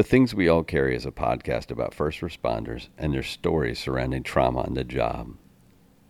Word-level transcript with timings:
The 0.00 0.04
Things 0.04 0.34
We 0.34 0.48
All 0.48 0.64
Carry 0.64 0.96
is 0.96 1.04
a 1.04 1.10
podcast 1.10 1.70
about 1.70 1.92
first 1.92 2.22
responders 2.22 2.88
and 2.96 3.12
their 3.12 3.22
stories 3.22 3.78
surrounding 3.78 4.22
trauma 4.22 4.62
on 4.62 4.72
the 4.72 4.82
job. 4.82 5.36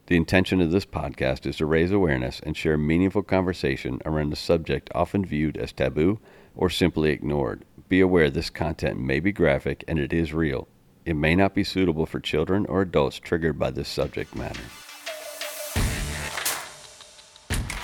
The 0.07 0.17
intention 0.17 0.61
of 0.61 0.71
this 0.71 0.87
podcast 0.87 1.45
is 1.45 1.57
to 1.57 1.67
raise 1.67 1.90
awareness 1.90 2.38
and 2.38 2.56
share 2.56 2.79
meaningful 2.79 3.24
conversation 3.24 4.00
around 4.06 4.32
a 4.32 4.37
subject 4.37 4.90
often 4.95 5.24
viewed 5.24 5.56
as 5.56 5.72
taboo 5.72 6.21
or 6.54 6.71
simply 6.71 7.11
ignored. 7.11 7.64
Be 7.88 7.98
aware 7.98 8.30
this 8.30 8.48
content 8.48 9.00
may 9.00 9.18
be 9.18 9.32
graphic 9.32 9.82
and 9.89 9.98
it 9.98 10.12
is 10.12 10.32
real. 10.32 10.68
It 11.04 11.14
may 11.14 11.34
not 11.34 11.52
be 11.52 11.64
suitable 11.64 12.07
for 12.07 12.20
children 12.20 12.66
or 12.66 12.82
adults 12.82 13.18
triggered 13.18 13.59
by 13.59 13.72
this 13.72 13.88
subject 13.88 14.36
matter. 14.36 14.62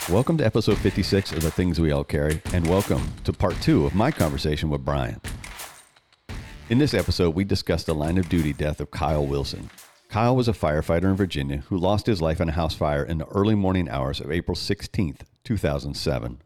Welcome 0.08 0.38
to 0.38 0.46
episode 0.46 0.78
56 0.78 1.32
of 1.32 1.42
The 1.42 1.50
Things 1.50 1.80
We 1.80 1.90
All 1.90 2.04
Carry, 2.04 2.40
and 2.52 2.64
welcome 2.68 3.12
to 3.24 3.32
part 3.32 3.60
two 3.60 3.86
of 3.86 3.96
my 3.96 4.12
conversation 4.12 4.70
with 4.70 4.84
Bryan. 4.84 5.20
In 6.68 6.78
this 6.78 6.94
episode, 6.94 7.36
we 7.36 7.44
discussed 7.44 7.86
the 7.86 7.94
line 7.94 8.18
of 8.18 8.28
duty 8.28 8.52
death 8.52 8.80
of 8.80 8.90
Kyle 8.90 9.24
Wilson. 9.24 9.70
Kyle 10.08 10.34
was 10.34 10.48
a 10.48 10.52
firefighter 10.52 11.04
in 11.04 11.14
Virginia 11.14 11.58
who 11.58 11.76
lost 11.78 12.06
his 12.06 12.20
life 12.20 12.40
in 12.40 12.48
a 12.48 12.52
house 12.52 12.74
fire 12.74 13.04
in 13.04 13.18
the 13.18 13.26
early 13.26 13.54
morning 13.54 13.88
hours 13.88 14.18
of 14.18 14.32
April 14.32 14.56
16, 14.56 15.16
2007. 15.44 16.42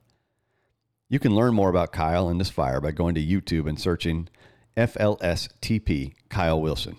You 1.09 1.19
can 1.19 1.35
learn 1.35 1.55
more 1.55 1.71
about 1.71 1.93
Kyle 1.93 2.29
and 2.29 2.39
this 2.39 2.51
fire 2.51 2.83
by 2.83 2.91
going 2.91 3.15
to 3.15 3.25
YouTube 3.25 3.67
and 3.67 3.81
searching 3.81 4.29
FLSTP 4.77 6.13
Kyle 6.29 6.61
Wilson. 6.61 6.99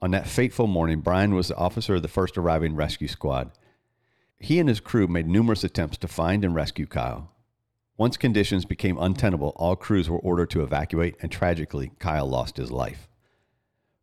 On 0.00 0.12
that 0.12 0.26
fateful 0.26 0.66
morning, 0.66 1.00
Bryan 1.00 1.34
was 1.34 1.48
the 1.48 1.56
officer 1.56 1.96
of 1.96 2.02
the 2.02 2.08
first 2.08 2.38
arriving 2.38 2.74
rescue 2.74 3.08
squad. 3.08 3.50
He 4.38 4.58
and 4.58 4.70
his 4.70 4.80
crew 4.80 5.06
made 5.06 5.28
numerous 5.28 5.64
attempts 5.64 5.98
to 5.98 6.08
find 6.08 6.46
and 6.46 6.54
rescue 6.54 6.86
Kyle. 6.86 7.31
Once 8.02 8.16
conditions 8.16 8.64
became 8.64 8.98
untenable, 8.98 9.52
all 9.54 9.76
crews 9.76 10.10
were 10.10 10.18
ordered 10.18 10.50
to 10.50 10.60
evacuate, 10.60 11.14
and 11.22 11.30
tragically, 11.30 11.92
Kyle 12.00 12.26
lost 12.26 12.56
his 12.56 12.72
life. 12.72 13.06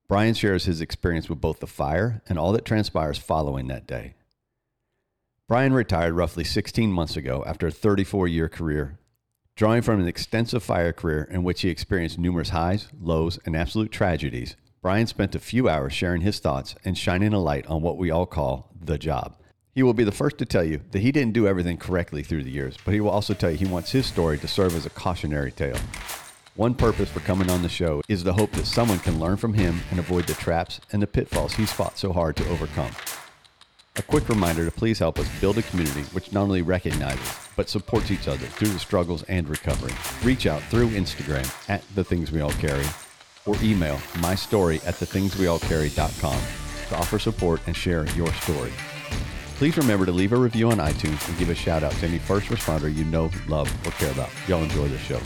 Bryan 0.08 0.34
shares 0.34 0.64
his 0.64 0.80
experience 0.80 1.28
with 1.28 1.42
both 1.42 1.60
the 1.60 1.68
fire 1.68 2.22
and 2.30 2.40
all 2.40 2.54
that 2.54 2.64
transpires 2.64 3.18
following 3.18 3.68
that 3.68 3.86
day. 3.86 4.14
Bryan 5.50 5.74
retired 5.74 6.14
roughly 6.14 6.46
16 6.46 6.90
months 6.90 7.18
ago 7.18 7.44
after 7.46 7.68
a 7.68 7.72
34 7.72 8.30
year 8.30 8.48
career, 8.48 8.98
drawing 9.58 9.82
from 9.82 10.00
an 10.00 10.08
extensive 10.08 10.64
fire 10.64 10.94
career 10.94 11.28
in 11.30 11.44
which 11.44 11.60
he 11.60 11.70
experienced 11.70 12.18
numerous 12.18 12.52
highs, 12.52 12.88
lows, 13.02 13.38
and 13.46 13.54
absolute 13.54 13.92
tragedies. 13.92 14.56
Bryan 14.82 15.08
spent 15.08 15.36
a 15.36 15.40
few 15.40 15.68
hours 15.68 15.92
sharing 15.92 16.22
his 16.22 16.40
thoughts 16.40 16.74
and 16.86 16.98
shining 16.98 17.34
a 17.34 17.40
light 17.40 17.68
on 17.68 17.82
what 17.82 17.98
we 17.98 18.12
all 18.12 18.26
call 18.26 18.72
the 18.80 18.98
job. 18.98 19.36
He 19.76 19.84
will 19.84 19.94
be 19.94 20.04
the 20.04 20.12
first 20.12 20.38
to 20.40 20.46
tell 20.46 20.64
you 20.64 20.82
that 20.92 21.00
he 21.00 21.12
didn't 21.12 21.34
do 21.34 21.48
everything 21.48 21.78
correctly 21.78 22.24
through 22.24 22.44
the 22.44 22.52
years, 22.52 22.76
but 22.84 22.94
he 22.94 23.02
will 23.02 23.12
also 23.12 23.34
tell 23.34 23.52
you 23.52 23.58
he 23.58 23.66
wants 23.66 23.92
his 23.92 24.06
story 24.06 24.38
to 24.40 24.48
serve 24.48 24.76
as 24.76 24.86
a 24.86 24.90
cautionary 24.90 25.52
tale. 25.52 25.78
One 26.56 26.74
purpose 26.74 27.10
for 27.10 27.20
coming 27.22 27.50
on 27.50 27.62
the 27.62 27.70
show 27.70 28.02
is 28.10 28.24
the 28.24 28.34
hope 28.34 28.52
that 28.54 28.66
someone 28.66 29.00
can 29.00 29.20
learn 29.20 29.38
from 29.38 29.54
him 29.54 29.80
and 29.92 30.00
avoid 30.00 30.26
the 30.26 30.34
traps 30.34 30.82
and 30.92 31.02
the 31.02 31.08
pitfalls 31.08 31.54
he's 31.54 31.72
fought 31.72 31.98
so 31.98 32.12
hard 32.12 32.36
to 32.38 32.50
overcome. 32.50 32.92
A 33.96 34.02
quick 34.02 34.28
reminder 34.28 34.66
to 34.66 34.72
please 34.72 35.00
help 35.00 35.20
us 35.20 35.40
build 35.40 35.58
a 35.58 35.62
community 35.64 36.02
which 36.14 36.32
not 36.34 36.44
only 36.44 36.62
recognizes 36.62 37.48
but 37.56 37.70
supports 37.70 38.12
each 38.12 38.28
other 38.28 38.46
through 38.46 38.70
the 38.70 38.80
struggles 38.80 39.24
and 39.24 39.48
recovery. 39.48 39.94
Reach 40.24 40.48
out 40.48 40.64
through 40.64 40.90
Instagram 40.90 41.48
at 41.70 41.84
the 41.96 42.04
things 42.04 42.32
we 42.32 42.42
all 42.42 42.52
carry 42.52 42.86
or 43.46 43.56
email 43.62 44.00
my 44.20 44.36
story 44.36 44.78
at 44.86 44.96
thethingsweallcarry.com 44.96 46.42
to 46.90 46.96
offer 46.98 47.20
support 47.20 47.62
and 47.68 47.76
share 47.76 48.08
your 48.16 48.32
story. 48.34 48.72
Please 49.60 49.76
remember 49.76 50.06
to 50.06 50.12
leave 50.14 50.32
a 50.32 50.38
review 50.38 50.72
on 50.72 50.78
iTunes 50.78 51.28
and 51.28 51.38
give 51.38 51.50
a 51.50 51.56
shout 51.56 51.84
out 51.84 51.92
to 51.92 52.08
any 52.08 52.18
first 52.18 52.48
responder 52.48 52.94
you 52.94 53.04
know, 53.04 53.30
love, 53.50 53.70
or 53.86 53.92
care 53.92 54.10
about. 54.12 54.30
Y'all 54.48 54.64
enjoy 54.64 54.88
the 54.88 54.98
show. 54.98 55.20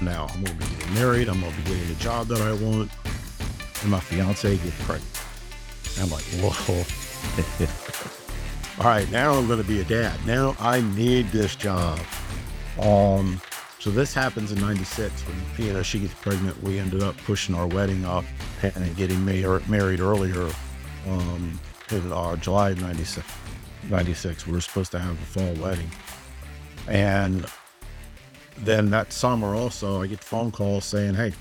now. 0.00 0.26
I'm 0.34 0.42
gonna 0.42 0.56
be 0.56 0.64
getting 0.64 0.94
married. 0.94 1.28
I'm 1.28 1.40
gonna 1.40 1.56
be 1.56 1.62
getting 1.62 1.86
the 1.86 1.94
job 1.94 2.26
that 2.28 2.40
I 2.40 2.52
want. 2.54 2.90
And 3.82 3.90
my 3.90 4.00
fiance 4.00 4.56
gets 4.56 4.84
pregnant. 4.84 5.22
I'm 6.00 6.10
like, 6.10 6.24
whoa. 6.42 6.84
All 8.84 8.90
right, 8.90 9.10
now 9.12 9.34
I'm 9.34 9.46
gonna 9.46 9.62
be 9.62 9.80
a 9.80 9.84
dad. 9.84 10.18
Now 10.26 10.56
I 10.58 10.80
need 10.80 11.30
this 11.30 11.54
job. 11.54 12.00
Um, 12.80 13.40
so 13.78 13.90
this 13.90 14.14
happens 14.14 14.52
in 14.52 14.60
'96 14.60 15.22
when 15.22 15.66
you 15.66 15.72
know 15.72 15.82
she 15.82 16.00
gets 16.00 16.14
pregnant. 16.14 16.62
We 16.62 16.78
ended 16.78 17.02
up 17.02 17.16
pushing 17.18 17.54
our 17.54 17.66
wedding 17.66 18.04
off 18.04 18.26
and 18.62 18.96
getting 18.96 19.24
married 19.24 20.00
earlier 20.00 20.50
um, 21.06 21.60
in 21.90 22.12
uh, 22.12 22.36
July 22.36 22.74
'96. 22.74 23.26
'96, 23.88 24.46
we 24.46 24.52
were 24.52 24.60
supposed 24.60 24.90
to 24.92 24.98
have 24.98 25.12
a 25.12 25.24
fall 25.26 25.54
wedding, 25.54 25.90
and 26.86 27.46
then 28.64 28.90
that 28.90 29.12
summer 29.12 29.54
also, 29.54 30.02
I 30.02 30.06
get 30.06 30.22
phone 30.22 30.50
calls 30.50 30.84
saying, 30.84 31.14
Hey, 31.14 31.32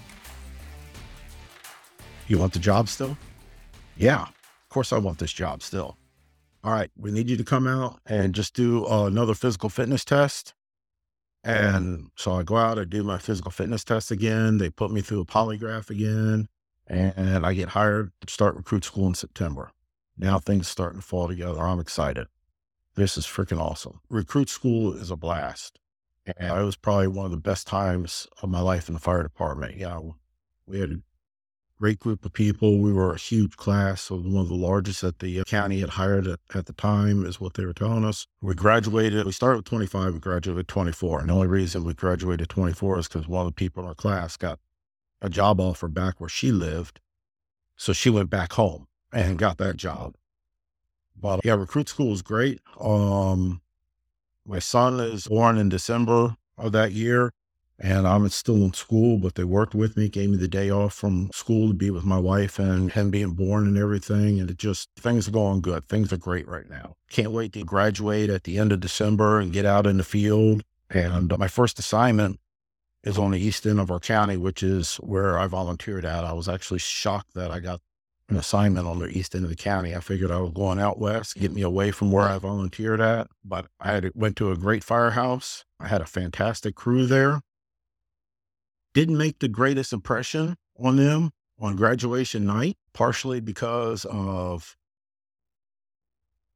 you 2.27 2.37
want 2.37 2.53
the 2.53 2.59
job 2.59 2.89
still? 2.89 3.17
Yeah, 3.97 4.23
of 4.23 4.69
course 4.69 4.93
I 4.93 4.97
want 4.97 5.17
this 5.17 5.33
job 5.33 5.63
still. 5.63 5.97
All 6.63 6.73
right, 6.73 6.91
we 6.97 7.11
need 7.11 7.29
you 7.29 7.37
to 7.37 7.43
come 7.43 7.67
out 7.67 7.99
and 8.05 8.35
just 8.35 8.53
do 8.53 8.85
uh, 8.87 9.05
another 9.05 9.33
physical 9.33 9.69
fitness 9.69 10.03
test. 10.03 10.53
And 11.47 12.11
so 12.17 12.33
I 12.33 12.43
go 12.43 12.57
out, 12.57 12.77
I 12.77 12.83
do 12.83 13.03
my 13.03 13.17
physical 13.17 13.51
fitness 13.51 13.85
test 13.85 14.11
again. 14.11 14.57
They 14.57 14.69
put 14.69 14.91
me 14.91 14.99
through 14.99 15.21
a 15.21 15.25
polygraph 15.25 15.89
again, 15.89 16.49
and 16.87 17.45
I 17.45 17.53
get 17.53 17.69
hired 17.69 18.11
to 18.19 18.33
start 18.33 18.57
recruit 18.57 18.83
school 18.83 19.07
in 19.07 19.13
September. 19.13 19.71
Now 20.17 20.39
things 20.39 20.63
are 20.63 20.71
starting 20.71 20.99
to 20.99 21.05
fall 21.07 21.29
together. 21.29 21.61
I'm 21.61 21.79
excited. 21.79 22.27
This 22.95 23.17
is 23.17 23.25
freaking 23.25 23.61
awesome. 23.61 24.01
Recruit 24.09 24.49
school 24.49 24.93
is 24.93 25.09
a 25.09 25.15
blast. 25.15 25.79
And 26.25 26.59
it 26.59 26.65
was 26.65 26.75
probably 26.75 27.07
one 27.07 27.23
of 27.23 27.31
the 27.31 27.37
best 27.37 27.65
times 27.65 28.27
of 28.41 28.49
my 28.49 28.59
life 28.59 28.89
in 28.89 28.93
the 28.93 28.99
fire 28.99 29.23
department. 29.23 29.77
You 29.77 29.85
know, 29.85 30.15
we 30.65 30.81
had 30.81 31.01
great 31.79 31.99
group 31.99 32.25
of 32.25 32.33
people. 32.33 32.79
We 32.79 32.91
were 32.91 33.13
a 33.13 33.17
huge 33.17 33.55
class, 33.55 34.03
so 34.03 34.17
one 34.17 34.41
of 34.41 34.49
the 34.49 34.55
largest 34.55 35.01
that 35.01 35.19
the 35.19 35.43
county 35.43 35.79
had 35.79 35.91
hired 35.91 36.27
at, 36.27 36.39
at 36.53 36.65
the 36.65 36.73
time 36.73 37.25
is 37.25 37.39
what 37.39 37.53
they 37.53 37.65
were 37.65 37.73
telling 37.73 38.03
us. 38.03 38.27
We 38.41 38.55
graduated, 38.55 39.25
we 39.25 39.31
started 39.31 39.57
with 39.57 39.65
25, 39.65 40.13
we 40.13 40.19
graduated 40.19 40.57
with 40.57 40.67
24. 40.67 41.21
And 41.21 41.29
the 41.29 41.33
only 41.33 41.47
reason 41.47 41.83
we 41.83 41.93
graduated 41.93 42.49
24 42.49 42.99
is 42.99 43.07
because 43.07 43.27
one 43.27 43.45
of 43.45 43.51
the 43.51 43.55
people 43.55 43.83
in 43.83 43.89
our 43.89 43.95
class 43.95 44.37
got 44.37 44.59
a 45.21 45.29
job 45.29 45.59
offer 45.59 45.87
back 45.87 46.19
where 46.19 46.29
she 46.29 46.51
lived. 46.51 46.99
So 47.75 47.93
she 47.93 48.09
went 48.09 48.29
back 48.29 48.53
home 48.53 48.87
and 49.13 49.37
got 49.37 49.57
that 49.59 49.77
job. 49.77 50.15
But 51.19 51.41
yeah, 51.43 51.55
recruit 51.55 51.89
school 51.89 52.13
is 52.13 52.21
great. 52.21 52.61
Um, 52.79 53.61
my 54.45 54.59
son 54.59 54.99
is 54.99 55.27
born 55.27 55.57
in 55.57 55.69
December 55.69 56.35
of 56.57 56.71
that 56.71 56.91
year, 56.91 57.31
and 57.79 58.07
I'm 58.07 58.27
still 58.29 58.63
in 58.63 58.73
school, 58.73 59.17
but 59.17 59.35
they 59.35 59.43
worked 59.43 59.75
with 59.75 59.97
me, 59.97 60.09
gave 60.09 60.31
me 60.31 60.37
the 60.37 60.47
day 60.47 60.71
off 60.71 60.93
from 60.93 61.29
school 61.31 61.67
to 61.67 61.73
be 61.75 61.91
with 61.91 62.03
my 62.03 62.17
wife 62.17 62.57
and 62.57 62.91
him 62.91 63.11
being 63.11 63.33
born 63.33 63.67
and 63.67 63.77
everything. 63.77 64.39
And 64.39 64.49
it 64.49 64.57
just, 64.57 64.89
things 64.97 65.27
are 65.27 65.31
going 65.31 65.61
good. 65.61 65.87
Things 65.87 66.11
are 66.11 66.17
great 66.17 66.47
right 66.47 66.67
now. 66.69 66.95
Can't 67.09 67.31
wait 67.31 67.53
to 67.53 67.63
graduate 67.63 68.31
at 68.31 68.45
the 68.45 68.57
end 68.57 68.71
of 68.71 68.79
December 68.79 69.39
and 69.39 69.53
get 69.53 69.65
out 69.65 69.85
in 69.85 69.97
the 69.97 70.03
field. 70.03 70.63
And 70.89 71.37
my 71.37 71.47
first 71.47 71.77
assignment 71.77 72.39
is 73.03 73.19
on 73.19 73.31
the 73.31 73.39
east 73.39 73.65
end 73.67 73.79
of 73.79 73.91
our 73.91 73.99
county, 73.99 74.37
which 74.37 74.63
is 74.63 74.95
where 74.95 75.37
I 75.37 75.45
volunteered 75.45 76.03
at. 76.03 76.25
I 76.25 76.33
was 76.33 76.49
actually 76.49 76.79
shocked 76.79 77.35
that 77.35 77.51
I 77.51 77.59
got 77.59 77.81
an 78.29 78.37
assignment 78.37 78.87
on 78.87 78.99
the 78.99 79.07
east 79.07 79.35
end 79.35 79.43
of 79.43 79.49
the 79.49 79.55
county. 79.55 79.95
I 79.95 79.99
figured 79.99 80.31
I 80.31 80.39
was 80.39 80.51
going 80.51 80.79
out 80.79 80.99
west, 80.99 81.35
get 81.35 81.53
me 81.53 81.61
away 81.61 81.91
from 81.91 82.11
where 82.11 82.27
I 82.27 82.39
volunteered 82.39 82.99
at. 82.99 83.27
But 83.45 83.67
I 83.79 83.91
had 83.91 84.11
went 84.15 84.35
to 84.37 84.51
a 84.51 84.57
great 84.57 84.83
firehouse. 84.83 85.63
I 85.79 85.87
had 85.87 86.01
a 86.01 86.05
fantastic 86.05 86.75
crew 86.75 87.05
there. 87.05 87.41
Didn't 88.97 89.19
make 89.19 89.37
the 89.37 89.47
greatest 89.47 89.93
impression 89.93 90.55
on 90.75 90.95
them 90.95 91.29
on 91.59 91.75
graduation 91.75 92.47
night, 92.47 92.77
partially 92.95 93.39
because 93.39 94.05
of 94.05 94.75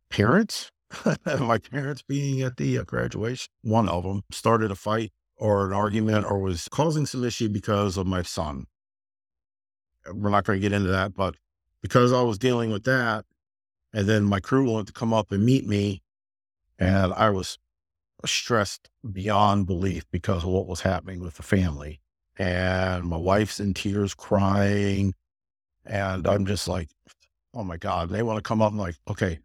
parents. 0.09 0.71
My 1.39 1.59
parents 1.59 2.01
being 2.01 2.41
at 2.41 2.57
the 2.57 2.79
uh, 2.79 2.83
graduation. 2.83 3.51
One 3.61 3.87
of 3.87 4.01
them 4.01 4.23
started 4.31 4.71
a 4.71 4.75
fight 4.75 5.11
or 5.35 5.67
an 5.67 5.73
argument 5.73 6.25
or 6.25 6.39
was 6.39 6.67
causing 6.67 7.05
some 7.05 7.23
issue 7.23 7.47
because 7.47 7.95
of 7.95 8.07
my 8.07 8.23
son. 8.23 8.65
We're 10.11 10.31
not 10.31 10.45
going 10.45 10.59
to 10.59 10.67
get 10.67 10.75
into 10.75 10.89
that, 10.89 11.13
but 11.13 11.35
because 11.83 12.11
I 12.11 12.23
was 12.23 12.39
dealing 12.39 12.71
with 12.71 12.85
that. 12.85 13.23
And 13.93 14.09
then 14.09 14.23
my 14.23 14.39
crew 14.39 14.67
wanted 14.67 14.87
to 14.87 14.93
come 14.93 15.13
up 15.13 15.31
and 15.31 15.45
meet 15.45 15.67
me. 15.67 16.01
And 16.79 17.13
I 17.13 17.29
was 17.29 17.59
stressed 18.25 18.89
beyond 19.11 19.67
belief 19.67 20.05
because 20.09 20.43
of 20.43 20.49
what 20.49 20.65
was 20.65 20.81
happening 20.81 21.21
with 21.21 21.35
the 21.35 21.43
family. 21.43 22.00
And 22.37 23.05
my 23.05 23.17
wife's 23.17 23.59
in 23.59 23.73
tears 23.73 24.13
crying. 24.13 25.13
And 25.85 26.27
I'm 26.27 26.45
just 26.45 26.67
like, 26.67 26.89
oh 27.53 27.63
my 27.63 27.77
God. 27.77 28.09
They 28.09 28.23
want 28.23 28.37
to 28.37 28.41
come 28.41 28.61
up 28.61 28.71
and 28.71 28.79
like, 28.79 28.95
okay, 29.09 29.39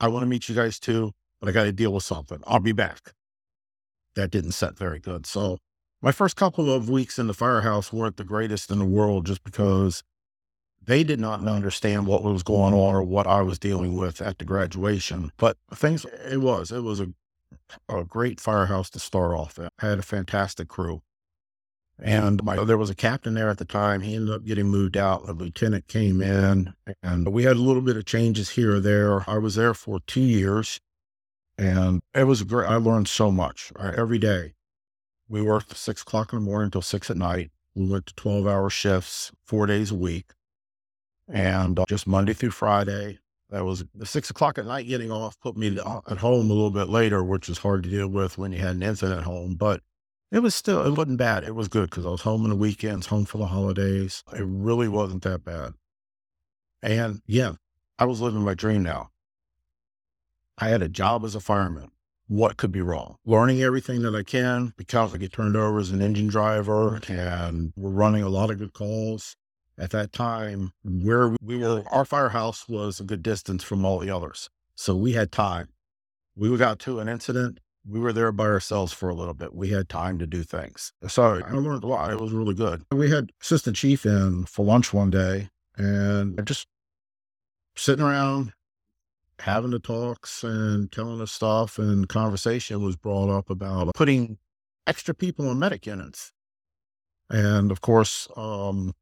I 0.00 0.08
want 0.08 0.22
to 0.22 0.28
meet 0.28 0.48
you 0.48 0.54
guys 0.54 0.78
too, 0.78 1.12
but 1.40 1.48
I 1.48 1.52
got 1.52 1.64
to 1.64 1.72
deal 1.72 1.92
with 1.92 2.04
something. 2.04 2.38
I'll 2.46 2.60
be 2.60 2.72
back. 2.72 3.12
That 4.14 4.30
didn't 4.30 4.52
set 4.52 4.76
very 4.76 4.98
good. 4.98 5.26
So 5.26 5.58
my 6.02 6.12
first 6.12 6.36
couple 6.36 6.72
of 6.72 6.88
weeks 6.88 7.18
in 7.18 7.26
the 7.26 7.34
firehouse 7.34 7.92
weren't 7.92 8.16
the 8.16 8.24
greatest 8.24 8.70
in 8.70 8.78
the 8.78 8.84
world 8.84 9.26
just 9.26 9.42
because 9.42 10.02
they 10.82 11.02
did 11.02 11.18
not 11.20 11.46
understand 11.46 12.06
what 12.06 12.22
was 12.22 12.42
going 12.42 12.74
on 12.74 12.94
or 12.94 13.02
what 13.02 13.26
I 13.26 13.42
was 13.42 13.58
dealing 13.58 13.96
with 13.96 14.20
at 14.20 14.38
the 14.38 14.44
graduation. 14.44 15.32
But 15.36 15.56
things, 15.74 16.06
it 16.30 16.40
was, 16.40 16.70
it 16.70 16.82
was 16.82 17.00
a 17.00 17.08
a 17.88 18.04
great 18.04 18.40
firehouse 18.40 18.90
to 18.90 18.98
start 18.98 19.32
off. 19.32 19.58
At. 19.58 19.72
I 19.80 19.88
had 19.88 19.98
a 19.98 20.02
fantastic 20.02 20.68
crew. 20.68 21.02
And 21.98 22.44
my, 22.44 22.62
there 22.62 22.76
was 22.76 22.90
a 22.90 22.94
captain 22.94 23.34
there 23.34 23.48
at 23.48 23.58
the 23.58 23.64
time. 23.64 24.02
He 24.02 24.14
ended 24.14 24.34
up 24.34 24.44
getting 24.44 24.68
moved 24.68 24.96
out. 24.96 25.28
A 25.28 25.32
lieutenant 25.32 25.88
came 25.88 26.20
in, 26.20 26.74
and 27.02 27.28
we 27.28 27.44
had 27.44 27.56
a 27.56 27.60
little 27.60 27.80
bit 27.80 27.96
of 27.96 28.04
changes 28.04 28.50
here 28.50 28.76
or 28.76 28.80
there. 28.80 29.28
I 29.28 29.38
was 29.38 29.54
there 29.54 29.72
for 29.72 30.00
two 30.00 30.20
years, 30.20 30.78
and 31.56 32.02
it 32.14 32.24
was 32.24 32.42
great. 32.42 32.68
I 32.68 32.76
learned 32.76 33.08
so 33.08 33.30
much 33.30 33.72
right, 33.78 33.94
every 33.94 34.18
day. 34.18 34.54
We 35.28 35.40
worked 35.40 35.74
six 35.74 36.02
o'clock 36.02 36.32
in 36.32 36.40
the 36.40 36.44
morning 36.44 36.66
until 36.66 36.82
six 36.82 37.10
at 37.10 37.16
night. 37.16 37.50
We 37.74 37.88
went 37.88 38.06
to 38.06 38.14
12 38.14 38.46
hour 38.46 38.68
shifts, 38.68 39.32
four 39.46 39.66
days 39.66 39.90
a 39.90 39.96
week, 39.96 40.32
and 41.28 41.78
uh, 41.78 41.86
just 41.88 42.06
Monday 42.06 42.34
through 42.34 42.50
Friday. 42.50 43.18
That 43.50 43.64
was 43.64 43.84
the 43.94 44.06
six 44.06 44.28
o'clock 44.28 44.58
at 44.58 44.66
night 44.66 44.88
getting 44.88 45.10
off 45.10 45.38
put 45.40 45.56
me 45.56 45.78
uh, 45.78 46.00
at 46.10 46.18
home 46.18 46.50
a 46.50 46.54
little 46.54 46.70
bit 46.70 46.88
later, 46.88 47.24
which 47.24 47.48
is 47.48 47.58
hard 47.58 47.84
to 47.84 47.90
deal 47.90 48.08
with 48.08 48.36
when 48.36 48.52
you 48.52 48.58
had 48.58 48.76
an 48.76 48.82
incident 48.82 49.20
at 49.20 49.24
home. 49.24 49.54
But 49.54 49.82
it 50.32 50.40
was 50.40 50.54
still, 50.54 50.84
it 50.84 50.96
wasn't 50.96 51.18
bad. 51.18 51.44
It 51.44 51.54
was 51.54 51.68
good 51.68 51.90
because 51.90 52.06
I 52.06 52.10
was 52.10 52.22
home 52.22 52.44
on 52.44 52.50
the 52.50 52.56
weekends, 52.56 53.06
home 53.06 53.24
for 53.24 53.38
the 53.38 53.46
holidays. 53.46 54.24
It 54.32 54.44
really 54.44 54.88
wasn't 54.88 55.22
that 55.22 55.44
bad. 55.44 55.74
And 56.82 57.20
yeah, 57.26 57.54
I 57.98 58.04
was 58.04 58.20
living 58.20 58.42
my 58.42 58.54
dream 58.54 58.82
now. 58.82 59.10
I 60.58 60.68
had 60.68 60.82
a 60.82 60.88
job 60.88 61.24
as 61.24 61.34
a 61.34 61.40
fireman. 61.40 61.90
What 62.28 62.56
could 62.56 62.72
be 62.72 62.80
wrong? 62.80 63.16
Learning 63.24 63.62
everything 63.62 64.02
that 64.02 64.16
I 64.16 64.24
can 64.24 64.72
because 64.76 65.14
I 65.14 65.18
get 65.18 65.32
turned 65.32 65.56
over 65.56 65.78
as 65.78 65.90
an 65.90 66.02
engine 66.02 66.26
driver 66.26 67.00
and 67.08 67.72
we're 67.76 67.90
running 67.90 68.22
a 68.22 68.28
lot 68.28 68.50
of 68.50 68.58
good 68.58 68.72
calls. 68.72 69.36
At 69.78 69.90
that 69.90 70.12
time, 70.12 70.72
where 70.82 71.36
we 71.42 71.58
were, 71.58 71.84
our 71.92 72.06
firehouse 72.06 72.66
was 72.66 72.98
a 72.98 73.04
good 73.04 73.22
distance 73.22 73.62
from 73.62 73.84
all 73.84 73.98
the 73.98 74.08
others. 74.08 74.48
So 74.74 74.96
we 74.96 75.12
had 75.12 75.30
time. 75.30 75.68
We 76.34 76.54
got 76.56 76.78
to 76.80 76.98
an 76.98 77.10
incident 77.10 77.60
we 77.88 78.00
were 78.00 78.12
there 78.12 78.32
by 78.32 78.44
ourselves 78.44 78.92
for 78.92 79.08
a 79.08 79.14
little 79.14 79.34
bit. 79.34 79.54
We 79.54 79.70
had 79.70 79.88
time 79.88 80.18
to 80.18 80.26
do 80.26 80.42
things. 80.42 80.92
So 81.08 81.40
I 81.44 81.52
learned 81.52 81.84
a 81.84 81.86
lot. 81.86 82.10
It 82.10 82.20
was 82.20 82.32
really 82.32 82.54
good. 82.54 82.84
We 82.90 83.10
had 83.10 83.30
assistant 83.40 83.76
chief 83.76 84.04
in 84.04 84.44
for 84.44 84.64
lunch 84.64 84.92
one 84.92 85.10
day 85.10 85.48
and 85.76 86.44
just 86.46 86.66
sitting 87.76 88.04
around 88.04 88.52
having 89.40 89.70
the 89.70 89.78
talks 89.78 90.42
and 90.42 90.90
telling 90.90 91.20
us 91.20 91.30
stuff 91.30 91.78
and 91.78 92.08
conversation 92.08 92.82
was 92.82 92.96
brought 92.96 93.28
up 93.28 93.50
about 93.50 93.94
putting 93.94 94.38
extra 94.86 95.14
people 95.14 95.50
in 95.50 95.58
medic 95.58 95.86
units. 95.86 96.32
And 97.28 97.70
of 97.70 97.80
course, 97.80 98.28
um, 98.36 98.94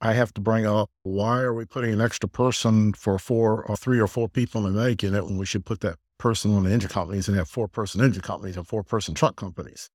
I 0.00 0.12
have 0.12 0.32
to 0.34 0.40
bring 0.40 0.66
up 0.66 0.90
why 1.02 1.40
are 1.40 1.54
we 1.54 1.64
putting 1.64 1.92
an 1.92 2.00
extra 2.00 2.28
person 2.28 2.92
for 2.92 3.18
four 3.18 3.64
or 3.64 3.76
three 3.76 3.98
or 3.98 4.06
four 4.06 4.28
people 4.28 4.66
in 4.66 4.74
the 4.74 4.80
medic 4.80 5.02
unit 5.02 5.24
when 5.24 5.38
we 5.38 5.46
should 5.46 5.64
put 5.64 5.80
that 5.80 5.98
person 6.18 6.54
on 6.54 6.64
the 6.64 6.72
engine 6.72 6.90
companies 6.90 7.28
and 7.28 7.36
have 7.36 7.48
four 7.48 7.68
person 7.68 8.00
engine 8.00 8.22
companies 8.22 8.56
and 8.56 8.66
four 8.66 8.82
person 8.82 9.14
truck 9.14 9.36
companies. 9.36 9.90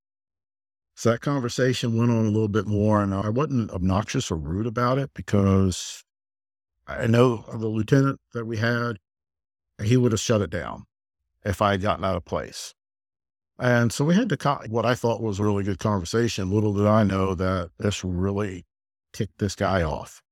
So 0.96 1.10
that 1.10 1.20
conversation 1.20 1.96
went 1.96 2.10
on 2.10 2.24
a 2.24 2.30
little 2.30 2.48
bit 2.48 2.66
more, 2.66 3.02
and 3.02 3.12
I 3.12 3.28
wasn't 3.28 3.70
obnoxious 3.70 4.30
or 4.30 4.36
rude 4.36 4.66
about 4.66 4.98
it 4.98 5.10
because 5.14 6.04
I 6.86 7.06
know 7.06 7.44
the 7.52 7.68
lieutenant 7.68 8.20
that 8.32 8.46
we 8.46 8.58
had, 8.58 8.98
he 9.82 9.96
would 9.96 10.12
have 10.12 10.20
shut 10.20 10.40
it 10.40 10.50
down 10.50 10.84
if 11.44 11.60
I 11.60 11.72
had 11.72 11.82
gotten 11.82 12.04
out 12.04 12.16
of 12.16 12.24
place. 12.24 12.74
And 13.58 13.92
so 13.92 14.04
we 14.04 14.14
had 14.14 14.28
to, 14.28 14.60
what 14.68 14.86
I 14.86 14.94
thought 14.94 15.20
was 15.20 15.38
a 15.38 15.44
really 15.44 15.64
good 15.64 15.78
conversation. 15.78 16.50
Little 16.50 16.74
did 16.74 16.86
I 16.86 17.04
know 17.04 17.34
that 17.34 17.70
this 17.78 18.04
really 18.04 18.64
ticked 19.12 19.38
this 19.38 19.54
guy 19.54 19.82
off. 19.82 20.22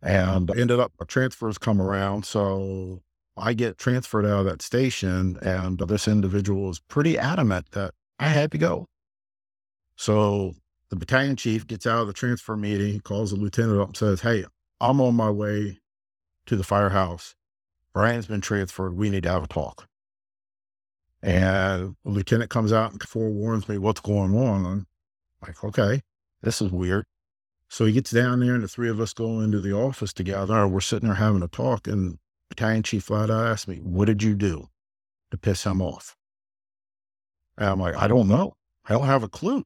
And 0.00 0.50
ended 0.50 0.78
up, 0.78 0.92
transfers 1.08 1.58
come 1.58 1.80
around. 1.80 2.24
So 2.24 3.02
I 3.40 3.52
get 3.54 3.78
transferred 3.78 4.26
out 4.26 4.40
of 4.40 4.44
that 4.46 4.62
station, 4.62 5.38
and 5.42 5.78
this 5.78 6.08
individual 6.08 6.70
is 6.70 6.78
pretty 6.78 7.18
adamant 7.18 7.70
that 7.72 7.94
I 8.18 8.28
had 8.28 8.50
to 8.52 8.58
go. 8.58 8.86
So 9.96 10.54
the 10.90 10.96
battalion 10.96 11.36
chief 11.36 11.66
gets 11.66 11.86
out 11.86 12.02
of 12.02 12.06
the 12.06 12.12
transfer 12.12 12.56
meeting, 12.56 13.00
calls 13.00 13.30
the 13.30 13.36
lieutenant 13.36 13.80
up 13.80 13.88
and 13.88 13.96
says, 13.96 14.20
Hey, 14.20 14.44
I'm 14.80 15.00
on 15.00 15.14
my 15.14 15.30
way 15.30 15.78
to 16.46 16.56
the 16.56 16.64
firehouse. 16.64 17.34
Bryan's 17.92 18.26
been 18.26 18.40
transferred. 18.40 18.96
We 18.96 19.10
need 19.10 19.24
to 19.24 19.30
have 19.30 19.44
a 19.44 19.48
talk. 19.48 19.86
And 21.22 21.96
the 22.04 22.10
lieutenant 22.10 22.50
comes 22.50 22.72
out 22.72 22.92
and 22.92 23.02
forewarns 23.02 23.68
me 23.68 23.78
what's 23.78 24.00
going 24.00 24.36
on. 24.36 24.64
I'm 24.66 24.86
like, 25.42 25.64
okay, 25.64 26.00
this 26.42 26.62
is 26.62 26.70
weird. 26.70 27.04
So 27.68 27.84
he 27.84 27.92
gets 27.92 28.10
down 28.10 28.40
there 28.40 28.54
and 28.54 28.62
the 28.62 28.68
three 28.68 28.88
of 28.88 29.00
us 29.00 29.12
go 29.12 29.40
into 29.40 29.60
the 29.60 29.72
office 29.72 30.12
together. 30.12 30.66
We're 30.66 30.80
sitting 30.80 31.08
there 31.08 31.16
having 31.16 31.42
a 31.42 31.48
talk 31.48 31.86
and 31.86 32.18
battalion 32.48 32.82
chief 32.82 33.04
flat 33.04 33.30
out 33.30 33.46
asked 33.46 33.68
me, 33.68 33.76
What 33.76 34.06
did 34.06 34.22
you 34.22 34.34
do 34.34 34.68
to 35.30 35.38
piss 35.38 35.64
him 35.64 35.82
off? 35.82 36.16
And 37.56 37.68
I'm 37.68 37.80
like, 37.80 37.96
I 37.96 38.08
don't 38.08 38.28
know. 38.28 38.54
I 38.86 38.92
don't 38.92 39.06
have 39.06 39.22
a 39.22 39.28
clue. 39.28 39.64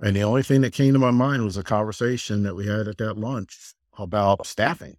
And 0.00 0.16
the 0.16 0.22
only 0.22 0.42
thing 0.42 0.62
that 0.62 0.72
came 0.72 0.92
to 0.92 0.98
my 0.98 1.10
mind 1.10 1.44
was 1.44 1.56
a 1.56 1.62
conversation 1.62 2.42
that 2.42 2.56
we 2.56 2.66
had 2.66 2.88
at 2.88 2.98
that 2.98 3.16
lunch 3.16 3.74
about 3.98 4.46
staffing. 4.46 4.96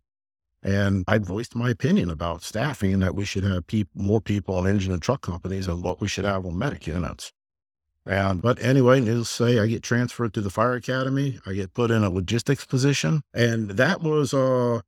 And 0.64 1.04
I 1.08 1.20
voiced 1.20 1.56
my 1.56 1.70
opinion 1.70 2.10
about 2.10 2.42
staffing 2.42 3.00
that 3.00 3.14
we 3.14 3.24
should 3.24 3.44
have 3.44 3.68
pe- 3.68 3.84
more 3.94 4.20
people 4.20 4.58
in 4.60 4.74
engine 4.74 4.94
and 4.94 5.02
truck 5.02 5.22
companies 5.22 5.68
and 5.68 5.84
what 5.84 6.02
we 6.02 6.08
should 6.08 6.26
have 6.26 6.46
on 6.46 6.58
medic 6.58 6.88
units. 6.88 7.32
And, 8.06 8.42
but 8.42 8.62
anyway, 8.62 9.02
to 9.02 9.24
say, 9.26 9.60
I 9.60 9.68
get 9.68 9.84
transferred 9.84 10.34
to 10.34 10.42
the 10.42 10.50
fire 10.50 10.74
academy. 10.74 11.40
I 11.46 11.54
get 11.54 11.74
put 11.74 11.92
in 11.92 12.04
a 12.04 12.10
logistics 12.10 12.66
position. 12.66 13.22
And 13.34 13.72
that 13.72 14.02
was, 14.02 14.34
uh, 14.34 14.82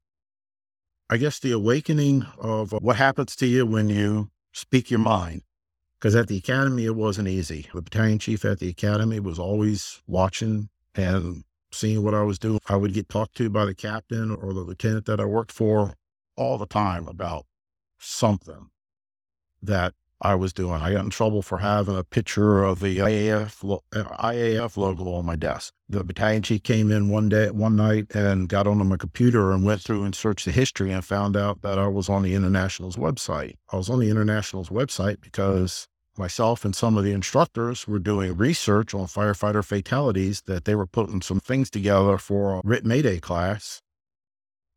I 1.10 1.18
guess, 1.18 1.40
the 1.40 1.52
awakening 1.54 2.26
of 2.38 2.74
uh, 2.74 2.80
what 2.80 2.98
happens 2.98 3.36
to 3.38 3.48
you 3.48 3.66
when 3.66 3.90
you 3.90 4.30
speak 4.52 4.92
your 4.92 5.00
mind. 5.00 5.42
Because 5.98 6.16
at 6.16 6.28
the 6.28 6.38
academy, 6.38 6.86
it 6.86 6.96
wasn't 6.96 7.28
easy. 7.28 7.68
The 7.74 7.82
battalion 7.82 8.20
chief 8.20 8.46
at 8.46 8.60
the 8.60 8.70
academy 8.70 9.20
was 9.20 9.40
always 9.40 10.02
watching 10.06 10.70
and 10.94 11.44
seeing 11.72 12.04
what 12.04 12.14
I 12.14 12.24
was 12.24 12.38
doing. 12.38 12.60
I 12.68 12.76
would 12.76 12.94
get 12.94 13.10
talked 13.10 13.36
to 13.38 13.50
by 13.50 13.66
the 13.66 13.74
captain 13.74 14.32
or 14.32 14.54
the 14.54 14.60
lieutenant 14.60 15.06
that 15.06 15.20
I 15.20 15.26
worked 15.26 15.52
for 15.52 15.96
all 16.36 16.58
the 16.58 16.68
time 16.68 17.08
about 17.08 17.46
something 17.98 18.70
that 19.62 19.94
I 20.22 20.36
was 20.36 20.52
doing. 20.52 20.82
I 20.82 20.94
got 20.94 21.06
in 21.06 21.12
trouble 21.12 21.42
for 21.42 21.60
having 21.60 21.96
a 21.96 22.04
picture 22.04 22.64
of 22.64 22.80
the 22.80 22.98
IAFF, 22.98 23.82
uh, 23.94 24.04
IAFF 24.04 24.76
logo 24.76 25.14
on 25.14 25.26
my 25.26 25.36
desk. 25.36 25.74
The 25.90 26.04
battalion 26.04 26.42
chief 26.42 26.64
came 26.64 26.92
in 26.92 27.10
one 27.10 27.30
day, 27.30 27.52
one 27.52 27.76
night, 27.76 28.16
and 28.16 28.50
got 28.50 28.66
onto 28.66 28.84
my 28.84 28.98
computer 28.98 29.52
and 29.52 29.64
went 29.64 29.82
through 29.82 30.04
and 30.04 30.16
searched 30.16 30.46
the 30.46 30.52
history 30.52 30.92
and 30.92 31.06
found 31.06 31.38
out 31.38 31.62
that 31.62 31.78
I 31.78 31.88
was 31.88 32.10
on 32.10 32.24
the 32.24 32.34
International's 32.34 32.96
website. 32.96 33.56
I 33.72 33.76
was 33.76 33.90
on 33.90 34.00
the 34.00 34.10
International's 34.10 34.70
website 34.70 35.22
because 35.22 35.88
myself 36.18 36.66
and 36.66 36.76
some 36.76 36.98
of 36.98 37.04
the 37.04 37.12
instructors 37.12 37.88
were 37.88 38.00
doing 38.00 38.36
research 38.36 38.96
on 38.96 39.06
firefighter 39.06 39.64
fatalities 39.64 40.42
that 40.48 40.66
they 40.66 40.74
were 40.74 40.88
putting 40.88 41.22
some 41.22 41.40
things 41.40 41.70
together 41.70 42.18
for 42.18 42.56
a 42.56 42.62
RIT 42.64 42.86
Mayday 42.86 43.20
class 43.20 43.84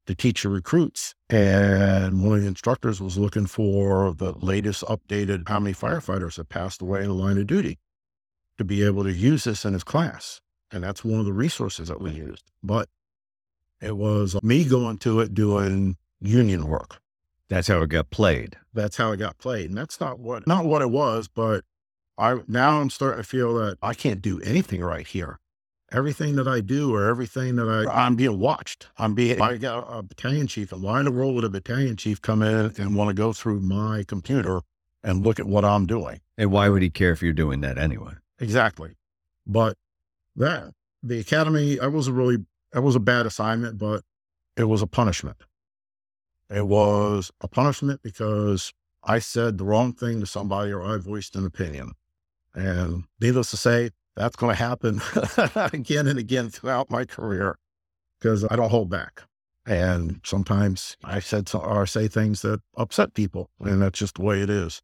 to 0.06 0.14
teach 0.14 0.44
your 0.44 0.52
recruits. 0.52 1.14
And 1.28 2.24
one 2.24 2.36
of 2.36 2.42
the 2.42 2.48
instructors 2.48 3.00
was 3.00 3.18
looking 3.18 3.46
for 3.46 4.12
the 4.12 4.32
latest 4.32 4.84
updated 4.84 5.48
how 5.48 5.60
many 5.60 5.74
firefighters 5.74 6.36
have 6.36 6.48
passed 6.48 6.82
away 6.82 7.00
in 7.02 7.08
the 7.08 7.14
line 7.14 7.38
of 7.38 7.46
duty 7.46 7.78
to 8.58 8.64
be 8.64 8.84
able 8.84 9.04
to 9.04 9.12
use 9.12 9.44
this 9.44 9.64
in 9.64 9.72
his 9.72 9.84
class. 9.84 10.40
And 10.72 10.84
that's 10.84 11.04
one 11.04 11.20
of 11.20 11.26
the 11.26 11.32
resources 11.32 11.88
that 11.88 12.00
we 12.00 12.10
used. 12.10 12.44
But 12.62 12.88
it 13.80 13.96
was 13.96 14.40
me 14.42 14.64
going 14.64 14.98
to 14.98 15.20
it 15.20 15.34
doing 15.34 15.96
union 16.20 16.66
work. 16.66 17.00
That's 17.48 17.66
how 17.66 17.82
it 17.82 17.88
got 17.88 18.10
played. 18.10 18.56
That's 18.72 18.96
how 18.96 19.10
it 19.10 19.16
got 19.16 19.38
played. 19.38 19.70
And 19.70 19.78
that's 19.78 20.00
not 20.00 20.20
what 20.20 20.46
not 20.46 20.64
what 20.64 20.82
it 20.82 20.90
was, 20.90 21.26
but 21.26 21.64
I 22.16 22.38
now 22.46 22.80
I'm 22.80 22.90
starting 22.90 23.22
to 23.22 23.28
feel 23.28 23.54
that 23.54 23.78
I 23.82 23.94
can't 23.94 24.22
do 24.22 24.40
anything 24.42 24.82
right 24.82 25.06
here 25.06 25.39
everything 25.92 26.36
that 26.36 26.46
I 26.46 26.60
do 26.60 26.94
or 26.94 27.08
everything 27.08 27.56
that 27.56 27.68
I, 27.68 28.04
I'm 28.04 28.16
being 28.16 28.38
watched. 28.38 28.88
I'm 28.98 29.14
being, 29.14 29.40
I 29.40 29.56
got 29.56 29.86
a 29.90 30.02
battalion 30.02 30.46
chief, 30.46 30.72
and 30.72 30.82
why 30.82 31.00
in 31.00 31.04
the 31.04 31.10
world 31.10 31.34
would 31.34 31.44
a 31.44 31.48
battalion 31.48 31.96
chief 31.96 32.22
come 32.22 32.42
in 32.42 32.72
and 32.78 32.94
want 32.94 33.08
to 33.08 33.14
go 33.14 33.32
through 33.32 33.60
my 33.60 34.04
computer 34.06 34.60
and 35.02 35.24
look 35.24 35.40
at 35.40 35.46
what 35.46 35.64
I'm 35.64 35.86
doing? 35.86 36.20
And 36.38 36.52
why 36.52 36.68
would 36.68 36.82
he 36.82 36.90
care 36.90 37.12
if 37.12 37.22
you're 37.22 37.32
doing 37.32 37.60
that 37.62 37.78
anyway? 37.78 38.12
Exactly. 38.38 38.96
But 39.46 39.76
that, 40.36 40.72
the 41.02 41.18
academy, 41.18 41.80
I 41.80 41.86
was 41.86 42.08
a 42.08 42.12
really, 42.12 42.38
that 42.72 42.82
was 42.82 42.94
a 42.94 43.00
bad 43.00 43.26
assignment, 43.26 43.78
but 43.78 44.02
it 44.56 44.64
was 44.64 44.82
a 44.82 44.86
punishment. 44.86 45.38
It 46.48 46.66
was 46.66 47.30
a 47.40 47.48
punishment 47.48 48.00
because 48.02 48.72
I 49.02 49.18
said 49.18 49.58
the 49.58 49.64
wrong 49.64 49.92
thing 49.92 50.20
to 50.20 50.26
somebody 50.26 50.72
or 50.72 50.82
I 50.82 50.98
voiced 50.98 51.36
an 51.36 51.46
opinion. 51.46 51.92
And 52.54 53.04
needless 53.20 53.50
to 53.52 53.56
say, 53.56 53.90
that's 54.20 54.36
going 54.36 54.54
to 54.54 54.62
happen 54.62 55.00
again 55.72 56.06
and 56.06 56.18
again 56.18 56.50
throughout 56.50 56.90
my 56.90 57.04
career 57.04 57.56
because 58.20 58.44
I 58.50 58.56
don't 58.56 58.70
hold 58.70 58.90
back. 58.90 59.22
And 59.66 60.20
sometimes 60.24 60.96
I 61.04 61.20
said 61.20 61.50
or 61.54 61.86
say 61.86 62.06
things 62.08 62.42
that 62.42 62.60
upset 62.76 63.14
people, 63.14 63.50
and 63.60 63.80
that's 63.80 63.98
just 63.98 64.16
the 64.16 64.22
way 64.22 64.42
it 64.42 64.50
is. 64.50 64.82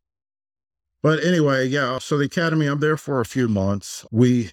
But 1.03 1.23
anyway, 1.23 1.67
yeah. 1.67 1.99
So 1.99 2.17
the 2.17 2.25
academy, 2.25 2.67
I'm 2.67 2.81
there 2.81 2.97
for 2.97 3.21
a 3.21 3.27
few 3.27 3.49
months. 3.49 4.07
We, 4.11 4.53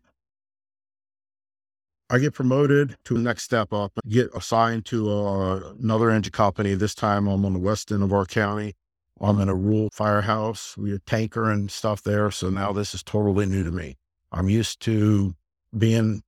I 2.10 2.20
get 2.20 2.34
promoted 2.34 2.98
to 3.06 3.14
the 3.14 3.22
next 3.22 3.44
step 3.44 3.72
up, 3.72 3.94
get 4.08 4.30
assigned 4.36 4.86
to 4.86 5.10
uh, 5.10 5.74
another 5.82 6.10
engine 6.10 6.32
company. 6.32 6.74
This 6.74 6.96
time 6.96 7.28
I'm 7.28 7.46
on 7.46 7.54
the 7.54 7.60
west 7.60 7.92
end 7.92 8.04
of 8.04 8.12
our 8.12 8.26
county, 8.26 8.74
I'm 9.22 9.40
in 9.40 9.50
a 9.50 9.56
rural 9.56 9.90
firehouse. 9.94 10.76
We 10.78 10.92
had 10.92 11.06
tanker 11.06 11.50
and 11.50 11.72
stuff 11.72 12.04
there. 12.04 12.32
So 12.32 12.50
now 12.50 12.74
this 12.74 12.94
is 12.94 13.04
totally 13.04 13.46
new 13.46 13.64
to 13.64 13.72
me. 13.72 13.96
I'm 14.34 14.50
used 14.50 14.82
to 14.82 15.36
being 15.78 16.24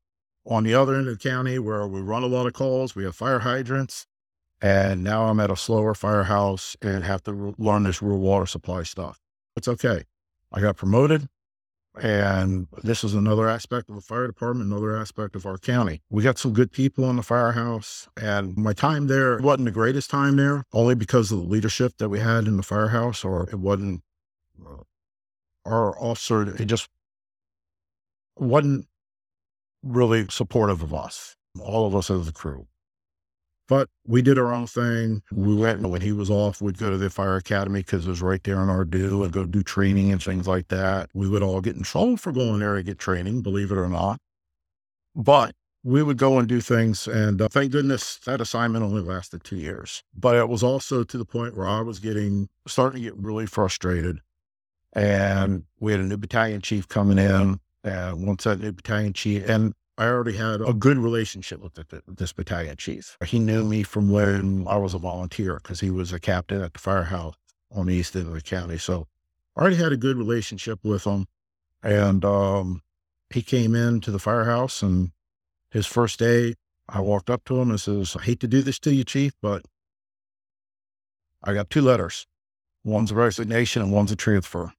on 0.45 0.63
the 0.63 0.75
other 0.75 0.95
end 0.95 1.07
of 1.07 1.17
the 1.19 1.29
county 1.29 1.59
where 1.59 1.87
we 1.87 2.01
run 2.01 2.23
a 2.23 2.27
lot 2.27 2.45
of 2.45 2.53
calls. 2.53 2.95
We 2.95 3.03
have 3.03 3.15
fire 3.15 3.39
hydrants. 3.39 4.05
And 4.61 5.03
now 5.03 5.25
I'm 5.25 5.39
at 5.39 5.51
a 5.51 5.55
slower 5.55 5.93
firehouse 5.93 6.77
and 6.81 7.03
have 7.03 7.23
to 7.23 7.53
learn 7.57 7.83
this 7.83 8.01
rural 8.01 8.19
water 8.19 8.45
supply 8.45 8.83
stuff. 8.83 9.19
It's 9.55 9.67
okay. 9.67 10.03
I 10.51 10.61
got 10.61 10.77
promoted. 10.77 11.27
And 12.01 12.67
this 12.83 13.03
is 13.03 13.13
another 13.13 13.47
aspect 13.47 13.89
of 13.89 13.95
the 13.95 14.01
fire 14.01 14.27
department, 14.27 14.69
another 14.69 14.97
aspect 14.97 15.35
of 15.35 15.45
our 15.45 15.57
county. 15.57 16.01
We 16.09 16.23
got 16.23 16.37
some 16.37 16.51
good 16.51 16.71
people 16.71 17.09
in 17.09 17.15
the 17.15 17.23
firehouse, 17.23 18.09
and 18.17 18.57
my 18.57 18.73
time 18.73 19.07
there 19.07 19.37
wasn't 19.37 19.65
the 19.65 19.71
greatest 19.71 20.09
time 20.09 20.35
there, 20.35 20.65
only 20.73 20.95
because 20.95 21.31
of 21.31 21.39
the 21.39 21.45
leadership 21.45 21.93
that 21.99 22.09
we 22.09 22.19
had 22.19 22.47
in 22.47 22.57
the 22.57 22.63
firehouse, 22.63 23.23
or 23.23 23.49
it 23.49 23.59
wasn't 23.59 24.01
uh, 24.61 24.83
our 25.65 25.97
officer, 25.97 26.41
it 26.61 26.65
just 26.65 26.89
wasn't 28.37 28.87
really 29.83 30.25
supportive 30.29 30.81
of 30.81 30.93
us, 30.93 31.35
all 31.59 31.85
of 31.85 31.95
us 31.95 32.09
as 32.09 32.27
a 32.27 32.33
crew. 32.33 32.67
But 33.67 33.89
we 34.05 34.21
did 34.21 34.37
our 34.37 34.53
own 34.53 34.67
thing. 34.67 35.23
We 35.31 35.55
went 35.55 35.81
when 35.81 36.01
he 36.01 36.11
was 36.11 36.29
off, 36.29 36.61
we'd 36.61 36.77
go 36.77 36.91
to 36.91 36.97
the 36.97 37.09
fire 37.09 37.35
academy 37.35 37.79
because 37.79 38.05
it 38.05 38.09
was 38.09 38.21
right 38.21 38.43
there 38.43 38.61
in 38.61 38.69
our 38.69 38.85
due 38.85 39.23
and 39.23 39.33
go 39.33 39.45
do 39.45 39.63
training 39.63 40.11
and 40.11 40.21
things 40.21 40.47
like 40.47 40.67
that. 40.67 41.09
We 41.13 41.27
would 41.27 41.41
all 41.41 41.61
get 41.61 41.75
in 41.75 41.81
trouble 41.83 42.17
for 42.17 42.31
going 42.31 42.59
there 42.59 42.75
to 42.75 42.83
get 42.83 42.99
training, 42.99 43.41
believe 43.41 43.71
it 43.71 43.77
or 43.77 43.89
not. 43.89 44.19
But 45.15 45.55
we 45.83 46.03
would 46.03 46.17
go 46.17 46.37
and 46.37 46.47
do 46.47 46.61
things. 46.61 47.07
And 47.07 47.41
uh, 47.41 47.47
thank 47.47 47.71
goodness 47.71 48.17
that 48.25 48.41
assignment 48.41 48.83
only 48.83 49.01
lasted 49.01 49.43
two 49.43 49.55
years. 49.55 50.03
But 50.15 50.35
it 50.35 50.49
was 50.49 50.61
also 50.61 51.03
to 51.03 51.17
the 51.17 51.25
point 51.25 51.55
where 51.57 51.67
I 51.67 51.81
was 51.81 51.99
getting, 51.99 52.49
starting 52.67 53.01
to 53.01 53.09
get 53.09 53.17
really 53.17 53.47
frustrated. 53.47 54.19
And 54.93 55.63
we 55.79 55.91
had 55.91 56.01
a 56.01 56.05
new 56.05 56.17
battalion 56.17 56.61
chief 56.61 56.87
coming 56.87 57.17
in. 57.17 57.59
And 57.85 58.25
once 58.25 58.47
new 58.47 58.71
battalion 58.71 59.13
chief, 59.13 59.47
and 59.47 59.73
I 59.97 60.07
already 60.07 60.35
had 60.35 60.59
a 60.59 60.73
good 60.73 60.97
relationship 60.97 61.61
with 61.61 61.75
the, 61.75 62.01
this 62.07 62.33
battalion 62.33 62.75
chief. 62.77 63.15
He 63.23 63.37
knew 63.37 63.63
me 63.63 63.83
from 63.83 64.09
when 64.09 64.65
I 64.67 64.75
was 64.77 64.95
a 64.95 64.97
volunteer 64.97 65.59
because 65.61 65.79
he 65.79 65.91
was 65.91 66.11
a 66.11 66.19
captain 66.19 66.61
at 66.61 66.73
the 66.73 66.79
firehouse 66.79 67.35
on 67.71 67.85
the 67.85 67.93
east 67.93 68.15
end 68.15 68.27
of 68.27 68.33
the 68.33 68.41
county. 68.41 68.79
So 68.79 69.07
I 69.55 69.61
already 69.61 69.75
had 69.75 69.91
a 69.91 69.97
good 69.97 70.17
relationship 70.17 70.79
with 70.83 71.05
him. 71.05 71.27
And 71.83 72.25
um, 72.25 72.81
he 73.29 73.43
came 73.43 73.75
into 73.75 74.09
the 74.09 74.19
firehouse 74.19 74.81
and 74.81 75.11
his 75.69 75.85
first 75.85 76.17
day, 76.17 76.55
I 76.89 77.01
walked 77.01 77.29
up 77.29 77.45
to 77.45 77.59
him 77.59 77.69
and 77.69 77.79
says, 77.79 78.15
I 78.19 78.23
hate 78.23 78.39
to 78.39 78.47
do 78.47 78.63
this 78.63 78.79
to 78.79 78.93
you, 78.93 79.03
chief, 79.03 79.33
but 79.41 79.63
I 81.43 81.53
got 81.53 81.69
two 81.69 81.81
letters. 81.81 82.25
One's 82.83 83.11
a 83.11 83.15
resignation 83.15 83.83
and 83.83 83.91
one's 83.91 84.11
a 84.11 84.15
transfer. 84.15 84.73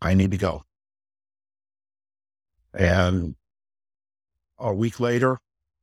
I 0.00 0.14
need 0.14 0.30
to 0.30 0.36
go. 0.36 0.64
And 2.74 3.36
a 4.58 4.74
week 4.74 5.00
later, 5.00 5.38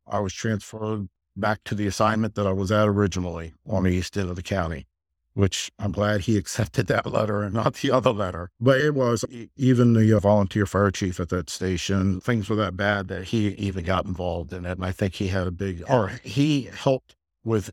I 0.07 0.19
was 0.19 0.33
transferred 0.33 1.07
back 1.35 1.63
to 1.65 1.75
the 1.75 1.87
assignment 1.87 2.35
that 2.35 2.45
I 2.47 2.51
was 2.51 2.71
at 2.71 2.87
originally 2.87 3.53
on 3.67 3.83
the 3.83 3.89
east 3.91 4.17
end 4.17 4.29
of 4.29 4.35
the 4.35 4.43
county, 4.43 4.87
which 5.33 5.71
I'm 5.79 5.91
glad 5.91 6.21
he 6.21 6.37
accepted 6.37 6.87
that 6.87 7.05
letter 7.05 7.41
and 7.43 7.53
not 7.53 7.75
the 7.75 7.91
other 7.91 8.11
letter. 8.11 8.51
But 8.59 8.81
it 8.81 8.93
was 8.93 9.23
even 9.55 9.93
the 9.93 10.13
uh, 10.15 10.19
volunteer 10.19 10.65
fire 10.65 10.91
chief 10.91 11.19
at 11.19 11.29
that 11.29 11.49
station, 11.49 12.19
things 12.19 12.49
were 12.49 12.55
that 12.57 12.75
bad 12.75 13.07
that 13.07 13.25
he 13.25 13.49
even 13.49 13.85
got 13.85 14.05
involved 14.05 14.51
in 14.53 14.65
it. 14.65 14.73
And 14.73 14.85
I 14.85 14.91
think 14.91 15.15
he 15.15 15.29
had 15.29 15.47
a 15.47 15.51
big, 15.51 15.83
or 15.89 16.09
he 16.23 16.63
helped 16.63 17.15
with 17.43 17.71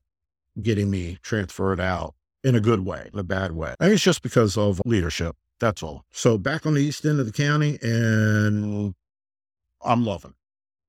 getting 0.62 0.90
me 0.90 1.18
transferred 1.22 1.80
out 1.80 2.14
in 2.44 2.54
a 2.54 2.60
good 2.60 2.84
way, 2.84 3.10
in 3.12 3.18
a 3.18 3.24
bad 3.24 3.52
way. 3.52 3.74
I 3.80 3.84
think 3.84 3.94
it's 3.94 4.02
just 4.02 4.22
because 4.22 4.56
of 4.56 4.80
leadership. 4.84 5.36
That's 5.60 5.82
all. 5.82 6.04
So 6.12 6.38
back 6.38 6.66
on 6.66 6.74
the 6.74 6.80
east 6.80 7.04
end 7.04 7.18
of 7.18 7.26
the 7.26 7.32
county, 7.32 7.78
and 7.82 8.94
I'm 9.84 10.04
loving 10.04 10.34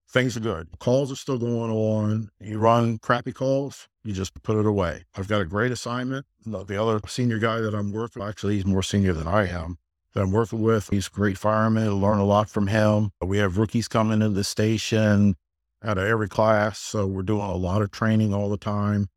things 0.09 0.35
are 0.35 0.41
good. 0.41 0.67
Calls 0.79 1.11
are 1.11 1.15
still 1.15 1.37
going 1.37 1.71
on. 1.71 2.29
You 2.39 2.57
run 2.57 2.97
crappy 2.97 3.31
calls, 3.31 3.87
you 4.03 4.13
just 4.13 4.41
put 4.43 4.57
it 4.57 4.65
away. 4.65 5.05
I've 5.15 5.27
got 5.27 5.41
a 5.41 5.45
great 5.45 5.71
assignment. 5.71 6.25
The 6.45 6.81
other 6.81 6.99
senior 7.07 7.37
guy 7.37 7.59
that 7.59 7.75
I'm 7.75 7.91
working 7.91 8.21
with, 8.21 8.29
actually, 8.29 8.55
he's 8.55 8.65
more 8.65 8.83
senior 8.83 9.13
than 9.13 9.27
I 9.27 9.47
am, 9.47 9.77
that 10.13 10.21
I'm 10.21 10.31
working 10.31 10.61
with. 10.61 10.89
He's 10.89 11.07
a 11.07 11.11
great 11.11 11.37
fireman. 11.37 11.87
I 11.87 11.91
learn 11.91 12.17
a 12.17 12.25
lot 12.25 12.49
from 12.49 12.67
him. 12.67 13.11
We 13.21 13.37
have 13.37 13.57
rookies 13.57 13.87
coming 13.87 14.13
into 14.13 14.29
the 14.29 14.43
station 14.43 15.35
out 15.83 15.97
of 15.97 16.05
every 16.05 16.27
class. 16.27 16.79
So 16.79 17.05
we're 17.05 17.21
doing 17.21 17.41
a 17.41 17.55
lot 17.55 17.81
of 17.81 17.91
training 17.91 18.33
all 18.33 18.49
the 18.49 18.57
time. 18.57 19.07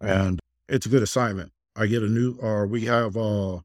And 0.00 0.38
it's 0.68 0.86
a 0.86 0.90
good 0.90 1.02
assignment. 1.02 1.52
I 1.74 1.86
get 1.86 2.02
a 2.02 2.08
new, 2.08 2.36
or 2.40 2.66
we 2.66 2.84
have 2.84 3.16
uh, 3.16 3.60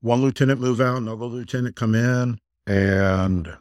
one 0.00 0.22
lieutenant 0.22 0.60
move 0.60 0.80
out, 0.80 0.98
another 0.98 1.26
lieutenant 1.26 1.76
come 1.76 1.94
in, 1.94 2.38
and 2.66 3.56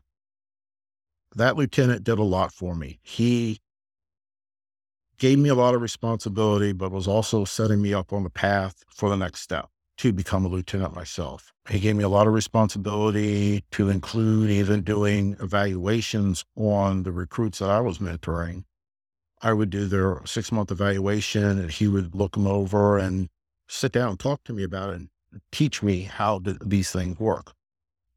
that 1.36 1.55
lieutenant 1.55 2.03
did 2.03 2.19
a 2.19 2.24
lot 2.24 2.51
for 2.53 2.75
me. 2.75 3.00
He 3.01 3.59
gave 5.17 5.38
me 5.38 5.50
a 5.50 5.55
lot 5.55 5.75
of 5.75 5.81
responsibility, 5.81 6.71
but 6.71 6.91
was 6.91 7.07
also 7.07 7.45
setting 7.45 7.81
me 7.81 7.93
up 7.93 8.12
on 8.13 8.24
the 8.24 8.29
path 8.29 8.83
for 8.89 9.09
the 9.09 9.17
next 9.17 9.41
step 9.41 9.69
to 9.98 10.13
become 10.13 10.45
a 10.45 10.48
lieutenant 10.48 10.95
myself. 10.95 11.51
He 11.69 11.79
gave 11.79 11.95
me 11.95 12.05
a 12.05 12.09
lot 12.09 12.25
of 12.25 12.33
responsibility 12.33 13.65
to 13.71 13.89
include 13.89 14.50
even 14.50 14.81
doing 14.81 15.36
evaluations 15.41 16.45
on 16.55 17.03
the 17.03 17.12
recruits 17.12 17.59
that 17.59 17.69
I 17.69 17.81
was 17.81 18.00
mentoring. 18.00 18.63
I 19.41 19.53
would 19.53 19.69
do 19.69 19.88
their 19.88 20.21
six 20.25 20.51
month 20.51 20.71
evaluation 20.71 21.59
and 21.59 21.69
he 21.69 21.88
would 21.88 22.15
look 22.15 22.33
them 22.33 22.48
over 22.48 22.98
and 22.98 23.29
sit 23.67 23.91
down 23.91 24.12
and 24.12 24.19
talk 24.19 24.43
to 24.45 24.53
me 24.53 24.63
about 24.63 24.91
it 24.91 24.95
and 24.95 25.09
teach 25.51 25.83
me 25.83 26.03
how 26.03 26.41
these 26.43 26.91
things 26.91 27.19
work. 27.19 27.53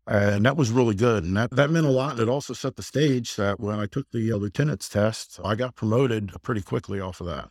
And 0.06 0.44
that 0.44 0.56
was 0.56 0.71
really 0.71 0.94
good. 0.94 1.25
And 1.25 1.37
that, 1.37 1.50
that 1.52 1.71
meant 1.71 1.87
a 1.87 1.90
lot. 1.90 2.18
It 2.18 2.28
also 2.28 2.54
set 2.54 2.76
the 2.76 2.82
stage 2.82 3.37
that 3.37 3.61
when 3.61 3.78
I 3.78 3.87
took 3.87 4.11
the 4.11 4.32
uh, 4.32 4.37
lieutenant's 4.37 4.88
test, 4.88 5.38
I 5.44 5.54
got 5.54 5.76
promoted 5.76 6.32
pretty 6.42 6.61
quickly 6.61 7.00
off 7.00 7.21
of 7.21 7.28
that. 7.28 7.50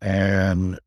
And 0.00 0.78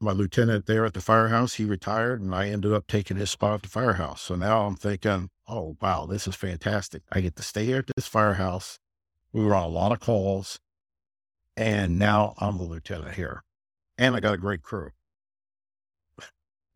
my 0.00 0.12
lieutenant 0.12 0.66
there 0.66 0.84
at 0.84 0.94
the 0.94 1.00
firehouse, 1.00 1.54
he 1.54 1.64
retired 1.64 2.20
and 2.20 2.32
I 2.32 2.48
ended 2.48 2.72
up 2.72 2.86
taking 2.86 3.16
his 3.16 3.30
spot 3.30 3.54
at 3.54 3.62
the 3.62 3.68
firehouse. 3.68 4.22
So 4.22 4.36
now 4.36 4.66
I'm 4.66 4.76
thinking, 4.76 5.30
oh, 5.48 5.76
wow, 5.80 6.06
this 6.06 6.28
is 6.28 6.36
fantastic. 6.36 7.02
I 7.10 7.20
get 7.20 7.34
to 7.36 7.42
stay 7.42 7.64
here 7.64 7.78
at 7.78 7.90
this 7.96 8.06
firehouse. 8.06 8.78
We 9.32 9.44
were 9.44 9.56
on 9.56 9.64
a 9.64 9.68
lot 9.68 9.90
of 9.90 9.98
calls. 9.98 10.60
And 11.56 11.98
now 11.98 12.34
I'm 12.38 12.58
the 12.58 12.62
lieutenant 12.62 13.14
here. 13.14 13.42
And 13.96 14.14
I 14.14 14.20
got 14.20 14.34
a 14.34 14.38
great 14.38 14.62
crew. 14.62 14.90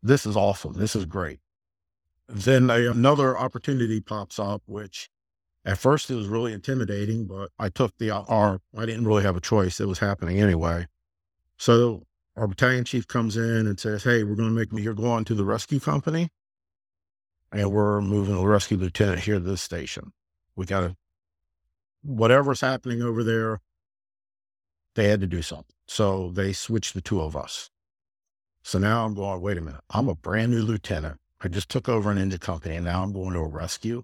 This 0.01 0.25
is 0.25 0.35
awesome. 0.35 0.73
This 0.73 0.97
is 0.97 1.05
great 1.05 1.39
then 2.27 2.69
a, 2.69 2.89
another 2.89 3.37
opportunity 3.37 3.99
pops 3.99 4.39
up, 4.39 4.61
which 4.65 5.09
at 5.65 5.77
first 5.77 6.09
it 6.09 6.15
was 6.15 6.27
really 6.27 6.53
intimidating, 6.53 7.25
but 7.25 7.51
I 7.59 7.69
took 7.69 7.97
the 7.97 8.11
R. 8.11 8.59
I 8.77 8.85
didn't 8.85 9.05
really 9.05 9.23
have 9.23 9.37
a 9.37 9.41
choice. 9.41 9.79
It 9.79 9.87
was 9.87 9.99
happening 9.99 10.39
anyway. 10.39 10.87
So 11.57 12.03
our 12.35 12.47
battalion 12.47 12.83
chief 12.83 13.07
comes 13.07 13.37
in 13.37 13.67
and 13.67 13.79
says, 13.79 14.03
Hey, 14.03 14.23
we're 14.23 14.35
going 14.35 14.49
to 14.49 14.55
make 14.55 14.73
me, 14.73 14.81
you're 14.81 14.93
going 14.93 15.25
to 15.25 15.35
the 15.35 15.45
rescue 15.45 15.79
company 15.79 16.29
and 17.53 17.71
we're 17.71 18.01
moving 18.01 18.35
a 18.35 18.45
rescue 18.45 18.77
lieutenant 18.77 19.19
here 19.19 19.35
to 19.35 19.39
this 19.39 19.61
station. 19.61 20.11
We 20.55 20.65
got 20.65 20.81
to, 20.81 20.95
whatever's 22.01 22.61
happening 22.61 23.01
over 23.01 23.23
there, 23.23 23.59
they 24.95 25.07
had 25.07 25.21
to 25.21 25.27
do 25.27 25.41
something. 25.41 25.75
So 25.87 26.31
they 26.31 26.53
switched 26.53 26.93
the 26.93 27.01
two 27.01 27.21
of 27.21 27.35
us. 27.35 27.69
So 28.63 28.79
now 28.79 29.05
I'm 29.05 29.13
going, 29.13 29.41
wait 29.41 29.57
a 29.57 29.61
minute, 29.61 29.81
I'm 29.89 30.07
a 30.07 30.15
brand 30.15 30.51
new 30.51 30.61
lieutenant. 30.61 31.19
I 31.43 31.49
just 31.49 31.69
took 31.69 31.89
over 31.89 32.09
an 32.09 32.17
engine 32.17 32.39
company 32.39 32.75
and 32.75 32.85
now 32.85 33.03
I'm 33.03 33.11
going 33.11 33.33
to 33.33 33.39
a 33.39 33.47
rescue. 33.47 34.03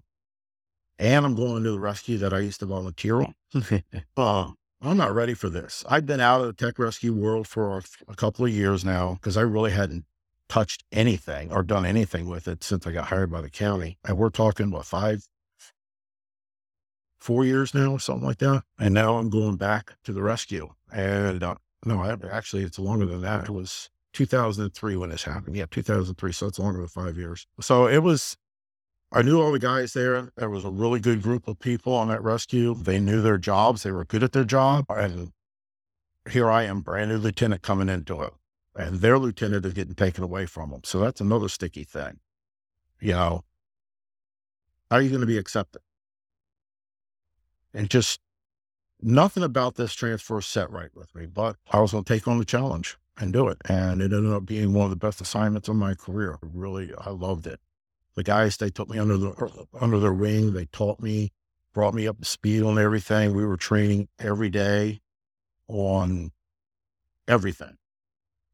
And 0.98 1.24
I'm 1.24 1.34
going 1.34 1.64
to 1.64 1.70
the 1.70 1.80
rescue 1.80 2.18
that 2.18 2.34
I 2.34 2.40
used 2.40 2.60
to 2.60 2.66
volunteer 2.66 3.22
on. 3.22 3.34
uh, 4.16 4.50
I'm 4.82 4.96
not 4.98 5.14
ready 5.14 5.32
for 5.32 5.48
this. 5.48 5.82
I've 5.88 6.04
been 6.04 6.20
out 6.20 6.42
of 6.42 6.46
the 6.46 6.52
tech 6.52 6.78
rescue 6.78 7.14
world 7.14 7.48
for 7.48 7.78
a, 7.78 7.82
a 8.08 8.14
couple 8.14 8.44
of 8.44 8.52
years 8.52 8.84
now 8.84 9.14
because 9.14 9.38
I 9.38 9.42
really 9.42 9.70
hadn't 9.70 10.04
touched 10.50 10.84
anything 10.92 11.50
or 11.52 11.62
done 11.62 11.86
anything 11.86 12.28
with 12.28 12.46
it 12.46 12.62
since 12.62 12.86
I 12.86 12.92
got 12.92 13.06
hired 13.06 13.30
by 13.30 13.40
the 13.40 13.48
county. 13.48 13.98
And 14.04 14.18
we're 14.18 14.30
talking, 14.30 14.70
what, 14.70 14.84
five, 14.84 15.26
four 17.18 17.46
years 17.46 17.72
now 17.72 17.92
or 17.92 18.00
something 18.00 18.26
like 18.26 18.38
that. 18.38 18.64
And 18.78 18.92
now 18.92 19.16
I'm 19.16 19.30
going 19.30 19.56
back 19.56 19.94
to 20.04 20.12
the 20.12 20.22
rescue. 20.22 20.68
And 20.92 21.42
uh, 21.42 21.54
no, 21.86 22.02
I, 22.02 22.16
actually, 22.30 22.64
it's 22.64 22.78
longer 22.78 23.06
than 23.06 23.22
that. 23.22 23.44
It 23.44 23.52
was 23.52 23.88
2003 24.12 24.96
when 24.96 25.10
this 25.10 25.24
happened. 25.24 25.56
Yeah, 25.56 25.66
2003. 25.70 26.32
So 26.32 26.46
it's 26.46 26.58
longer 26.58 26.78
than 26.80 26.88
five 26.88 27.16
years. 27.16 27.46
So 27.60 27.86
it 27.86 28.02
was, 28.02 28.36
I 29.12 29.22
knew 29.22 29.40
all 29.40 29.52
the 29.52 29.58
guys 29.58 29.92
there. 29.92 30.30
There 30.36 30.50
was 30.50 30.64
a 30.64 30.70
really 30.70 31.00
good 31.00 31.22
group 31.22 31.48
of 31.48 31.58
people 31.58 31.94
on 31.94 32.08
that 32.08 32.22
rescue. 32.22 32.74
They 32.74 32.98
knew 32.98 33.20
their 33.22 33.38
jobs. 33.38 33.82
They 33.82 33.92
were 33.92 34.04
good 34.04 34.22
at 34.22 34.32
their 34.32 34.44
job. 34.44 34.86
And 34.88 35.32
here 36.30 36.50
I 36.50 36.64
am, 36.64 36.80
brand 36.80 37.10
new 37.10 37.18
lieutenant 37.18 37.62
coming 37.62 37.88
into 37.88 38.20
it. 38.22 38.32
And 38.76 38.96
their 38.96 39.18
lieutenant 39.18 39.66
is 39.66 39.72
getting 39.72 39.94
taken 39.94 40.24
away 40.24 40.46
from 40.46 40.70
them. 40.70 40.82
So 40.84 40.98
that's 41.00 41.20
another 41.20 41.48
sticky 41.48 41.84
thing. 41.84 42.20
You 43.00 43.12
know, 43.12 43.44
how 44.90 44.96
are 44.96 45.02
you 45.02 45.08
going 45.08 45.20
to 45.20 45.26
be 45.26 45.38
accepted? 45.38 45.82
And 47.72 47.88
just 47.88 48.20
nothing 49.00 49.42
about 49.42 49.76
this 49.76 49.94
transfer 49.94 50.40
set 50.40 50.70
right 50.70 50.90
with 50.94 51.14
me, 51.14 51.26
but 51.26 51.56
I 51.70 51.80
was 51.80 51.92
going 51.92 52.04
to 52.04 52.12
take 52.12 52.28
on 52.28 52.38
the 52.38 52.44
challenge 52.44 52.96
and 53.20 53.32
do 53.32 53.48
it. 53.48 53.58
And 53.68 54.00
it 54.00 54.12
ended 54.12 54.32
up 54.32 54.46
being 54.46 54.72
one 54.72 54.84
of 54.84 54.90
the 54.90 54.96
best 54.96 55.20
assignments 55.20 55.68
of 55.68 55.76
my 55.76 55.94
career. 55.94 56.38
Really, 56.42 56.92
I 56.98 57.10
loved 57.10 57.46
it. 57.46 57.60
The 58.16 58.24
guys, 58.24 58.56
they 58.56 58.70
took 58.70 58.88
me 58.88 58.98
under 58.98 59.16
the 59.16 59.68
under 59.80 60.00
their 60.00 60.12
wing. 60.12 60.52
They 60.52 60.66
taught 60.66 61.00
me, 61.00 61.32
brought 61.72 61.94
me 61.94 62.08
up 62.08 62.18
to 62.18 62.24
speed 62.24 62.62
on 62.62 62.78
everything. 62.78 63.34
We 63.34 63.44
were 63.44 63.56
training 63.56 64.08
every 64.18 64.50
day 64.50 65.00
on 65.68 66.32
everything. 67.28 67.76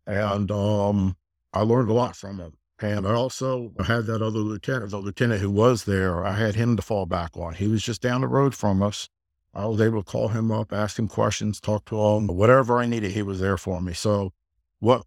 And 0.06 0.50
um, 0.50 1.16
I 1.52 1.62
learned 1.62 1.88
a 1.88 1.94
lot 1.94 2.16
from 2.16 2.36
them. 2.36 2.54
And 2.78 3.06
I 3.06 3.14
also 3.14 3.72
had 3.86 4.04
that 4.06 4.20
other 4.20 4.38
lieutenant, 4.38 4.90
the 4.90 4.98
lieutenant 4.98 5.40
who 5.40 5.50
was 5.50 5.84
there, 5.84 6.26
I 6.26 6.32
had 6.32 6.56
him 6.56 6.76
to 6.76 6.82
fall 6.82 7.06
back 7.06 7.34
on. 7.34 7.54
He 7.54 7.68
was 7.68 7.82
just 7.82 8.02
down 8.02 8.20
the 8.20 8.28
road 8.28 8.54
from 8.54 8.82
us. 8.82 9.08
I 9.54 9.64
was 9.64 9.80
able 9.80 10.02
to 10.02 10.10
call 10.10 10.28
him 10.28 10.52
up, 10.52 10.74
ask 10.74 10.98
him 10.98 11.08
questions, 11.08 11.58
talk 11.58 11.86
to 11.86 11.98
him, 11.98 12.26
whatever 12.26 12.76
I 12.76 12.84
needed, 12.84 13.12
he 13.12 13.22
was 13.22 13.40
there 13.40 13.56
for 13.56 13.80
me. 13.80 13.94
So 13.94 14.34
what 14.80 15.04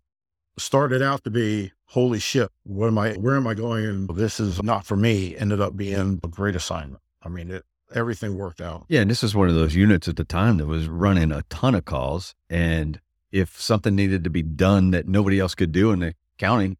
started 0.57 1.01
out 1.01 1.23
to 1.23 1.29
be, 1.29 1.71
holy 1.85 2.19
shit, 2.19 2.49
what 2.63 2.87
am 2.87 2.97
I, 2.97 3.13
where 3.13 3.35
am 3.35 3.47
I 3.47 3.53
going? 3.53 3.85
And 3.85 4.09
this 4.09 4.39
is 4.39 4.61
not 4.61 4.85
for 4.85 4.95
me, 4.95 5.35
ended 5.37 5.61
up 5.61 5.75
being 5.75 6.19
a 6.23 6.27
great 6.27 6.55
assignment. 6.55 7.01
I 7.23 7.29
mean, 7.29 7.51
it, 7.51 7.65
everything 7.93 8.37
worked 8.37 8.61
out. 8.61 8.85
Yeah. 8.89 9.01
And 9.01 9.09
this 9.09 9.23
is 9.23 9.35
one 9.35 9.49
of 9.49 9.55
those 9.55 9.75
units 9.75 10.07
at 10.07 10.15
the 10.15 10.23
time 10.23 10.57
that 10.57 10.67
was 10.67 10.87
running 10.87 11.31
a 11.31 11.43
ton 11.49 11.75
of 11.75 11.85
calls. 11.85 12.35
And 12.49 12.99
if 13.31 13.59
something 13.59 13.95
needed 13.95 14.23
to 14.23 14.29
be 14.29 14.41
done 14.41 14.91
that 14.91 15.07
nobody 15.07 15.39
else 15.39 15.55
could 15.55 15.71
do 15.71 15.91
in 15.91 15.99
the 15.99 16.15
county, 16.37 16.77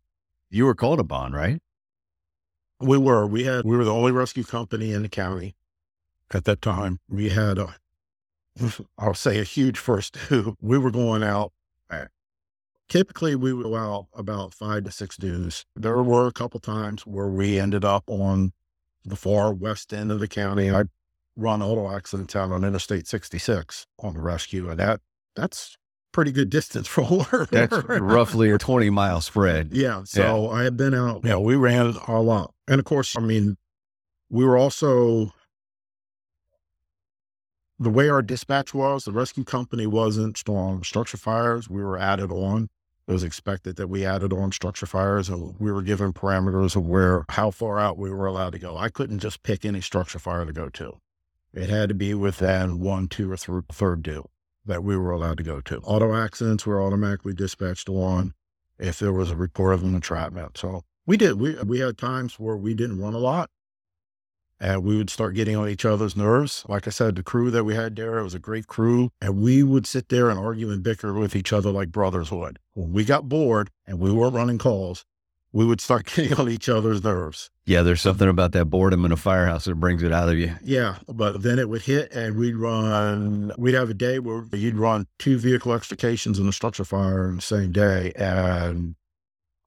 you 0.49 0.65
were 0.65 0.75
called 0.75 0.99
upon, 0.99 1.33
right? 1.33 1.61
We 2.79 2.97
were. 2.97 3.27
We 3.27 3.43
had, 3.43 3.65
we 3.65 3.75
were 3.75 3.83
the 3.83 3.93
only 3.93 4.11
rescue 4.11 4.43
company 4.43 4.93
in 4.93 5.03
the 5.03 5.09
county 5.09 5.55
at 6.31 6.45
that 6.45 6.61
time. 6.61 6.99
We 7.09 7.29
had 7.29 7.57
a, 7.57 7.75
I'll 8.97 9.13
say 9.13 9.39
a 9.39 9.43
huge 9.43 9.77
first 9.77 10.17
due. 10.29 10.55
We 10.61 10.77
were 10.77 10.91
going 10.91 11.23
out. 11.23 11.51
Typically, 12.89 13.35
we 13.35 13.53
would 13.53 13.71
out 13.75 14.07
about 14.15 14.53
five 14.53 14.83
to 14.83 14.91
six 14.91 15.15
dudes. 15.15 15.65
There 15.75 16.01
were 16.01 16.27
a 16.27 16.31
couple 16.31 16.59
times 16.59 17.05
where 17.05 17.27
we 17.27 17.59
ended 17.59 17.85
up 17.85 18.03
on 18.07 18.51
the 19.05 19.15
far 19.15 19.53
west 19.53 19.93
end 19.93 20.11
of 20.11 20.19
the 20.19 20.27
county. 20.27 20.71
I 20.71 20.83
run 21.35 21.61
auto 21.61 21.95
accidents 21.95 22.35
out 22.35 22.51
on 22.51 22.63
Interstate 22.63 23.07
66 23.07 23.85
on 23.99 24.15
the 24.15 24.21
rescue, 24.21 24.69
and 24.69 24.79
that 24.79 25.01
that's 25.35 25.77
pretty 26.11 26.31
good 26.31 26.49
distance 26.49 26.87
for 26.87 27.03
work. 27.31 27.51
That's 27.51 27.77
roughly 27.87 28.49
a 28.51 28.57
20 28.57 28.89
mile 28.89 29.21
spread. 29.21 29.69
Yeah. 29.71 30.01
So 30.05 30.45
yeah. 30.45 30.57
I 30.57 30.63
had 30.63 30.75
been 30.75 30.95
out, 30.95 31.21
yeah, 31.23 31.37
we 31.37 31.55
ran 31.55 31.93
a 32.07 32.21
lot. 32.21 32.53
And 32.67 32.79
of 32.79 32.85
course, 32.85 33.15
I 33.15 33.21
mean, 33.21 33.57
we 34.29 34.45
were 34.45 34.57
also 34.57 35.31
the 37.79 37.89
way 37.89 38.09
our 38.09 38.21
dispatch 38.21 38.73
was, 38.73 39.05
the 39.05 39.11
rescue 39.11 39.43
company 39.43 39.87
wasn't 39.87 40.37
strong. 40.37 40.83
Structure 40.83 41.17
fires, 41.17 41.69
we 41.69 41.81
were 41.81 41.97
added 41.97 42.31
on. 42.31 42.69
It 43.09 43.13
was 43.13 43.23
expected 43.23 43.75
that 43.77 43.87
we 43.87 44.05
added 44.05 44.31
on 44.31 44.51
structure 44.51 44.85
fires 44.85 45.29
and 45.29 45.55
we 45.57 45.71
were 45.71 45.81
given 45.81 46.13
parameters 46.13 46.75
of 46.75 46.85
where, 46.85 47.25
how 47.29 47.49
far 47.49 47.79
out 47.79 47.97
we 47.97 48.11
were 48.11 48.27
allowed 48.27 48.51
to 48.51 48.59
go. 48.59 48.77
I 48.77 48.89
couldn't 48.89 49.17
just 49.17 49.41
pick 49.41 49.65
any 49.65 49.81
structure 49.81 50.19
fire 50.19 50.45
to 50.45 50.53
go 50.53 50.69
to. 50.69 50.99
It 51.51 51.71
had 51.71 51.89
to 51.89 51.95
be 51.95 52.13
within 52.13 52.79
one, 52.79 53.07
two, 53.07 53.31
or 53.31 53.37
th- 53.37 53.63
third 53.71 54.03
due 54.03 54.29
that 54.63 54.83
we 54.83 54.95
were 54.95 55.09
allowed 55.09 55.37
to 55.37 55.43
go 55.43 55.59
to. 55.59 55.79
Auto 55.79 56.13
accidents 56.13 56.67
were 56.67 56.79
automatically 56.79 57.33
dispatched 57.33 57.89
on 57.89 58.35
if 58.77 58.99
there 58.99 59.11
was 59.11 59.31
a 59.31 59.35
report 59.35 59.73
of 59.73 59.81
an 59.81 59.95
entrapment. 59.95 60.59
So 60.59 60.83
we 61.07 61.17
did. 61.17 61.39
We 61.39 61.55
we 61.63 61.79
had 61.79 61.97
times 61.97 62.39
where 62.39 62.57
we 62.57 62.75
didn't 62.75 63.01
run 63.01 63.15
a 63.15 63.17
lot, 63.17 63.49
and 64.59 64.83
we 64.83 64.97
would 64.97 65.09
start 65.09 65.35
getting 65.35 65.55
on 65.55 65.69
each 65.69 65.85
other's 65.85 66.15
nerves. 66.15 66.65
Like 66.67 66.87
I 66.87 66.91
said, 66.91 67.15
the 67.15 67.23
crew 67.23 67.51
that 67.51 67.63
we 67.63 67.75
had 67.75 67.95
there, 67.95 68.19
it 68.19 68.23
was 68.23 68.33
a 68.33 68.39
great 68.39 68.67
crew, 68.67 69.11
and 69.21 69.41
we 69.41 69.63
would 69.63 69.87
sit 69.87 70.09
there 70.09 70.29
and 70.29 70.39
argue 70.39 70.69
and 70.71 70.83
bicker 70.83 71.13
with 71.13 71.35
each 71.35 71.53
other 71.53 71.71
like 71.71 71.91
brothers 71.91 72.31
would. 72.31 72.59
When 72.73 72.93
we 72.93 73.05
got 73.05 73.29
bored 73.29 73.69
and 73.85 73.99
we 73.99 74.11
weren't 74.11 74.35
running 74.35 74.57
calls, 74.57 75.05
we 75.51 75.65
would 75.65 75.81
start 75.81 76.05
getting 76.15 76.37
on 76.37 76.49
each 76.49 76.69
other's 76.69 77.03
nerves. 77.03 77.49
Yeah, 77.65 77.83
there's 77.83 78.01
something 78.01 78.27
about 78.27 78.51
that 78.53 78.65
boredom 78.65 79.05
in 79.05 79.11
a 79.11 79.17
firehouse 79.17 79.65
that 79.65 79.75
brings 79.75 80.01
it 80.01 80.11
out 80.11 80.29
of 80.29 80.37
you. 80.37 80.55
Yeah, 80.63 80.97
but 81.07 81.43
then 81.43 81.59
it 81.59 81.69
would 81.69 81.83
hit 81.83 82.11
and 82.11 82.35
we'd 82.35 82.55
run, 82.55 83.51
we'd 83.57 83.75
have 83.75 83.89
a 83.89 83.93
day 83.93 84.19
where 84.19 84.43
you'd 84.51 84.75
run 84.75 85.05
two 85.19 85.37
vehicle 85.37 85.73
extrications 85.73 86.39
in 86.39 86.47
a 86.47 86.51
structure 86.51 86.83
fire 86.83 87.29
in 87.29 87.35
the 87.35 87.41
same 87.41 87.71
day 87.71 88.11
and 88.15 88.95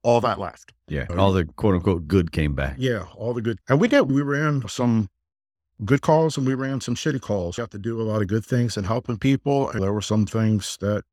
all 0.03 0.21
that 0.21 0.39
left. 0.39 0.73
Yeah, 0.87 1.05
oh, 1.09 1.17
all 1.17 1.33
the 1.33 1.45
quote 1.45 1.75
unquote 1.75 2.07
good 2.07 2.31
came 2.31 2.53
back. 2.53 2.75
Yeah, 2.77 3.05
all 3.15 3.33
the 3.33 3.41
good. 3.41 3.59
And 3.69 3.79
we 3.81 3.87
did, 3.87 4.11
we 4.11 4.21
ran 4.21 4.67
some 4.67 5.09
good 5.83 6.01
calls 6.01 6.37
and 6.37 6.45
we 6.45 6.53
ran 6.53 6.81
some 6.81 6.95
shitty 6.95 7.21
calls. 7.21 7.57
You 7.57 7.61
have 7.61 7.71
to 7.71 7.79
do 7.79 7.99
a 7.99 8.03
lot 8.03 8.21
of 8.21 8.27
good 8.27 8.45
things 8.45 8.77
and 8.77 8.85
helping 8.85 9.17
people. 9.17 9.69
And 9.69 9.81
there 9.81 9.93
were 9.93 10.01
some 10.01 10.25
things 10.25 10.77
that 10.81 11.03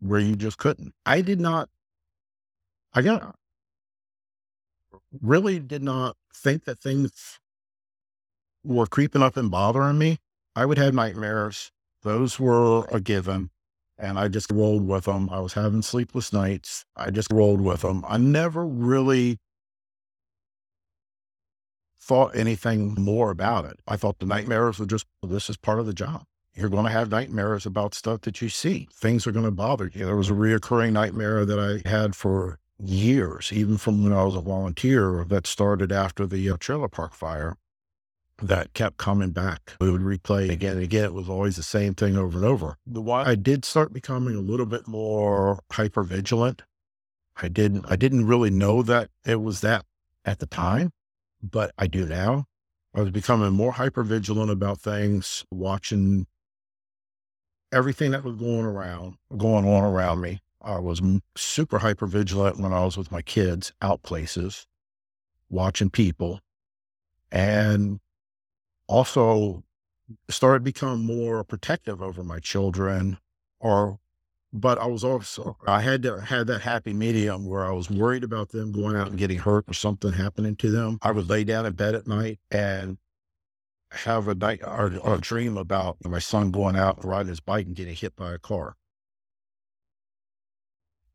where 0.00 0.20
you 0.20 0.34
just 0.34 0.58
couldn't. 0.58 0.94
I 1.06 1.20
did 1.20 1.40
not, 1.40 1.68
I 2.92 3.02
got, 3.02 3.36
really 5.20 5.58
did 5.58 5.82
not 5.82 6.16
think 6.34 6.64
that 6.64 6.80
things 6.80 7.38
were 8.64 8.86
creeping 8.86 9.22
up 9.22 9.36
and 9.36 9.50
bothering 9.50 9.98
me. 9.98 10.18
I 10.56 10.66
would 10.66 10.78
have 10.78 10.94
nightmares. 10.94 11.70
Those 12.02 12.40
were 12.40 12.86
a 12.86 13.00
given. 13.00 13.50
And 14.02 14.18
I 14.18 14.26
just 14.26 14.50
rolled 14.50 14.86
with 14.86 15.04
them. 15.04 15.30
I 15.30 15.38
was 15.38 15.52
having 15.52 15.80
sleepless 15.80 16.32
nights. 16.32 16.84
I 16.96 17.10
just 17.10 17.32
rolled 17.32 17.60
with 17.60 17.82
them. 17.82 18.04
I 18.08 18.18
never 18.18 18.66
really 18.66 19.38
thought 22.00 22.34
anything 22.36 22.96
more 22.98 23.30
about 23.30 23.64
it. 23.64 23.78
I 23.86 23.96
thought 23.96 24.18
the 24.18 24.26
nightmares 24.26 24.80
were 24.80 24.86
just, 24.86 25.06
well, 25.22 25.30
this 25.30 25.48
is 25.48 25.56
part 25.56 25.78
of 25.78 25.86
the 25.86 25.94
job. 25.94 26.24
You're 26.52 26.68
going 26.68 26.84
to 26.84 26.90
have 26.90 27.12
nightmares 27.12 27.64
about 27.64 27.94
stuff 27.94 28.22
that 28.22 28.42
you 28.42 28.48
see. 28.48 28.88
Things 28.92 29.24
are 29.26 29.32
going 29.32 29.44
to 29.44 29.52
bother 29.52 29.88
you. 29.94 30.04
There 30.04 30.16
was 30.16 30.30
a 30.30 30.34
reoccurring 30.34 30.92
nightmare 30.92 31.46
that 31.46 31.60
I 31.60 31.88
had 31.88 32.16
for 32.16 32.58
years, 32.84 33.52
even 33.52 33.78
from 33.78 34.02
when 34.02 34.12
I 34.12 34.24
was 34.24 34.34
a 34.34 34.40
volunteer, 34.40 35.24
that 35.28 35.46
started 35.46 35.92
after 35.92 36.26
the 36.26 36.50
uh, 36.50 36.56
trailer 36.58 36.88
park 36.88 37.14
fire 37.14 37.56
that 38.42 38.74
kept 38.74 38.96
coming 38.96 39.30
back. 39.30 39.72
We 39.80 39.90
would 39.90 40.02
replay 40.02 40.50
again 40.50 40.74
and 40.74 40.82
again. 40.82 41.04
It 41.04 41.14
was 41.14 41.28
always 41.28 41.56
the 41.56 41.62
same 41.62 41.94
thing 41.94 42.16
over 42.16 42.38
and 42.38 42.46
over. 42.46 42.76
The 42.86 43.00
why 43.00 43.24
I 43.24 43.34
did 43.34 43.64
start 43.64 43.92
becoming 43.92 44.34
a 44.34 44.40
little 44.40 44.66
bit 44.66 44.86
more 44.86 45.60
hyper 45.70 46.02
vigilant. 46.02 46.62
I 47.40 47.48
didn't 47.48 47.86
I 47.88 47.96
didn't 47.96 48.26
really 48.26 48.50
know 48.50 48.82
that 48.82 49.10
it 49.24 49.40
was 49.40 49.60
that 49.62 49.84
at 50.24 50.38
the 50.38 50.46
time, 50.46 50.90
but 51.42 51.72
I 51.78 51.86
do 51.86 52.06
now. 52.06 52.46
I 52.94 53.00
was 53.00 53.10
becoming 53.10 53.52
more 53.52 53.72
hyper 53.72 54.02
vigilant 54.02 54.50
about 54.50 54.80
things, 54.80 55.44
watching 55.50 56.26
everything 57.72 58.10
that 58.10 58.22
was 58.22 58.36
going 58.36 58.66
around, 58.66 59.16
going 59.36 59.66
on 59.66 59.82
around 59.82 60.20
me. 60.20 60.40
I 60.60 60.78
was 60.78 61.00
super 61.36 61.78
hyper 61.78 62.06
vigilant 62.06 62.60
when 62.60 62.72
I 62.72 62.84
was 62.84 62.96
with 62.96 63.10
my 63.10 63.22
kids 63.22 63.72
out 63.80 64.02
places, 64.02 64.66
watching 65.48 65.90
people, 65.90 66.40
and 67.32 67.98
also 68.92 69.64
started 70.28 70.62
become 70.62 71.04
more 71.04 71.42
protective 71.42 72.02
over 72.02 72.22
my 72.22 72.38
children. 72.38 73.18
Or, 73.58 73.98
but 74.52 74.78
I 74.78 74.86
was 74.86 75.02
also 75.02 75.56
I 75.66 75.80
had 75.80 76.02
to 76.02 76.20
have 76.20 76.46
that 76.48 76.60
happy 76.60 76.92
medium 76.92 77.46
where 77.46 77.64
I 77.64 77.72
was 77.72 77.88
worried 77.88 78.24
about 78.24 78.50
them 78.50 78.72
going 78.72 78.96
out 78.96 79.08
and 79.08 79.18
getting 79.18 79.38
hurt 79.38 79.64
or 79.68 79.74
something 79.74 80.12
happening 80.12 80.56
to 80.56 80.70
them. 80.70 80.98
I 81.00 81.12
would 81.12 81.30
lay 81.30 81.44
down 81.44 81.64
in 81.64 81.72
bed 81.72 81.94
at 81.94 82.06
night 82.06 82.38
and 82.50 82.98
have 83.92 84.28
a 84.28 84.34
night 84.34 84.60
or, 84.62 84.96
or 84.98 85.14
a 85.14 85.20
dream 85.20 85.56
about 85.56 85.96
my 86.04 86.18
son 86.18 86.50
going 86.50 86.76
out 86.76 87.04
riding 87.04 87.28
his 87.28 87.40
bike 87.40 87.66
and 87.66 87.76
getting 87.76 87.94
hit 87.94 88.14
by 88.16 88.32
a 88.32 88.38
car. 88.38 88.76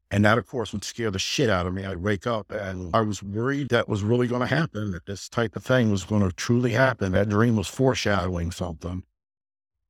And 0.10 0.24
that, 0.24 0.38
of 0.38 0.48
course, 0.48 0.72
would 0.72 0.86
scare 0.86 1.12
the 1.12 1.20
shit 1.20 1.50
out 1.50 1.66
of 1.66 1.74
me. 1.74 1.86
I'd 1.86 1.98
wake 1.98 2.26
up 2.26 2.52
and 2.52 2.92
mm. 2.94 2.98
I 2.98 3.02
was 3.02 3.22
worried 3.22 3.70
that 3.70 3.90
was 3.90 4.04
really 4.04 4.28
going 4.28 4.42
to 4.42 4.48
happen, 4.56 4.92
that 4.92 5.06
this 5.06 5.28
type 5.28 5.56
of 5.56 5.64
thing 5.64 5.92
was 5.92 6.06
going 6.06 6.22
to 6.22 6.34
truly 6.34 6.72
happen. 6.72 7.12
That 7.12 7.30
dream 7.30 7.58
was 7.58 7.68
foreshadowing 7.68 8.52
something. 8.52 9.04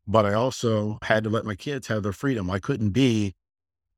But 0.08 0.25
I 0.25 0.34
also 0.34 0.97
had 1.03 1.23
to 1.25 1.30
let 1.30 1.45
my 1.45 1.56
kids 1.56 1.88
have 1.88 2.01
their 2.01 2.13
freedom. 2.13 2.49
I 2.49 2.60
couldn't 2.60 2.91
be 2.91 3.36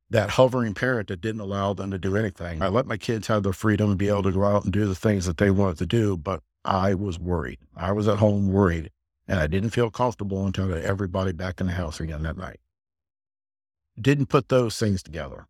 that 0.10 0.32
hovering 0.32 0.74
parent 0.74 1.08
that 1.08 1.22
didn't 1.22 1.42
allow 1.42 1.74
them 1.74 1.92
to 1.92 2.00
do 2.00 2.18
anything. 2.18 2.62
I 2.62 2.68
let 2.68 2.88
my 2.88 2.98
kids 2.98 3.28
have 3.28 3.44
their 3.44 3.54
freedom 3.54 3.92
and 3.92 4.00
be 4.00 4.10
able 4.10 4.24
to 4.24 4.32
go 4.32 4.44
out 4.44 4.64
and 4.64 4.74
do 4.74 4.88
the 4.88 4.96
things 4.96 5.26
that 5.26 5.38
they 5.38 5.52
wanted 5.52 5.78
to 5.78 5.86
do, 5.86 6.18
but 6.18 6.42
I 6.66 6.96
was 6.96 7.20
worried. 7.20 7.60
I 7.76 7.92
was 7.92 8.08
at 8.08 8.18
home 8.18 8.52
worried, 8.52 8.90
and 9.28 9.40
I 9.40 9.46
didn't 9.46 9.70
feel 9.70 9.92
comfortable 9.92 10.46
until 10.46 10.74
I 10.74 10.80
everybody 10.80 11.32
back 11.32 11.62
in 11.62 11.68
the 11.68 11.74
house 11.74 12.00
again 12.00 12.24
that 12.24 12.38
night. 12.38 12.60
Didn't 14.02 14.28
put 14.28 14.50
those 14.50 14.78
things 14.78 15.04
together 15.04 15.46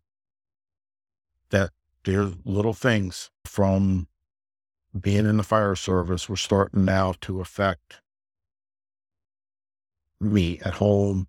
that 1.50 1.70
their 2.04 2.28
little 2.44 2.72
things 2.72 3.30
from 3.44 4.08
being 4.98 5.26
in 5.26 5.36
the 5.36 5.42
fire 5.42 5.76
service 5.76 6.28
were 6.28 6.36
starting 6.36 6.84
now 6.84 7.14
to 7.20 7.40
affect 7.40 8.00
me 10.20 10.60
at 10.64 10.74
home 10.74 11.28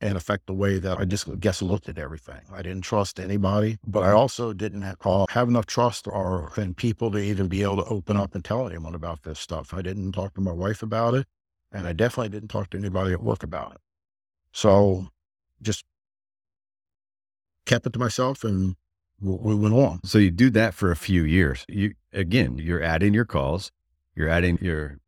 and 0.00 0.16
affect 0.16 0.46
the 0.46 0.54
way 0.54 0.78
that 0.78 0.98
I 0.98 1.04
just 1.04 1.40
guess 1.40 1.60
looked 1.60 1.88
at 1.88 1.98
everything. 1.98 2.40
I 2.52 2.62
didn't 2.62 2.82
trust 2.82 3.18
anybody, 3.18 3.78
but 3.86 4.04
I 4.04 4.12
also 4.12 4.52
didn't 4.52 4.82
have, 4.82 4.96
have 5.30 5.48
enough 5.48 5.66
trust 5.66 6.06
or 6.06 6.52
in 6.56 6.74
people 6.74 7.10
to 7.10 7.18
even 7.18 7.48
be 7.48 7.62
able 7.62 7.78
to 7.78 7.84
open 7.84 8.16
up 8.16 8.34
and 8.34 8.44
tell 8.44 8.66
anyone 8.68 8.94
about 8.94 9.24
this 9.24 9.40
stuff. 9.40 9.74
I 9.74 9.82
didn't 9.82 10.12
talk 10.12 10.34
to 10.34 10.40
my 10.40 10.52
wife 10.52 10.82
about 10.82 11.14
it, 11.14 11.26
and 11.72 11.86
I 11.86 11.92
definitely 11.92 12.28
didn't 12.28 12.48
talk 12.48 12.70
to 12.70 12.78
anybody 12.78 13.12
at 13.12 13.22
work 13.22 13.42
about 13.42 13.72
it. 13.72 13.80
So 14.52 15.08
just 15.60 15.84
kept 17.66 17.86
it 17.86 17.92
to 17.92 17.98
myself 17.98 18.44
and 18.44 18.76
we 19.20 19.54
went 19.54 19.74
on. 19.74 20.00
So 20.04 20.18
you 20.18 20.30
do 20.30 20.50
that 20.50 20.74
for 20.74 20.90
a 20.90 20.96
few 20.96 21.24
years. 21.24 21.64
You 21.68 21.94
again, 22.12 22.58
you're 22.58 22.82
adding 22.82 23.14
your 23.14 23.24
calls, 23.24 23.72
you're 24.14 24.28
adding 24.28 24.58
your 24.60 24.98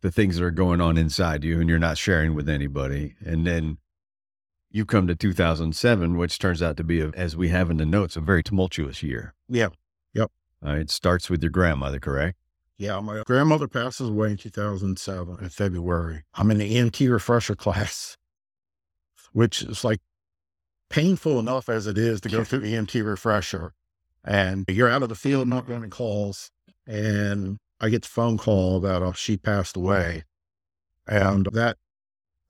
the 0.00 0.10
things 0.10 0.36
that 0.36 0.44
are 0.44 0.50
going 0.50 0.80
on 0.80 0.96
inside 0.96 1.44
you, 1.44 1.60
and 1.60 1.68
you're 1.68 1.78
not 1.78 1.98
sharing 1.98 2.34
with 2.34 2.48
anybody. 2.48 3.14
And 3.24 3.46
then 3.46 3.78
you 4.70 4.84
come 4.86 5.06
to 5.06 5.14
2007, 5.14 6.16
which 6.16 6.38
turns 6.38 6.62
out 6.62 6.76
to 6.78 6.84
be, 6.84 7.00
a, 7.00 7.08
as 7.08 7.36
we 7.36 7.48
have 7.48 7.70
in 7.70 7.76
the 7.76 7.86
notes, 7.86 8.16
a 8.16 8.20
very 8.20 8.42
tumultuous 8.42 9.02
year. 9.02 9.34
Yeah. 9.48 9.68
Yep. 10.14 10.30
Uh, 10.64 10.70
it 10.72 10.90
starts 10.90 11.28
with 11.28 11.42
your 11.42 11.50
grandmother, 11.50 11.98
correct? 11.98 12.38
Yeah, 12.78 12.98
my 13.00 13.22
grandmother 13.26 13.68
passes 13.68 14.08
away 14.08 14.30
in 14.30 14.36
2007 14.38 15.36
in 15.40 15.48
February. 15.50 16.22
I'm 16.34 16.50
in 16.50 16.58
the 16.58 16.76
EMT 16.76 17.10
refresher 17.10 17.54
class, 17.56 18.16
which 19.32 19.62
is 19.62 19.84
like 19.84 20.00
painful 20.90 21.38
enough 21.38 21.68
as 21.68 21.86
it 21.86 21.96
is 21.96 22.20
to 22.20 22.28
go 22.28 22.44
through 22.44 22.60
EMT 22.60 23.04
refresher. 23.04 23.72
And 24.24 24.66
you're 24.68 24.90
out 24.90 25.02
of 25.02 25.08
the 25.08 25.14
field, 25.14 25.48
not 25.48 25.66
getting 25.66 25.88
calls. 25.88 26.50
And 26.86 27.58
I 27.80 27.88
get 27.88 28.02
the 28.02 28.08
phone 28.08 28.36
call 28.36 28.80
that 28.80 29.02
uh, 29.02 29.12
she 29.12 29.36
passed 29.36 29.76
away. 29.76 30.24
And 31.06 31.46
that, 31.52 31.78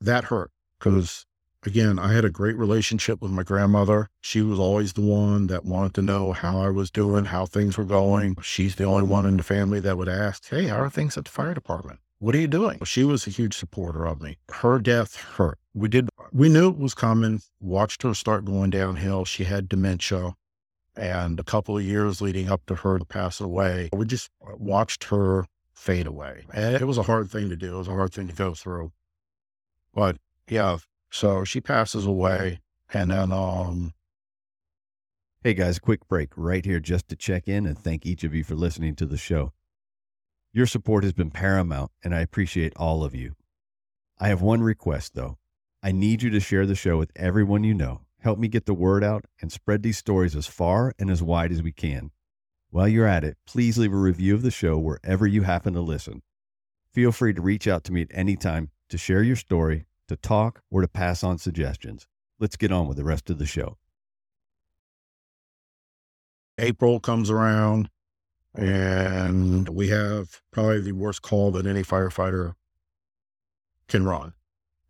that 0.01 0.25
hurt 0.25 0.51
because 0.79 1.27
again, 1.65 1.99
I 1.99 2.13
had 2.13 2.25
a 2.25 2.31
great 2.31 2.57
relationship 2.57 3.21
with 3.21 3.31
my 3.31 3.43
grandmother. 3.43 4.09
She 4.21 4.43
was 4.43 4.59
always 4.59 4.95
the 4.95 5.03
one 5.03 5.47
that 5.49 5.65
wanted 5.65 5.95
to 5.95 6.03
know 6.03 6.33
how 6.33 6.61
I 6.61 6.71
was 6.71 6.91
doing, 6.91 7.27
how 7.27 7.47
things 7.47 7.77
were 7.77 7.85
going. 7.85 8.37
She's 8.43 8.77
the 8.77 8.85
only 8.85 9.07
one 9.07 9.27
in 9.27 9.37
the 9.37 9.43
family 9.43 9.81
that 9.81 9.97
would 9.97 10.09
ask, 10.09 10.49
Hey, 10.49 10.67
how 10.67 10.79
are 10.79 10.91
things 10.91 11.17
at 11.17 11.25
the 11.27 11.31
fire 11.31 11.55
department? 11.55 12.01
What 12.21 12.35
are 12.35 12.39
you 12.39 12.49
doing? 12.49 12.85
She 12.85 13.03
was 13.03 13.27
a 13.27 13.31
huge 13.31 13.57
supporter 13.57 14.05
of 14.05 14.21
me. 14.21 14.37
Her 14.51 14.79
death 14.79 15.17
hurt. 15.17 15.59
We 15.73 15.89
did, 15.89 16.11
we 16.33 16.51
knew 16.51 16.69
it 16.69 16.79
was 16.79 16.93
coming, 16.93 17.41
watched 17.61 18.03
her 18.03 18.13
start 18.13 18.45
going 18.45 18.69
downhill. 18.69 19.25
She 19.25 19.45
had 19.45 19.71
dementia. 19.71 20.35
And 20.95 21.41
a 21.41 21.45
couple 21.45 21.79
of 21.79 21.83
years 21.83 22.21
leading 22.21 22.51
up 22.51 22.67
to 22.67 22.75
her 22.75 22.99
to 22.99 23.07
pass 23.07 23.41
away, 23.41 23.89
we 23.95 24.05
just 24.05 24.29
watched 24.59 25.05
her 25.05 25.47
fade 25.73 26.07
away. 26.07 26.45
And 26.53 26.75
it 26.75 26.85
was 26.85 26.99
a 26.99 27.05
hard 27.05 27.31
thing 27.31 27.49
to 27.49 27.57
do. 27.57 27.77
It 27.77 27.79
was 27.79 27.89
a 27.89 27.93
hard 27.93 28.13
thing 28.13 28.29
to 28.29 28.35
go 28.35 28.53
through. 28.53 28.93
But 29.95 30.19
yeah, 30.47 30.77
so 31.11 31.45
she 31.45 31.63
passes 31.63 32.05
away. 32.05 32.61
And 32.93 33.11
then, 33.11 33.33
um, 33.33 33.95
Hey 35.43 35.55
guys, 35.55 35.79
quick 35.79 36.07
break 36.07 36.33
right 36.37 36.63
here 36.63 36.81
just 36.81 37.09
to 37.09 37.17
check 37.17 37.49
in 37.49 37.65
and 37.65 37.79
thank 37.79 38.05
each 38.05 38.25
of 38.25 38.35
you 38.35 38.45
for 38.45 38.57
listening 38.57 38.95
to 38.97 39.07
the 39.07 39.17
show. 39.17 39.55
Your 40.53 40.67
support 40.67 41.05
has 41.05 41.13
been 41.13 41.31
paramount, 41.31 41.93
and 42.03 42.13
I 42.13 42.21
appreciate 42.21 42.73
all 42.77 43.05
of 43.05 43.15
you. 43.15 43.37
I 44.19 44.29
have 44.29 44.43
one 44.43 44.63
request, 44.63 45.15
though. 45.15 45.39
I 45.81 45.93
need 45.93 46.23
you 46.23 46.31
to 46.31 46.41
share 46.41 46.67
the 46.67 46.75
show 46.75 46.99
with 46.99 47.13
everyone 47.15 47.63
you 47.63 47.73
know. 47.73 48.01
Help 48.19 48.39
me 48.39 48.49
get 48.49 48.67
the 48.67 48.75
word 48.75 49.05
out 49.05 49.25
and 49.41 49.53
spread 49.53 49.83
these 49.83 49.97
stories 49.97 50.35
as 50.35 50.49
far 50.49 50.93
and 50.99 51.09
as 51.09 51.23
wide 51.23 51.53
as 51.53 51.63
we 51.63 51.71
can. 51.71 52.11
While 52.71 52.89
you're 52.89 53.07
at 53.07 53.25
it, 53.25 53.39
please 53.47 53.79
leave 53.79 53.93
a 53.93 53.97
review 53.97 54.35
of 54.35 54.43
the 54.43 54.51
show 54.51 54.77
wherever 54.77 55.27
you 55.27 55.43
happen 55.43 55.73
to 55.75 55.81
listen. 55.81 56.23
Feel 56.93 57.13
free 57.13 57.33
to 57.33 57.41
reach 57.41 57.69
out 57.69 57.85
to 57.85 57.93
me 57.93 58.03
at 58.03 58.09
any 58.11 58.35
time 58.35 58.71
to 58.89 58.99
share 58.99 59.23
your 59.23 59.37
story, 59.37 59.87
to 60.09 60.17
talk, 60.17 60.63
or 60.69 60.81
to 60.81 60.89
pass 60.89 61.23
on 61.23 61.39
suggestions. 61.39 62.09
Let's 62.41 62.57
get 62.57 62.73
on 62.73 62.89
with 62.89 62.97
the 62.97 63.05
rest 63.05 63.31
of 63.31 63.39
the 63.39 63.47
show. 63.47 63.79
April 66.59 66.99
comes 66.99 67.31
around 67.31 67.89
and 68.55 69.69
we 69.69 69.89
have 69.89 70.41
probably 70.51 70.81
the 70.81 70.93
worst 70.93 71.23
call 71.23 71.51
that 71.53 71.67
any 71.67 71.83
firefighter 71.83 72.55
can 73.89 74.05
run. 74.05 74.33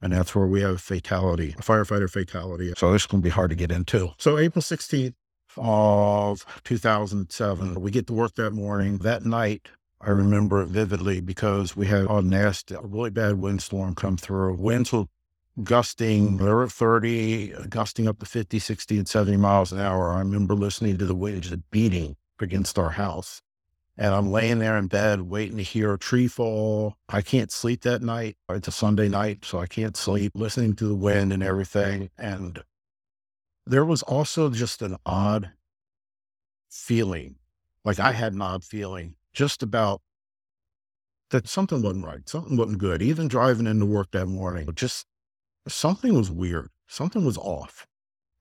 And 0.02 0.12
that's 0.12 0.34
where 0.34 0.46
we 0.46 0.62
have 0.62 0.80
fatality, 0.80 1.54
a 1.58 1.62
firefighter 1.62 2.08
fatality. 2.08 2.72
So 2.76 2.92
this 2.92 3.02
is 3.02 3.06
going 3.06 3.22
to 3.22 3.24
be 3.24 3.30
hard 3.30 3.50
to 3.50 3.56
get 3.56 3.70
into. 3.70 4.10
So 4.16 4.38
April 4.38 4.62
16th 4.62 5.14
of 5.58 6.46
2007, 6.64 7.80
we 7.80 7.90
get 7.90 8.06
to 8.06 8.14
work 8.14 8.34
that 8.36 8.52
morning. 8.52 8.98
That 8.98 9.26
night, 9.26 9.68
I 10.00 10.10
remember 10.10 10.62
it 10.62 10.68
vividly 10.68 11.20
because 11.20 11.76
we 11.76 11.86
had 11.86 12.06
a 12.06 12.22
nasty, 12.22 12.74
a 12.74 12.80
really 12.80 13.10
bad 13.10 13.34
windstorm 13.40 13.94
come 13.94 14.16
through. 14.16 14.54
Winds 14.54 14.90
were 14.90 15.04
gusting, 15.62 16.38
they 16.38 16.44
were 16.44 16.68
30, 16.68 17.66
gusting 17.68 18.08
up 18.08 18.18
to 18.20 18.26
50, 18.26 18.58
60, 18.58 18.98
and 18.98 19.08
70 19.08 19.36
miles 19.36 19.72
an 19.72 19.80
hour. 19.80 20.12
I 20.12 20.20
remember 20.20 20.54
listening 20.54 20.96
to 20.96 21.04
the 21.04 21.14
winds 21.14 21.54
beating 21.70 22.16
against 22.38 22.78
our 22.78 22.90
house. 22.90 23.42
And 24.00 24.14
I'm 24.14 24.32
laying 24.32 24.60
there 24.60 24.78
in 24.78 24.86
bed 24.86 25.20
waiting 25.20 25.58
to 25.58 25.62
hear 25.62 25.92
a 25.92 25.98
tree 25.98 26.26
fall. 26.26 26.96
I 27.10 27.20
can't 27.20 27.52
sleep 27.52 27.82
that 27.82 28.00
night. 28.00 28.38
It's 28.48 28.66
a 28.66 28.72
Sunday 28.72 29.10
night, 29.10 29.44
so 29.44 29.58
I 29.58 29.66
can't 29.66 29.94
sleep, 29.94 30.32
listening 30.34 30.74
to 30.76 30.86
the 30.86 30.94
wind 30.94 31.34
and 31.34 31.42
everything. 31.42 32.08
And 32.16 32.62
there 33.66 33.84
was 33.84 34.02
also 34.02 34.48
just 34.48 34.80
an 34.80 34.96
odd 35.04 35.50
feeling. 36.70 37.34
Like 37.84 38.00
I 38.00 38.12
had 38.12 38.32
an 38.32 38.40
odd 38.40 38.64
feeling 38.64 39.16
just 39.34 39.62
about 39.62 40.00
that 41.28 41.46
something 41.46 41.82
wasn't 41.82 42.06
right. 42.06 42.26
Something 42.26 42.56
wasn't 42.56 42.78
good. 42.78 43.02
Even 43.02 43.28
driving 43.28 43.66
into 43.66 43.84
work 43.84 44.12
that 44.12 44.26
morning, 44.26 44.66
just 44.74 45.04
something 45.68 46.14
was 46.14 46.30
weird. 46.30 46.70
Something 46.88 47.26
was 47.26 47.36
off. 47.36 47.86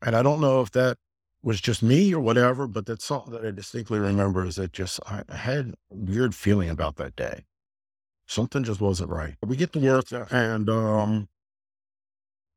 And 0.02 0.16
I 0.16 0.24
don't 0.24 0.40
know 0.40 0.62
if 0.62 0.72
that 0.72 0.98
was 1.42 1.62
just 1.62 1.82
me 1.82 2.14
or 2.14 2.20
whatever, 2.20 2.68
but 2.68 2.86
that's 2.86 3.06
something 3.06 3.32
that 3.34 3.46
I 3.46 3.52
distinctly 3.52 4.00
remember 4.00 4.46
is 4.46 4.58
that 4.58 4.74
just 4.74 5.00
I 5.06 5.24
had 5.34 5.76
a 5.92 5.96
weird 5.96 6.36
feeling 6.36 6.70
about 6.70 6.98
that 6.98 7.16
day. 7.16 7.46
Something 8.26 8.64
just 8.64 8.82
wasn't 8.82 9.10
right. 9.10 9.36
We 9.46 9.56
get 9.56 9.74
to 9.74 9.80
work 9.80 10.06
and 10.32 10.70
um, 10.70 11.30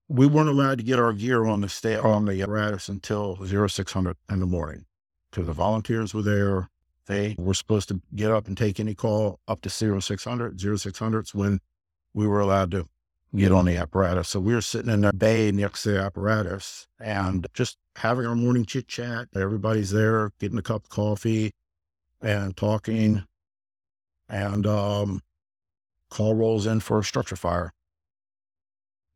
we 0.09 0.27
weren't 0.27 0.49
allowed 0.49 0.79
to 0.79 0.85
get 0.85 0.99
our 0.99 1.13
gear 1.13 1.47
on 1.47 1.61
the 1.63 1.69
stay 1.69 1.97
on 1.97 2.27
the 2.27 2.43
apparatus 2.43 2.89
until 2.89 3.37
0600 3.47 4.17
in 4.31 4.41
the 4.41 4.47
morning. 4.47 4.85
Because 5.31 5.47
the 5.47 5.55
volunteers 5.55 6.13
were 6.13 6.23
there. 6.23 6.69
They 7.07 7.35
were 7.39 7.55
supposed 7.55 7.89
to 7.89 8.03
get 8.15 8.31
up 8.31 8.47
and 8.47 8.57
take 8.57 8.79
any 8.79 8.95
call 8.95 9.41
up 9.49 9.63
to 9.63 9.71
0600. 9.71 10.59
0600's 10.59 11.35
when 11.35 11.61
we 12.13 12.27
were 12.27 12.41
allowed 12.41 12.71
to 12.73 12.89
get 13.35 13.53
on 13.53 13.65
the 13.65 13.77
apparatus. 13.77 14.29
So 14.29 14.41
we 14.41 14.55
were 14.55 14.61
sitting 14.61 14.93
in 14.93 15.03
the 15.03 15.13
bay 15.13 15.51
next 15.53 15.85
to 15.85 15.93
the 15.93 16.01
apparatus 16.01 16.87
and 17.01 17.47
just 17.55 17.79
having 17.97 18.27
our 18.27 18.35
morning 18.35 18.65
chit 18.65 18.89
chat. 18.89 19.29
Everybody's 19.35 19.91
there, 19.91 20.33
getting 20.39 20.59
a 20.59 20.63
cup 20.63 20.85
of 20.85 20.91
coffee 20.91 21.53
and 22.21 22.57
talking. 22.57 23.25
And 24.29 24.67
um, 24.67 25.23
call 26.11 26.35
rolls 26.35 26.67
in 26.67 26.81
for 26.81 26.99
a 26.99 27.05
structure 27.05 27.37
fire. 27.37 27.73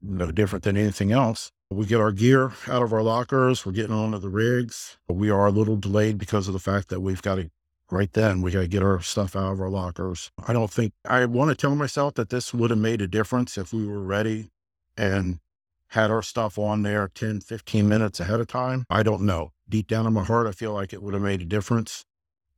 No 0.02 0.30
different 0.30 0.64
than 0.64 0.76
anything 0.76 1.12
else. 1.12 1.52
We 1.70 1.86
get 1.86 2.00
our 2.00 2.12
gear 2.12 2.52
out 2.68 2.82
of 2.82 2.92
our 2.92 3.02
lockers. 3.02 3.66
We're 3.66 3.72
getting 3.72 3.94
onto 3.94 4.18
the 4.18 4.28
rigs. 4.28 4.98
We 5.08 5.30
are 5.30 5.46
a 5.46 5.50
little 5.50 5.76
delayed 5.76 6.16
because 6.16 6.46
of 6.46 6.52
the 6.52 6.60
fact 6.60 6.88
that 6.88 7.00
we've 7.00 7.22
got 7.22 7.36
to 7.36 7.50
right 7.90 8.12
then 8.12 8.42
we 8.42 8.50
got 8.50 8.60
to 8.60 8.68
get 8.68 8.82
our 8.82 9.00
stuff 9.00 9.36
out 9.36 9.52
of 9.52 9.60
our 9.60 9.68
lockers. 9.68 10.30
I 10.46 10.52
don't 10.52 10.70
think 10.70 10.92
I 11.04 11.24
want 11.26 11.50
to 11.50 11.54
tell 11.54 11.74
myself 11.74 12.14
that 12.14 12.30
this 12.30 12.52
would 12.52 12.70
have 12.70 12.78
made 12.78 13.00
a 13.00 13.06
difference 13.06 13.56
if 13.56 13.72
we 13.72 13.86
were 13.86 14.02
ready 14.02 14.50
and 14.96 15.40
had 15.88 16.10
our 16.10 16.22
stuff 16.22 16.58
on 16.58 16.82
there 16.82 17.08
10, 17.14 17.40
15 17.40 17.88
minutes 17.88 18.20
ahead 18.20 18.40
of 18.40 18.48
time. 18.48 18.84
I 18.90 19.02
don't 19.02 19.22
know. 19.22 19.52
Deep 19.68 19.88
down 19.88 20.06
in 20.06 20.12
my 20.12 20.24
heart, 20.24 20.46
I 20.46 20.52
feel 20.52 20.72
like 20.72 20.92
it 20.92 21.02
would 21.02 21.14
have 21.14 21.22
made 21.22 21.42
a 21.42 21.46
difference, 21.46 22.04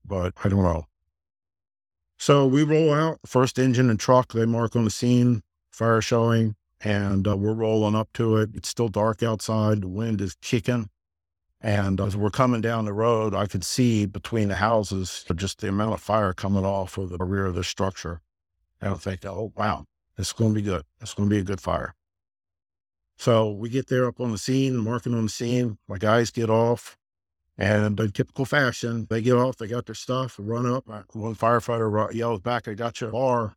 but 0.05 0.33
I 0.45 0.49
don't 0.49 0.63
know. 0.63 0.87
So 2.19 2.47
we 2.47 2.65
roll 2.65 2.93
out 2.93 3.21
first 3.25 3.59
engine 3.59 3.91
and 3.91 4.01
truck. 4.01 4.33
They 4.33 4.45
mark 4.45 4.75
on 4.75 4.85
the 4.85 4.91
scene, 4.91 5.43
fire 5.71 6.01
showing, 6.01 6.57
and 6.81 7.27
uh, 7.29 7.37
we're 7.37 7.53
rolling 7.53 7.95
up 7.95 8.13
to 8.15 8.37
it. 8.39 8.51
It's 8.55 8.69
still 8.69 8.89
dark 8.89 9.23
outside. 9.23 9.83
The 9.83 9.89
wind 9.89 10.21
is 10.21 10.37
kicking. 10.43 10.89
And 11.61 12.01
as 12.01 12.17
we're 12.17 12.31
coming 12.31 12.61
down 12.61 12.85
the 12.85 12.93
road, 12.93 13.35
I 13.35 13.47
could 13.47 13.65
see 13.65 14.07
between 14.07 14.49
the 14.49 14.57
houses 14.57 15.25
just 15.35 15.61
the 15.61 15.69
amount 15.69 15.95
of 15.95 16.01
fire 16.01 16.33
coming 16.33 16.65
off 16.65 16.99
of 16.99 17.11
the 17.11 17.25
rear 17.25 17.47
of 17.47 17.57
the 17.57 17.65
structure. 17.65 18.21
And 18.81 18.95
I 18.95 18.97
think, 18.97 19.27
oh, 19.27 19.53
wow, 19.57 19.87
this 20.17 20.29
is 20.29 20.33
going 20.33 20.51
to 20.51 20.55
be 20.55 20.63
good. 20.63 20.85
It's 21.01 21.15
going 21.15 21.29
to 21.29 21.35
be 21.35 21.41
a 21.41 21.45
good 21.45 21.61
fire. 21.61 21.95
So 23.17 23.51
we 23.51 23.69
get 23.69 23.89
there 23.89 24.07
up 24.07 24.21
on 24.21 24.31
the 24.31 24.39
scene, 24.39 24.77
marking 24.77 25.15
on 25.15 25.25
the 25.25 25.29
scene. 25.31 25.79
My 25.89 25.99
guys 25.99 26.31
get 26.31 26.49
off. 26.49 26.97
And 27.61 27.99
in 27.99 28.13
typical 28.13 28.45
fashion, 28.45 29.09
they 29.11 29.21
get 29.21 29.35
off, 29.35 29.57
they 29.57 29.67
got 29.67 29.87
their 29.87 29.95
stuff, 29.97 30.37
run 30.39 30.65
up. 30.65 30.89
Uh, 30.89 31.03
one 31.13 31.35
firefighter 31.35 32.15
yells 32.15 32.39
back, 32.39 32.69
I 32.69 32.75
got 32.75 33.01
your 33.01 33.11
bar 33.11 33.57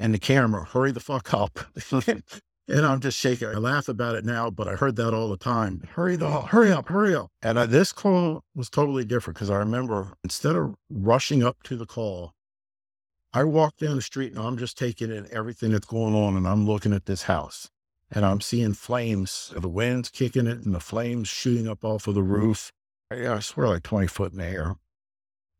and 0.00 0.12
the 0.12 0.18
camera. 0.18 0.64
Hurry 0.64 0.90
the 0.90 0.98
fuck 0.98 1.32
up. 1.32 1.60
And 2.68 2.84
I'm 2.84 3.00
just 3.00 3.18
shaking. 3.18 3.48
I 3.48 3.52
laugh 3.52 3.88
about 3.88 4.16
it 4.16 4.24
now, 4.24 4.50
but 4.50 4.66
I 4.66 4.72
heard 4.72 4.96
that 4.96 5.14
all 5.14 5.28
the 5.28 5.36
time. 5.36 5.84
Hurry 5.92 6.16
the 6.16 6.28
hurry 6.28 6.72
up, 6.72 6.88
hurry 6.88 7.14
up. 7.14 7.30
And 7.40 7.60
I, 7.60 7.66
this 7.66 7.92
call 7.92 8.42
was 8.56 8.68
totally 8.68 9.04
different 9.04 9.36
because 9.36 9.50
I 9.50 9.56
remember 9.56 10.14
instead 10.24 10.56
of 10.56 10.74
rushing 10.90 11.44
up 11.44 11.62
to 11.64 11.76
the 11.76 11.86
call, 11.86 12.32
I 13.32 13.44
walk 13.44 13.76
down 13.76 13.96
the 13.96 14.02
street 14.02 14.32
and 14.32 14.40
I'm 14.40 14.58
just 14.58 14.76
taking 14.76 15.12
in 15.12 15.28
everything 15.30 15.72
that's 15.72 15.86
going 15.86 16.14
on 16.14 16.36
and 16.36 16.48
I'm 16.48 16.66
looking 16.66 16.92
at 16.92 17.06
this 17.06 17.24
house 17.24 17.70
and 18.10 18.24
I'm 18.24 18.40
seeing 18.40 18.72
flames, 18.72 19.52
the 19.56 19.68
wind's 19.68 20.08
kicking 20.08 20.46
it 20.46 20.64
and 20.64 20.74
the 20.74 20.80
flames 20.80 21.28
shooting 21.28 21.68
up 21.68 21.84
off 21.84 22.08
of 22.08 22.14
the 22.14 22.22
roof. 22.22 22.72
Yeah, 23.14 23.34
I 23.34 23.40
swear 23.40 23.68
like 23.68 23.84
20 23.84 24.08
foot 24.08 24.32
in 24.32 24.38
the 24.38 24.44
air 24.46 24.76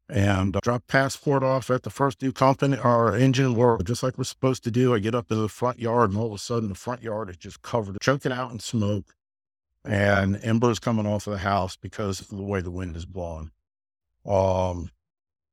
and 0.09 0.53
drop 0.63 0.87
passport 0.87 1.43
off 1.43 1.71
at 1.71 1.83
the 1.83 1.91
first 1.91 2.23
new 2.23 2.33
company 2.33 2.79
or 2.79 3.17
engine 3.17 3.55
work, 3.55 3.85
just 3.85 4.03
like 4.03 4.17
we're 4.17 4.25
supposed 4.25 4.63
to 4.65 4.71
do. 4.71 4.95
I 4.95 4.99
get 5.01 5.15
up 5.15 5.29
to 5.29 5.35
the 5.35 5.49
front 5.49 5.81
yard 5.81 6.11
and 6.11 6.19
all 6.19 6.27
of 6.29 6.33
a 6.33 6.39
sudden 6.39 6.69
the 6.69 6.75
front 6.75 7.03
yard 7.03 7.29
is 7.31 7.37
just 7.37 7.63
covered, 7.63 7.99
choking 8.01 8.33
out 8.33 8.53
in 8.53 8.61
smoke. 8.61 9.15
and 9.85 10.39
embers 10.43 10.79
coming 10.81 11.07
off 11.07 11.27
of 11.27 11.33
the 11.33 11.39
house 11.39 11.77
because 11.77 12.21
of 12.21 12.29
the 12.29 12.43
way 12.43 12.61
the 12.61 12.71
wind 12.71 12.97
is 12.97 13.05
blowing. 13.07 13.51
Um, 14.25 14.91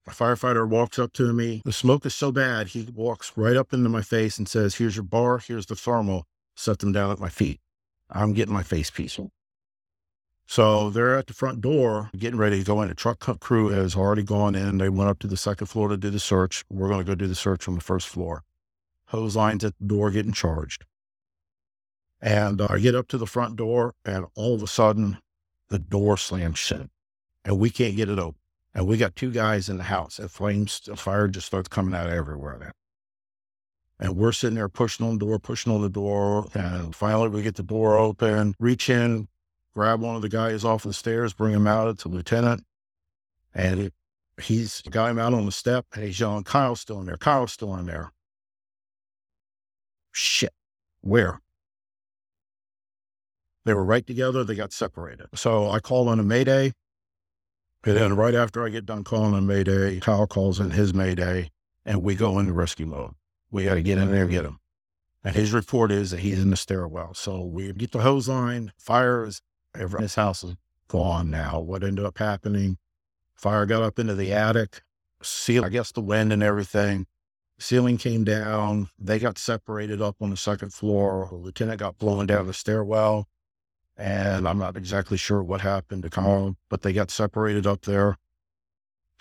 a 0.08 0.12
firefighter 0.12 0.68
walks 0.68 0.98
up 0.98 1.14
to 1.14 1.32
me. 1.34 1.62
The 1.64 1.72
smoke 1.72 2.06
is 2.06 2.16
so 2.16 2.32
bad, 2.32 2.70
he 2.70 2.88
walks 2.94 3.34
right 3.36 3.56
up 3.56 3.74
into 3.74 3.90
my 3.90 4.02
face 4.02 4.38
and 4.38 4.50
says, 4.50 4.76
Here's 4.76 4.96
your 4.96 5.04
bar, 5.04 5.38
here's 5.38 5.68
the 5.68 5.76
thermal, 5.76 6.26
set 6.56 6.80
them 6.80 6.92
down 6.92 7.12
at 7.12 7.20
my 7.20 7.30
feet. 7.30 7.60
I'm 8.10 8.34
getting 8.34 8.54
my 8.54 8.64
face 8.64 8.90
piece. 8.90 9.20
So 10.46 10.90
they're 10.90 11.18
at 11.18 11.28
the 11.28 11.34
front 11.34 11.62
door 11.62 12.10
getting 12.18 12.40
ready 12.40 12.60
to 12.60 12.66
go 12.66 12.82
in. 12.82 12.90
The 12.90 12.96
truck 12.96 13.20
crew 13.40 13.70
has 13.70 13.96
already 13.96 14.24
gone 14.24 14.56
in. 14.56 14.78
They 14.78 14.90
went 14.90 15.10
up 15.10 15.20
to 15.20 15.28
the 15.28 15.38
second 15.38 15.68
floor 15.68 15.88
to 15.90 15.98
do 15.98 16.10
the 16.10 16.20
search. 16.20 16.64
We're 16.70 16.90
going 16.90 17.00
to 17.00 17.06
go 17.06 17.16
do 17.16 17.28
the 17.28 17.36
search 17.36 17.68
on 17.68 17.76
the 17.76 17.82
first 17.82 18.08
floor. 18.08 18.44
Hose 19.08 19.36
lines 19.36 19.64
at 19.64 19.78
the 19.80 19.86
door 19.86 20.12
getting 20.12 20.34
charged. 20.34 20.86
And 22.22 22.62
uh, 22.62 22.68
I 22.70 22.80
get 22.80 22.96
up 22.96 23.08
to 23.10 23.18
the 23.18 23.28
front 23.28 23.58
door, 23.58 23.96
and 24.06 24.26
all 24.36 24.56
of 24.56 24.64
a 24.64 24.68
sudden, 24.68 25.18
the 25.68 25.80
door 25.80 26.18
slams 26.18 26.58
shut, 26.58 26.88
and 27.44 27.60
we 27.60 27.70
can't 27.70 27.98
get 27.98 28.10
it 28.10 28.18
open. 28.18 28.40
And 28.74 28.88
we 28.88 28.98
got 28.98 29.16
two 29.16 29.30
guys 29.30 29.70
in 29.70 29.78
the 29.78 29.84
house, 29.84 30.20
and 30.20 30.32
flames, 30.32 30.90
fire 30.96 31.28
just 31.28 31.48
starts 31.48 31.68
coming 31.68 31.94
out 31.94 32.10
everywhere. 32.10 32.72
And 34.00 34.16
we're 34.16 34.32
sitting 34.32 34.56
there 34.56 34.70
pushing 34.70 35.06
on 35.06 35.20
the 35.20 35.26
door, 35.26 35.38
pushing 35.38 35.72
on 35.72 35.82
the 35.82 35.90
door. 35.90 36.48
And 36.54 36.96
finally, 36.96 37.30
we 37.30 37.42
get 37.42 37.56
the 37.56 37.64
door 37.64 37.98
open, 37.98 38.56
reach 38.60 38.90
in, 38.90 39.28
grab 39.76 40.02
one 40.02 40.16
of 40.16 40.22
the 40.22 40.30
guys 40.30 40.64
off 40.64 40.84
the 40.84 40.94
stairs, 40.94 41.34
bring 41.34 41.54
him 41.54 41.68
out. 41.68 41.98
to 42.00 42.10
lieutenant. 42.10 42.64
And 43.54 43.92
he's 44.42 44.82
got 44.82 45.12
him 45.12 45.20
out 45.20 45.34
on 45.34 45.46
the 45.46 45.52
step, 45.52 45.86
and 45.94 46.04
he's 46.04 46.20
yelling, 46.20 46.44
Kyle's 46.44 46.82
still 46.82 47.00
in 47.00 47.06
there. 47.06 47.18
Kyle's 47.18 47.54
still 47.54 47.76
in 47.76 47.86
there. 47.86 48.12
Shit. 50.12 50.54
Where? 51.02 51.40
They 53.66 53.74
were 53.74 53.84
right 53.84 54.06
together. 54.06 54.44
They 54.44 54.56
got 54.56 54.74
separated. 54.74 55.28
So 55.36 55.70
I 55.70 55.80
called 55.80 56.08
on 56.08 56.20
a 56.20 56.24
Mayday. 56.24 56.74
And 57.86 57.98
then 57.98 58.16
right 58.16 58.36
after 58.36 58.66
I 58.66 58.70
get 58.70 58.86
done 58.86 59.04
calling 59.04 59.34
on 59.34 59.46
Mayday, 59.46 60.00
Kyle 60.00 60.28
calls 60.28 60.60
in 60.60 60.72
his 60.72 60.94
Mayday 60.94 61.50
and 61.86 62.02
we 62.02 62.16
go 62.16 62.40
into 62.40 62.54
rescue 62.54 62.86
mode. 62.86 63.12
We 63.52 63.66
got 63.66 63.76
to 63.76 63.82
get 63.82 63.98
in 63.98 64.12
there 64.12 64.24
and 64.24 64.32
get 64.32 64.46
him. 64.46 64.60
And 65.24 65.36
his 65.36 65.54
report 65.54 65.92
is 65.92 66.12
that 66.12 66.22
he's 66.22 66.42
in 66.42 66.50
the 66.50 66.58
stairwell. 66.58 67.14
So 67.14 67.42
we 67.42 67.72
get 67.74 67.92
the 67.92 68.02
hose 68.02 68.28
line, 68.28 68.72
fire 68.78 69.26
is, 69.26 69.42
his 69.76 70.16
house 70.16 70.44
is 70.44 70.56
gone 70.88 71.30
now. 71.30 71.60
What 71.60 71.84
ended 71.84 72.06
up 72.06 72.18
happening? 72.18 72.78
Fire 73.34 73.66
got 73.66 73.84
up 73.84 74.00
into 74.00 74.16
the 74.16 74.32
attic, 74.32 74.82
seal, 75.22 75.66
I 75.66 75.70
guess 75.70 75.92
the 75.92 76.02
wind 76.02 76.32
and 76.32 76.44
everything. 76.44 77.08
Ceiling 77.60 77.98
came 77.98 78.24
down. 78.24 78.90
They 79.00 79.20
got 79.20 79.38
separated 79.38 80.02
up 80.02 80.18
on 80.22 80.30
the 80.30 80.38
second 80.38 80.74
floor. 80.74 81.28
The 81.30 81.38
lieutenant 81.38 81.80
got 81.80 81.98
blown 81.98 82.28
down 82.28 82.48
the 82.48 82.54
stairwell 82.54 83.28
and 83.98 84.48
I'm 84.48 84.58
not 84.58 84.76
exactly 84.76 85.18
sure 85.18 85.44
what 85.44 85.62
happened 85.62 86.04
to 86.04 86.10
Colin, 86.10 86.58
but 86.70 86.82
they 86.82 86.94
got 86.94 87.12
separated 87.12 87.68
up 87.68 87.84
there. 87.84 88.18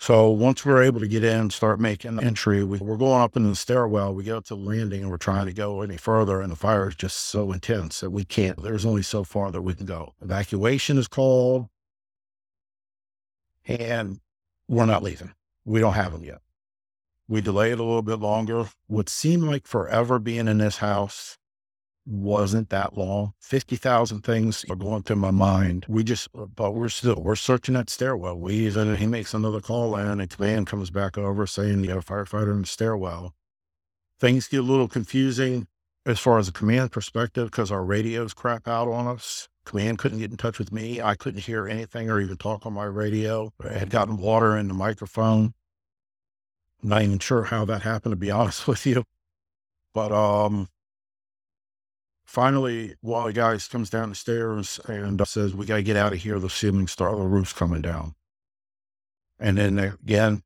So 0.03 0.31
once 0.31 0.65
we're 0.65 0.83
able 0.83 0.99
to 0.99 1.07
get 1.07 1.23
in, 1.23 1.39
and 1.39 1.53
start 1.53 1.79
making 1.79 2.17
the 2.17 2.25
entry, 2.25 2.61
we, 2.61 2.77
are 2.77 2.97
going 2.97 3.21
up 3.21 3.37
into 3.37 3.47
the 3.47 3.55
stairwell. 3.55 4.13
We 4.13 4.25
get 4.25 4.35
up 4.35 4.43
to 4.47 4.55
the 4.55 4.61
landing 4.61 5.03
and 5.03 5.09
we're 5.09 5.15
trying 5.15 5.45
to 5.45 5.53
go 5.53 5.79
any 5.79 5.95
further, 5.95 6.41
and 6.41 6.51
the 6.51 6.57
fire 6.57 6.89
is 6.89 6.95
just 6.95 7.15
so 7.15 7.53
intense 7.53 8.01
that 8.01 8.09
we 8.09 8.25
can't. 8.25 8.61
There's 8.61 8.85
only 8.85 9.01
so 9.01 9.23
far 9.23 9.49
that 9.49 9.61
we 9.61 9.73
can 9.73 9.85
go. 9.85 10.13
Evacuation 10.21 10.97
is 10.97 11.07
called, 11.07 11.69
and 13.65 14.19
we're 14.67 14.85
not 14.85 15.03
leaving. 15.03 15.31
We 15.63 15.79
don't 15.79 15.93
have 15.93 16.11
them 16.11 16.25
yet. 16.25 16.41
We 17.29 17.39
delay 17.39 17.71
it 17.71 17.79
a 17.79 17.83
little 17.83 18.01
bit 18.01 18.19
longer. 18.19 18.65
What 18.87 19.07
seemed 19.07 19.43
like 19.43 19.65
forever 19.65 20.19
being 20.19 20.49
in 20.49 20.57
this 20.57 20.79
house 20.79 21.37
wasn't 22.05 22.69
that 22.69 22.97
long. 22.97 23.33
50,000 23.39 24.21
things 24.21 24.65
are 24.69 24.75
going 24.75 25.03
through 25.03 25.17
my 25.17 25.31
mind. 25.31 25.85
We 25.87 26.03
just, 26.03 26.27
but 26.33 26.71
we're 26.71 26.89
still, 26.89 27.21
we're 27.21 27.35
searching 27.35 27.75
that 27.75 27.89
stairwell. 27.89 28.37
We 28.37 28.55
even, 28.55 28.95
he 28.95 29.07
makes 29.07 29.33
another 29.33 29.61
call 29.61 29.95
and 29.95 30.21
a 30.21 30.27
command 30.27 30.67
comes 30.67 30.89
back 30.89 31.17
over 31.17 31.47
saying, 31.47 31.83
you 31.83 31.89
know, 31.89 31.99
firefighter 31.99 32.51
in 32.51 32.61
the 32.61 32.67
stairwell. 32.67 33.33
Things 34.19 34.47
get 34.47 34.59
a 34.59 34.63
little 34.63 34.87
confusing 34.87 35.67
as 36.05 36.19
far 36.19 36.37
as 36.37 36.47
a 36.47 36.53
command 36.53 36.91
perspective 36.91 37.49
because 37.49 37.71
our 37.71 37.83
radios 37.83 38.33
crap 38.33 38.67
out 38.67 38.87
on 38.87 39.07
us. 39.07 39.47
Command 39.65 39.97
couldn't 39.97 40.19
get 40.19 40.31
in 40.31 40.37
touch 40.37 40.59
with 40.59 40.73
me. 40.73 41.01
I 41.01 41.15
couldn't 41.15 41.41
hear 41.41 41.67
anything 41.67 42.09
or 42.09 42.19
even 42.19 42.35
talk 42.35 42.65
on 42.65 42.73
my 42.73 42.83
radio. 42.83 43.53
I 43.63 43.77
had 43.77 43.89
gotten 43.89 44.17
water 44.17 44.57
in 44.57 44.67
the 44.67 44.73
microphone. 44.73 45.53
I'm 46.81 46.89
not 46.89 47.01
even 47.01 47.19
sure 47.19 47.43
how 47.43 47.63
that 47.65 47.83
happened, 47.83 48.11
to 48.11 48.17
be 48.17 48.31
honest 48.31 48.67
with 48.67 48.85
you. 48.85 49.05
But 49.93 50.11
um, 50.11 50.67
Finally, 52.33 52.95
one 53.01 53.21
of 53.21 53.27
the 53.27 53.39
guys 53.39 53.67
comes 53.67 53.91
down 53.91 54.09
the 54.09 54.15
stairs 54.15 54.79
and 54.87 55.21
uh, 55.21 55.23
says, 55.23 55.53
We 55.53 55.67
got 55.67 55.75
to 55.75 55.83
get 55.83 55.95
out 55.95 56.13
of 56.13 56.19
here. 56.19 56.39
The 56.39 56.49
ceiling 56.49 56.87
star, 56.87 57.15
the 57.15 57.27
roof's 57.27 57.53
coming 57.53 57.83
down. 57.83 58.15
And 59.39 59.59
then 59.59 59.77
again, 59.77 60.41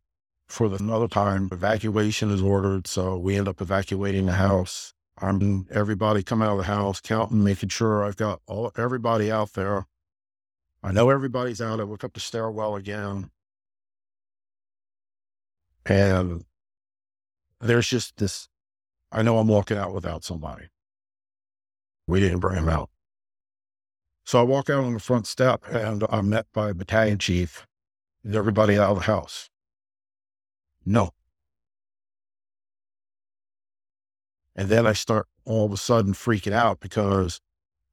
for 0.50 0.68
the, 0.68 0.84
another 0.84 1.08
time, 1.08 1.48
evacuation 1.50 2.30
is 2.30 2.42
ordered. 2.42 2.88
So 2.88 3.18
we 3.18 3.38
end 3.38 3.48
up 3.48 3.62
evacuating 3.62 4.26
the 4.26 4.34
house. 4.34 4.94
I'm 5.18 5.66
everybody 5.72 6.24
come 6.24 6.42
out 6.42 6.52
of 6.52 6.58
the 6.58 6.64
house, 6.66 7.00
counting, 7.00 7.42
making 7.42 7.70
sure 7.70 8.04
I've 8.04 8.18
got 8.18 8.42
all 8.48 8.74
everybody 8.76 9.32
out 9.32 9.54
there. 9.54 9.86
I 10.84 10.92
know 10.92 11.10
everybody's 11.10 11.62
out. 11.62 11.80
I 11.80 11.84
look 11.84 12.04
up 12.04 12.12
the 12.12 12.20
stairwell 12.20 12.76
again. 12.76 13.32
And 15.86 16.44
there's 17.62 17.88
just 17.88 18.18
this 18.18 18.50
I 19.10 19.22
know 19.22 19.38
I'm 19.38 19.48
walking 19.48 19.78
out 19.78 19.94
without 19.94 20.26
somebody. 20.26 20.68
We 22.08 22.20
didn't 22.20 22.40
bring 22.40 22.58
him 22.58 22.70
out. 22.70 22.90
So 24.24 24.40
I 24.40 24.44
walk 24.44 24.70
out 24.70 24.84
on 24.84 24.94
the 24.94 25.00
front 25.00 25.28
step 25.28 25.64
and 25.72 26.04
I'm 26.10 26.30
met 26.30 26.48
by 26.54 26.70
a 26.70 26.74
battalion 26.74 27.18
chief. 27.18 27.68
Is 28.24 28.36
everybody 28.36 28.78
out 28.78 28.92
of 28.92 28.98
the 28.98 29.04
house? 29.04 29.50
No. 30.86 31.12
And 34.56 34.70
then 34.70 34.88
I 34.88 34.94
start 34.94 35.28
all 35.46 35.66
of 35.66 35.72
a 35.72 35.78
sudden 35.78 36.14
freaking 36.14 36.52
out 36.52 36.80
because 36.80 37.40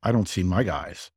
I 0.03 0.12
don't 0.12 0.29
see 0.29 0.42
my 0.42 0.62
guys. 0.62 1.11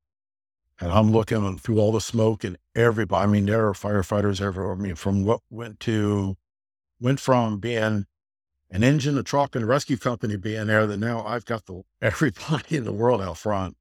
And 0.80 0.92
I'm 0.92 1.12
looking 1.12 1.58
through 1.58 1.80
all 1.80 1.92
the 1.92 2.02
smoke 2.02 2.44
and 2.44 2.58
everybody. 2.76 3.24
I 3.24 3.28
mean, 3.28 3.46
there 3.46 3.68
are 3.68 3.74
firefighters 3.74 4.42
everywhere. 4.42 4.74
I 4.74 4.76
mean, 4.76 4.96
from 4.96 5.24
what 5.24 5.40
went 5.50 5.80
to, 5.82 6.38
went 7.00 7.20
from 7.20 7.60
being 7.60 8.06
an 8.70 8.84
engine, 8.84 9.18
a 9.18 9.24
truck, 9.24 9.56
and 9.56 9.64
a 9.64 9.68
rescue 9.68 9.98
company 9.98 10.36
being 10.36 10.68
there 10.68 10.86
that 10.88 10.98
now 10.98 11.26
I've 11.26 11.46
got 11.46 11.66
the 11.66 11.84
everybody 12.02 12.78
in 12.78 12.84
the 12.84 12.94
world 12.94 13.22
out 13.22 13.38
front. 13.38 13.78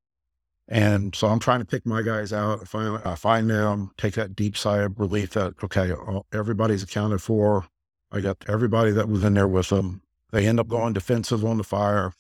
And 0.68 1.14
so 1.14 1.29
I'm 1.29 1.38
trying 1.38 1.61
to 1.61 1.64
pick 1.64 1.87
my 1.87 2.03
guys 2.03 2.33
out. 2.33 2.61
I 2.62 2.64
find, 2.64 3.01
I 3.05 3.14
find 3.14 3.49
them, 3.49 3.92
take 3.96 4.14
that 4.14 4.35
deep 4.35 4.57
sigh 4.57 4.79
of 4.79 4.99
relief 4.99 5.31
that, 5.31 5.55
okay, 5.62 5.92
uh, 5.92 6.20
everybody's 6.33 6.83
accounted 6.83 7.22
for. 7.22 7.66
I 8.11 8.20
got 8.20 8.44
everybody 8.49 8.90
that 8.92 9.09
was 9.09 9.22
in 9.22 9.35
there 9.35 9.46
with 9.46 9.68
them. 9.68 10.03
They 10.33 10.46
end 10.46 10.59
up 10.59 10.66
going 10.66 10.92
defensive 10.92 11.44
on 11.44 11.59
the 11.59 11.64
fire. 11.64 12.12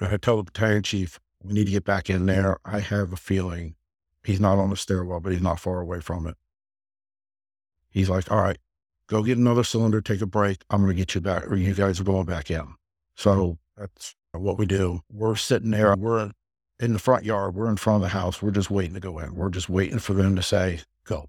I 0.00 0.16
tell 0.16 0.38
the 0.38 0.44
battalion 0.44 0.82
chief, 0.82 1.20
we 1.42 1.52
need 1.52 1.66
to 1.66 1.72
get 1.72 1.84
back 1.84 2.08
in 2.08 2.24
there. 2.24 2.58
I 2.64 2.80
have 2.80 3.12
a 3.12 3.16
feeling 3.16 3.74
he's 4.24 4.40
not 4.40 4.58
on 4.58 4.70
the 4.70 4.76
stairwell, 4.76 5.20
but 5.20 5.32
he's 5.32 5.42
not 5.42 5.60
far 5.60 5.80
away 5.80 6.00
from 6.00 6.26
it. 6.26 6.36
He's 7.90 8.08
like, 8.08 8.30
all 8.30 8.40
right, 8.40 8.58
go 9.10 9.24
get 9.24 9.36
another 9.36 9.64
cylinder, 9.64 10.00
take 10.00 10.22
a 10.22 10.26
break. 10.26 10.62
I'm 10.70 10.80
going 10.80 10.92
to 10.92 10.96
get 10.96 11.14
you 11.14 11.20
back, 11.20 11.46
or 11.50 11.56
you 11.56 11.74
guys 11.74 12.00
are 12.00 12.04
going 12.04 12.26
back 12.26 12.50
in. 12.50 12.74
So 13.16 13.58
that's 13.76 14.14
what 14.32 14.56
we 14.56 14.66
do. 14.66 15.00
We're 15.12 15.34
sitting 15.34 15.72
there, 15.72 15.94
we're 15.96 16.30
in 16.78 16.92
the 16.92 16.98
front 16.98 17.24
yard, 17.24 17.54
we're 17.54 17.68
in 17.68 17.76
front 17.76 17.96
of 17.96 18.02
the 18.02 18.16
house, 18.16 18.40
we're 18.40 18.52
just 18.52 18.70
waiting 18.70 18.94
to 18.94 19.00
go 19.00 19.18
in. 19.18 19.34
We're 19.34 19.50
just 19.50 19.68
waiting 19.68 19.98
for 19.98 20.14
them 20.14 20.36
to 20.36 20.42
say, 20.42 20.80
go. 21.04 21.28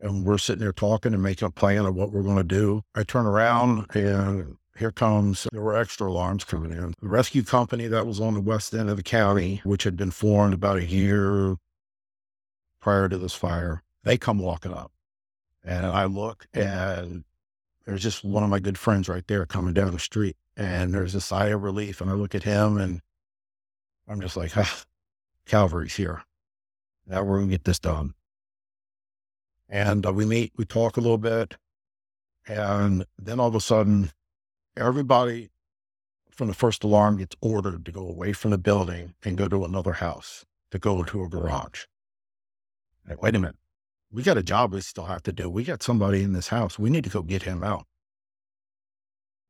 And 0.00 0.24
we're 0.24 0.38
sitting 0.38 0.62
there 0.62 0.72
talking 0.72 1.12
and 1.12 1.22
making 1.22 1.46
a 1.46 1.50
plan 1.50 1.84
of 1.84 1.94
what 1.94 2.10
we're 2.10 2.22
going 2.22 2.38
to 2.38 2.42
do. 2.42 2.82
I 2.94 3.02
turn 3.02 3.26
around 3.26 3.94
and 3.94 4.56
here 4.78 4.90
comes, 4.90 5.46
there 5.52 5.60
were 5.60 5.76
extra 5.76 6.08
alarms 6.08 6.44
coming 6.44 6.72
in. 6.72 6.94
The 7.02 7.08
rescue 7.08 7.42
company 7.42 7.86
that 7.86 8.06
was 8.06 8.18
on 8.18 8.32
the 8.32 8.40
west 8.40 8.72
end 8.72 8.88
of 8.88 8.96
the 8.96 9.02
county, 9.02 9.60
which 9.62 9.84
had 9.84 9.94
been 9.94 10.10
formed 10.10 10.54
about 10.54 10.78
a 10.78 10.86
year 10.86 11.56
prior 12.80 13.10
to 13.10 13.18
this 13.18 13.34
fire, 13.34 13.82
they 14.04 14.16
come 14.16 14.38
walking 14.38 14.72
up. 14.72 14.90
And 15.64 15.86
I 15.86 16.04
look 16.04 16.46
and 16.54 17.24
there's 17.84 18.02
just 18.02 18.24
one 18.24 18.42
of 18.42 18.50
my 18.50 18.60
good 18.60 18.78
friends 18.78 19.08
right 19.08 19.26
there 19.26 19.44
coming 19.46 19.74
down 19.74 19.92
the 19.92 19.98
street. 19.98 20.36
And 20.56 20.92
there's 20.92 21.14
a 21.14 21.20
sigh 21.20 21.46
of 21.46 21.62
relief. 21.62 22.00
And 22.00 22.10
I 22.10 22.14
look 22.14 22.34
at 22.34 22.42
him 22.42 22.78
and 22.78 23.00
I'm 24.08 24.20
just 24.20 24.36
like, 24.36 24.56
ah, 24.56 24.82
Calvary's 25.46 25.96
here. 25.96 26.22
Now 27.06 27.22
we're 27.22 27.38
going 27.38 27.48
to 27.48 27.54
get 27.54 27.64
this 27.64 27.78
done. 27.78 28.14
And 29.68 30.06
uh, 30.06 30.12
we 30.12 30.24
meet, 30.24 30.52
we 30.56 30.64
talk 30.64 30.96
a 30.96 31.00
little 31.00 31.18
bit. 31.18 31.56
And 32.46 33.04
then 33.18 33.38
all 33.38 33.48
of 33.48 33.54
a 33.54 33.60
sudden, 33.60 34.10
everybody 34.76 35.50
from 36.30 36.48
the 36.48 36.54
first 36.54 36.82
alarm 36.82 37.18
gets 37.18 37.36
ordered 37.40 37.84
to 37.84 37.92
go 37.92 38.08
away 38.08 38.32
from 38.32 38.50
the 38.50 38.58
building 38.58 39.14
and 39.24 39.36
go 39.36 39.46
to 39.46 39.64
another 39.64 39.92
house, 39.92 40.44
to 40.70 40.78
go 40.78 41.02
to 41.02 41.22
a 41.22 41.28
garage. 41.28 41.84
Like, 43.06 43.22
wait 43.22 43.36
a 43.36 43.38
minute 43.38 43.56
we 44.12 44.22
got 44.22 44.38
a 44.38 44.42
job 44.42 44.72
we 44.72 44.80
still 44.80 45.06
have 45.06 45.22
to 45.24 45.32
do. 45.32 45.48
We 45.48 45.64
got 45.64 45.82
somebody 45.82 46.22
in 46.22 46.32
this 46.32 46.48
house. 46.48 46.78
We 46.78 46.90
need 46.90 47.04
to 47.04 47.10
go 47.10 47.22
get 47.22 47.42
him 47.42 47.62
out. 47.62 47.86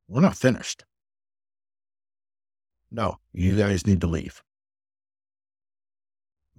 We're 0.09 0.21
not 0.21 0.37
finished. 0.37 0.85
No, 2.91 3.19
you 3.33 3.57
guys 3.57 3.87
need 3.87 4.01
to 4.01 4.07
leave. 4.07 4.43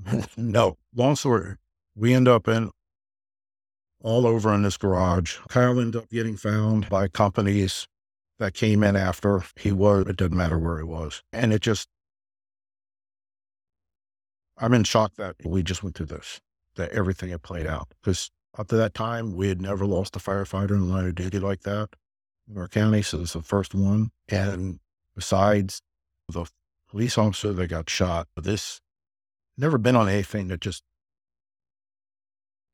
no, 0.38 0.78
long 0.96 1.16
story. 1.16 1.56
We 1.96 2.14
end 2.14 2.28
up 2.28 2.48
in 2.48 2.72
all 4.02 4.26
over 4.26 4.54
in 4.54 4.64
this 4.64 4.78
garage. 4.78 5.38
Kyle 5.50 5.80
ended 5.80 6.02
up 6.02 6.10
getting 6.10 6.38
found 6.38 6.90
by 6.90 7.08
companies 7.08 7.88
that 8.40 8.54
came 8.54 8.84
in 8.84 8.96
after 8.96 9.44
he 9.56 9.72
was. 9.72 10.08
It 10.08 10.18
didn't 10.18 10.38
matter 10.38 10.58
where 10.58 10.78
he 10.78 10.84
was. 10.84 11.22
And 11.32 11.54
it 11.54 11.62
just, 11.62 11.88
I'm 14.58 14.74
in 14.74 14.84
shock 14.84 15.16
that 15.16 15.36
we 15.46 15.62
just 15.62 15.84
went 15.84 15.96
through 15.96 16.08
this, 16.08 16.40
that 16.76 16.92
everything 16.92 17.30
had 17.30 17.44
played 17.44 17.68
out. 17.68 17.88
Because 18.02 18.32
up 18.58 18.68
to 18.70 18.76
that 18.76 18.94
time, 18.94 19.36
we 19.36 19.48
had 19.48 19.62
never 19.62 19.86
lost 19.86 20.16
a 20.16 20.20
firefighter 20.20 20.72
in 20.72 20.88
the 20.88 20.94
line 20.94 21.08
of 21.08 21.16
duty 21.16 21.40
like 21.40 21.62
that 21.62 21.90
in 22.50 22.58
our 22.58 22.68
county. 22.68 23.02
So 23.02 23.22
it's 23.22 23.34
the 23.34 23.42
first 23.42 23.74
one. 23.74 24.12
And 24.30 24.80
besides 25.16 25.82
the 26.30 26.46
police 26.90 27.18
officer 27.18 27.54
that 27.54 27.68
got 27.68 27.90
shot, 27.90 28.28
this 28.36 28.82
never 29.58 29.78
been 29.78 29.96
on 29.96 30.10
anything 30.10 30.48
that 30.50 30.62
just 30.62 30.84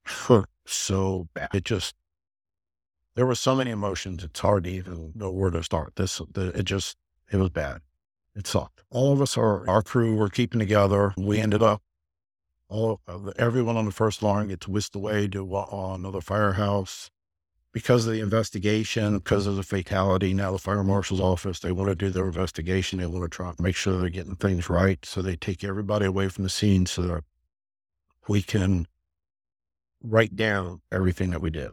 hurt 0.05 0.49
so 0.65 1.27
bad. 1.33 1.49
It 1.53 1.65
just, 1.65 1.95
there 3.15 3.25
were 3.25 3.36
so 3.36 3.55
many 3.55 3.71
emotions. 3.71 4.23
It's 4.23 4.39
hard 4.39 4.63
to 4.65 4.69
even 4.69 5.12
know 5.15 5.31
where 5.31 5.49
to 5.49 5.63
start. 5.63 5.93
This, 5.95 6.21
the, 6.31 6.47
it 6.57 6.63
just, 6.63 6.97
it 7.31 7.38
was 7.38 7.49
bad. 7.49 7.81
It 8.36 8.47
sucked. 8.47 8.83
All 8.89 9.12
of 9.12 9.21
us 9.21 9.38
are, 9.38 9.67
our 9.67 9.81
crew 9.81 10.15
were 10.15 10.29
keeping 10.29 10.60
together. 10.60 11.13
We 11.17 11.39
ended 11.39 11.63
up, 11.63 11.81
all 12.69 12.99
everyone 13.38 13.77
on 13.77 13.86
the 13.86 13.91
first 13.91 14.21
line 14.21 14.49
gets 14.49 14.67
whisked 14.67 14.95
away 14.95 15.27
to 15.30 15.56
uh, 15.56 15.93
another 15.95 16.21
firehouse 16.21 17.10
because 17.71 18.08
of 18.08 18.13
the 18.13 18.21
investigation, 18.21 19.17
because 19.19 19.45
of 19.45 19.56
the 19.56 19.63
fatality. 19.63 20.34
Now 20.34 20.51
the 20.51 20.58
fire 20.58 20.84
marshal's 20.84 21.21
office, 21.21 21.60
they 21.60 21.71
want 21.71 21.89
to 21.89 21.95
do 21.95 22.10
their 22.10 22.25
investigation. 22.25 22.99
They 22.99 23.06
want 23.06 23.23
to 23.23 23.30
try 23.30 23.51
to 23.51 23.62
make 23.62 23.75
sure 23.75 23.97
they're 23.99 24.10
getting 24.10 24.36
things 24.36 24.69
right. 24.69 25.06
So 25.06 25.21
they 25.21 25.36
take 25.36 25.63
everybody 25.63 26.06
away 26.06 26.27
from 26.30 26.43
the 26.43 26.49
scene 26.49 26.86
so 26.86 27.03
that 27.03 27.23
we 28.27 28.41
can 28.41 28.88
write 30.01 30.36
down 30.36 30.82
everything 30.91 31.30
that 31.32 31.41
we 31.41 31.49
did. 31.49 31.71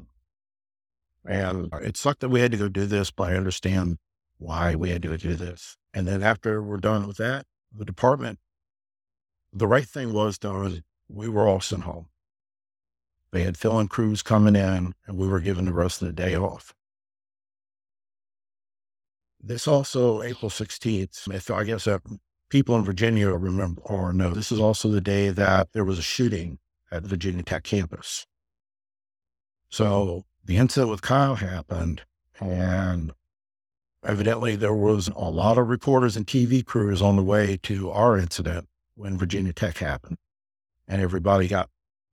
And 1.25 1.73
it 1.81 1.97
sucked 1.97 2.21
that 2.21 2.29
we 2.29 2.41
had 2.41 2.53
to 2.53 2.59
go 2.59 2.69
do 2.69 2.85
this, 2.87 3.11
but 3.11 3.33
I 3.33 3.37
understand 3.37 3.99
why 4.39 4.75
we 4.75 4.91
had 4.91 5.03
to 5.03 5.17
do 5.17 5.35
this. 5.35 5.77
And 5.95 6.07
then 6.07 6.23
after 6.23 6.63
we're 6.63 6.77
done 6.77 7.07
with 7.07 7.17
that, 7.17 7.47
the 7.75 7.85
department, 7.85 8.39
the 9.55 9.69
right 9.69 9.87
thing 9.87 10.13
was 10.13 10.37
done. 10.37 10.83
We 11.09 11.29
were 11.29 11.47
all 11.47 11.61
sent 11.61 11.85
home. 11.85 12.07
They 13.31 13.43
had 13.43 13.57
fill-in 13.57 13.89
crews 13.89 14.23
coming 14.23 14.57
in, 14.57 14.95
and 15.07 15.17
we 15.17 15.29
were 15.29 15.41
given 15.41 15.65
the 15.65 15.73
rest 15.73 16.03
of 16.03 16.09
the 16.09 16.13
day 16.13 16.37
off. 16.37 16.75
This 19.41 19.69
also, 19.69 20.23
April 20.23 20.51
16th, 20.51 21.33
if 21.33 21.51
I 21.51 21.65
guess 21.65 21.85
that 21.85 22.03
people 22.49 22.77
in 22.77 22.85
Virginia 22.85 23.31
remember 23.31 23.83
or 23.83 24.13
know, 24.13 24.31
this 24.31 24.51
is 24.51 24.61
also 24.61 24.89
the 24.89 25.01
day 25.01 25.31
that 25.31 25.73
there 25.73 25.85
was 25.85 25.99
a 25.99 26.03
shooting 26.03 26.59
at 26.91 27.03
Virginia 27.03 27.43
Tech 27.43 27.65
campus. 27.65 28.27
So 29.69 30.25
the 30.45 30.57
incident 30.57 30.91
with 30.91 31.03
Kyle 31.03 31.35
happened, 31.35 32.03
and 32.41 33.13
evidently 34.05 34.57
there 34.57 34.75
was 34.75 35.09
a 35.09 35.31
lot 35.31 35.59
of 35.59 35.69
reporters 35.69 36.17
and 36.17 36.27
TV 36.27 36.65
crews 36.65 37.03
on 37.03 37.17
the 37.17 37.23
way 37.23 37.59
to 37.65 37.91
our 37.91 38.17
incident 38.17 38.69
when 38.97 39.19
Virginia 39.19 39.53
Tech 39.53 39.79
happened, 39.79 40.17
and 40.87 41.03
everybody 41.03 41.49
got 41.49 41.69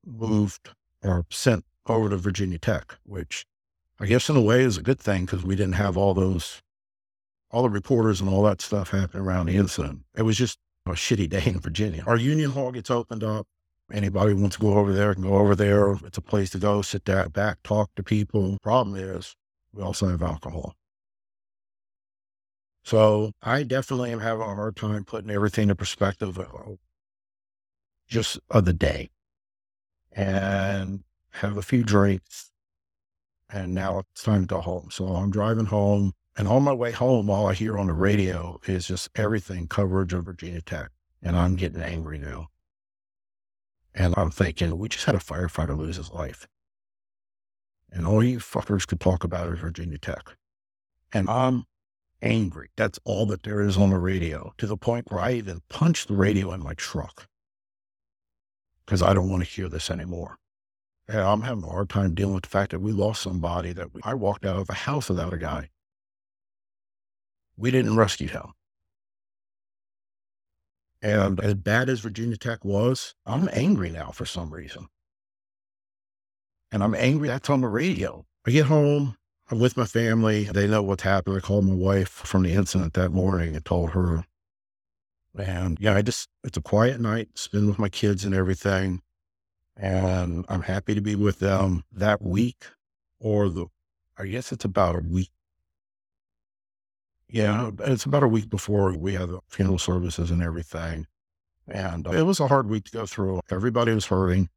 moved 0.06 0.70
or 1.04 1.26
sent 1.30 1.65
over 1.88 2.10
to 2.10 2.17
Virginia 2.17 2.58
Tech, 2.58 2.98
which 3.04 3.46
I 4.00 4.06
guess 4.06 4.30
in 4.30 4.36
a 4.36 4.41
way 4.41 4.62
is 4.62 4.78
a 4.78 4.82
good 4.84 5.00
thing 5.00 5.26
because 5.26 5.44
we 5.44 5.56
didn't 5.56 5.74
have 5.74 5.98
all 5.98 6.13
those, 6.13 6.62
all 7.52 7.63
the 7.63 7.70
reporters 7.70 8.22
and 8.22 8.30
all 8.30 8.44
that 8.44 8.62
stuff 8.62 8.91
happening 8.91 9.24
around 9.24 9.48
the 9.48 9.56
incident. 9.56 10.02
It 10.15 10.24
was 10.24 10.38
just 10.38 10.58
a 10.86 10.91
shitty 10.91 11.30
day 11.30 11.44
in 11.46 11.60
Virginia. 11.60 12.04
Our 12.08 12.17
union 12.17 12.52
hall 12.52 12.72
gets 12.72 12.89
opened 12.89 13.24
up. 13.24 13.48
Anybody 13.91 14.34
wants 14.34 14.56
to 14.56 14.62
go 14.62 14.76
over 14.76 14.94
there 14.94 15.13
can 15.13 15.24
go 15.24 15.36
over 15.36 15.56
there. 15.56 15.94
It's 16.06 16.17
a 16.17 16.22
place 16.22 16.50
to 16.52 16.58
go, 16.58 16.82
sit 16.82 17.06
there 17.06 17.28
back, 17.30 17.58
talk 17.63 17.94
to 17.96 18.04
people. 18.04 18.58
Problem 18.62 18.96
is, 18.96 19.36
we 19.74 19.84
also 19.84 20.08
have 20.08 20.24
alcohol. 20.24 20.76
So 22.84 23.32
I 23.41 23.63
definitely 23.63 24.12
am 24.12 24.20
having 24.20 24.41
a 24.41 24.56
hard 24.56 24.76
time 24.76 25.06
putting 25.06 25.30
everything 25.30 25.70
in 25.70 25.76
perspective 25.76 26.38
of 26.38 26.48
oh, 26.54 26.80
just 28.08 28.39
of 28.50 28.65
the 28.65 28.74
day 28.74 29.10
and 30.12 31.04
have 31.32 31.58
a 31.58 31.62
few 31.62 31.84
drinks. 31.84 32.52
And 33.50 33.74
now 33.74 34.00
it's 34.00 34.24
time 34.24 34.41
to 34.41 34.48
go 34.48 34.62
home. 34.62 34.89
So 34.91 35.08
I'm 35.08 35.32
driving 35.32 35.65
home. 35.65 36.13
And 36.38 36.48
on 36.48 36.63
my 36.63 36.74
way 36.74 36.91
home, 36.91 37.30
all 37.30 37.48
I 37.48 37.54
hear 37.54 37.78
on 37.78 37.88
the 37.88 37.94
radio 37.94 38.60
is 38.65 38.88
just 38.88 39.10
everything 39.15 39.67
coverage 39.67 40.13
of 40.13 40.26
Virginia 40.26 40.62
Tech. 40.62 40.89
And 41.22 41.36
I'm 41.36 41.56
getting 41.56 41.82
angry 41.82 42.17
now. 42.17 42.48
And 43.94 44.13
I'm 44.17 44.32
thinking, 44.32 44.78
we 44.78 44.88
just 44.88 45.06
had 45.06 45.15
a 45.15 45.20
firefighter 45.20 45.78
lose 45.78 45.98
his 45.98 46.12
life. 46.12 46.48
And 47.91 48.08
all 48.08 48.24
you 48.24 48.39
fuckers 48.39 48.88
could 48.88 49.02
talk 49.02 49.26
about 49.26 49.52
is 49.52 49.60
Virginia 49.60 49.98
Tech. 49.98 50.38
And 51.12 51.30
I'm 51.30 51.65
angry. 52.22 52.70
That's 52.78 53.00
all 53.04 53.26
that 53.28 53.44
there 53.44 53.62
is 53.62 53.78
on 53.78 53.90
the 53.90 53.98
radio 53.98 54.54
to 54.58 54.68
the 54.68 54.78
point 54.78 55.12
where 55.12 55.22
I 55.22 55.34
even 55.34 55.62
punched 55.70 56.08
the 56.08 56.16
radio 56.16 56.54
in 56.54 56.64
my 56.64 56.74
truck 56.76 57.28
because 58.86 59.02
I 59.02 59.14
don't 59.14 59.30
want 59.30 59.44
to 59.44 59.50
hear 59.50 59.70
this 59.70 59.90
anymore. 59.90 60.38
And 61.08 61.20
I'm 61.20 61.42
having 61.42 61.64
a 61.64 61.68
hard 61.68 61.90
time 61.90 62.14
dealing 62.14 62.36
with 62.36 62.44
the 62.44 62.50
fact 62.50 62.72
that 62.72 62.80
we 62.80 62.92
lost 62.92 63.22
somebody 63.22 63.74
that 63.74 63.94
we, 63.94 64.02
I 64.04 64.14
walked 64.14 64.46
out 64.46 64.58
of 64.58 64.70
a 64.70 64.74
house 64.74 65.10
without 65.10 65.34
a 65.34 65.38
guy. 65.38 65.70
We 67.58 67.72
didn't 67.72 67.96
rescue 67.96 68.28
him. 68.28 68.54
And 71.02 71.40
as 71.40 71.56
bad 71.56 71.90
as 71.90 72.00
Virginia 72.00 72.38
Tech 72.38 72.64
was, 72.64 73.16
I'm 73.26 73.50
angry 73.52 73.90
now 73.90 74.12
for 74.12 74.26
some 74.26 74.54
reason. 74.54 74.88
And 76.72 76.84
I'm 76.84 76.96
angry 76.96 77.28
that's 77.28 77.50
on 77.50 77.62
the 77.62 77.68
radio. 77.68 78.26
I 78.46 78.52
get 78.52 78.66
home, 78.68 79.18
I'm 79.52 79.60
with 79.60 79.78
my 79.78 79.86
family. 79.86 80.46
They 80.46 80.68
know 80.68 80.82
what's 80.82 81.04
happened. 81.04 81.38
I 81.38 81.42
called 81.42 81.66
my 81.66 81.76
wife 81.76 82.10
from 82.10 82.44
the 82.44 82.54
incident 82.54 82.94
that 82.94 83.12
morning 83.12 83.56
and 83.56 83.66
told 83.66 83.92
her. 83.92 84.26
And 85.38 85.78
yeah, 85.80 85.96
I 85.96 86.02
just, 86.02 86.30
it's 86.44 86.58
a 86.58 86.62
quiet 86.62 87.00
night, 87.00 87.30
spend 87.36 87.68
with 87.68 87.78
my 87.78 87.90
kids 87.90 88.26
and 88.26 88.34
everything. 88.34 89.02
And 89.78 90.46
I'm 90.50 90.62
happy 90.62 90.96
to 90.96 91.02
be 91.02 91.16
with 91.16 91.40
them 91.40 91.84
that 91.92 92.22
week 92.22 92.66
or 93.20 93.50
the, 93.50 93.68
I 94.18 94.26
guess 94.26 94.52
it's 94.52 94.66
about 94.66 94.96
a 94.96 95.00
week 95.00 95.32
yeah, 97.32 97.72
it's 97.80 98.04
about 98.04 98.24
a 98.24 98.28
week 98.28 98.50
before 98.50 98.92
we 98.98 99.14
had 99.14 99.30
the 99.30 99.40
funeral 99.48 99.80
services 99.80 100.32
and 100.32 100.44
everything. 100.44 101.08
And 101.68 102.06
uh, 102.06 102.12
it 102.12 102.24
was 102.24 102.42
a 102.42 102.48
hard 102.48 102.70
week 102.70 102.86
to 102.86 102.92
go 102.92 103.06
through. 103.06 103.40
Everybody 103.50 103.94
was 103.94 104.08
hurting. 104.08 104.50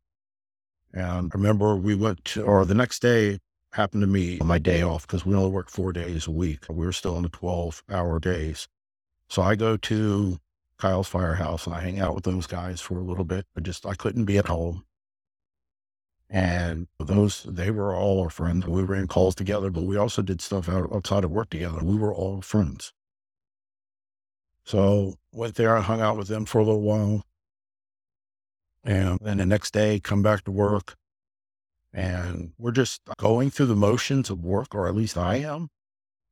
And 0.93 1.31
I 1.33 1.37
remember 1.37 1.77
we 1.77 1.95
went 1.95 2.25
to, 2.27 2.43
or 2.43 2.65
the 2.65 2.75
next 2.75 3.01
day 3.01 3.39
happened 3.75 4.03
to 4.03 4.07
me 4.07 4.39
on 4.39 4.47
my 4.47 4.59
day 4.59 4.83
off 4.83 5.07
because 5.07 5.27
we 5.27 5.35
only 5.35 5.51
work 5.51 5.69
four 5.69 5.93
days 5.93 6.27
a 6.27 6.31
week. 6.31 6.65
We 6.69 6.87
were 6.87 6.93
still 6.93 7.17
on 7.17 7.25
the 7.25 7.29
12 7.29 7.83
hour 7.91 8.21
days. 8.21 8.69
So 9.29 9.43
I 9.43 9.57
go 9.57 9.77
to 9.77 10.39
Kyle's 10.79 11.09
firehouse 11.09 11.67
and 11.67 11.75
I 11.75 11.81
hang 11.81 11.99
out 11.99 12.15
with 12.15 12.25
those 12.25 12.47
guys 12.47 12.81
for 12.81 12.99
a 12.99 13.03
little 13.03 13.25
bit. 13.25 13.47
I 13.57 13.61
just, 13.61 13.85
I 13.85 13.95
couldn't 13.95 14.27
be 14.27 14.39
at 14.39 14.47
home. 14.47 14.85
And 16.31 16.87
those, 16.99 17.43
they 17.45 17.71
were 17.71 17.95
all 17.95 18.23
our 18.23 18.31
friends. 18.31 18.67
We 18.67 18.85
were 18.85 18.95
in 18.95 19.09
calls 19.09 19.35
together, 19.35 19.71
but 19.71 19.85
we 19.85 19.97
also 19.97 20.23
did 20.23 20.41
stuff 20.41 20.69
out, 20.69 20.93
outside 20.93 21.25
of 21.25 21.31
work 21.31 21.51
together. 21.51 21.81
We 21.83 21.97
were 21.97 22.15
all 22.15 22.41
friends. 22.43 22.93
So 24.65 25.17
went 25.33 25.57
there 25.57 25.75
and 25.75 25.85
hung 25.85 26.01
out 26.01 26.17
with 26.17 26.29
them 26.29 26.45
for 26.45 26.59
a 26.61 26.65
little 26.65 26.81
while. 26.81 27.25
And 28.85 29.19
then 29.21 29.39
the 29.39 29.47
next 29.47 29.73
day, 29.73 29.99
come 29.99 30.23
back 30.23 30.45
to 30.45 30.51
work. 30.51 30.97
And 31.95 32.53
we're 32.59 32.73
just 32.73 33.01
going 33.17 33.51
through 33.51 33.67
the 33.67 33.77
motions 33.77 34.29
of 34.29 34.45
work, 34.45 34.75
or 34.75 34.89
at 34.89 34.97
least 34.97 35.17
I 35.17 35.37
am. 35.37 35.71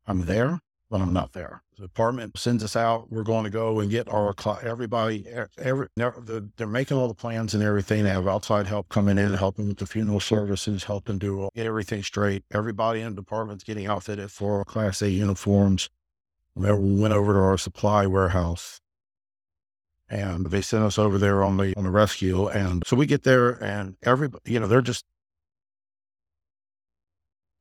I'm 0.07 0.27
there 0.27 0.61
but 0.92 1.01
I'm 1.01 1.14
not 1.14 1.33
there. 1.33 1.62
The 1.77 1.87
department 1.87 2.38
sends 2.38 2.62
us 2.62 2.77
out. 2.77 3.11
We're 3.11 3.22
going 3.22 3.44
to 3.44 3.51
go 3.51 3.81
and 3.81 3.90
get 3.90 4.11
our 4.11 4.35
everybody. 4.62 5.27
Every 5.57 5.88
they're 5.96 6.66
making 6.66 6.98
all 6.98 7.09
the 7.09 7.14
plans 7.14 7.55
and 7.55 7.62
everything. 7.62 8.05
They 8.05 8.11
have 8.11 8.29
outside 8.29 8.66
help 8.66 8.90
coming 8.90 9.16
in, 9.16 9.33
helping 9.33 9.68
with 9.68 9.79
the 9.79 9.87
funeral 9.87 10.21
services, 10.21 10.85
helping 10.85 11.17
do 11.17 11.48
get 11.54 11.65
everything 11.65 12.02
straight. 12.02 12.44
Everybody 12.52 13.00
in 13.00 13.15
the 13.15 13.23
department's 13.23 13.65
getting 13.65 13.87
outfitted 13.87 14.31
for 14.31 14.63
Class 14.67 15.00
A 15.00 15.08
uniforms. 15.08 15.88
We 16.54 16.71
went 16.71 17.15
over 17.15 17.33
to 17.33 17.38
our 17.38 17.56
supply 17.56 18.04
warehouse, 18.04 18.79
and 20.10 20.44
they 20.50 20.60
sent 20.60 20.85
us 20.85 20.98
over 20.98 21.17
there 21.17 21.42
on 21.42 21.56
the 21.56 21.73
on 21.75 21.85
the 21.85 21.90
rescue. 21.90 22.48
And 22.48 22.83
so 22.87 22.96
we 22.96 23.06
get 23.06 23.23
there, 23.23 23.52
and 23.65 23.96
everybody, 24.02 24.52
you 24.52 24.60
know, 24.60 24.67
they're 24.67 24.83
just 24.83 25.06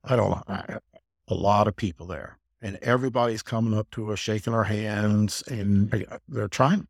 I 0.03 0.15
don't 0.15 0.31
know, 0.31 0.79
a 1.27 1.33
lot 1.33 1.67
of 1.67 1.75
people 1.75 2.07
there 2.07 2.39
and 2.61 2.77
everybody's 2.81 3.41
coming 3.41 3.77
up 3.77 3.89
to 3.91 4.11
us, 4.11 4.19
shaking 4.19 4.53
our 4.53 4.65
hands, 4.65 5.43
and 5.49 5.93
uh, 5.93 6.19
they're 6.27 6.47
trying 6.47 6.87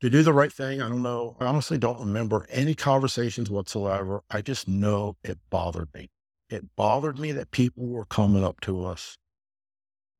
to 0.00 0.10
do 0.10 0.22
the 0.22 0.32
right 0.32 0.52
thing. 0.52 0.82
I 0.82 0.88
don't 0.88 1.02
know. 1.02 1.36
I 1.40 1.46
honestly 1.46 1.78
don't 1.78 2.00
remember 2.00 2.46
any 2.50 2.74
conversations 2.74 3.50
whatsoever. 3.50 4.22
I 4.30 4.42
just 4.42 4.66
know 4.66 5.16
it 5.22 5.38
bothered 5.48 5.94
me. 5.94 6.10
It 6.50 6.74
bothered 6.76 7.18
me 7.18 7.32
that 7.32 7.52
people 7.52 7.86
were 7.86 8.04
coming 8.04 8.44
up 8.44 8.60
to 8.62 8.84
us, 8.84 9.16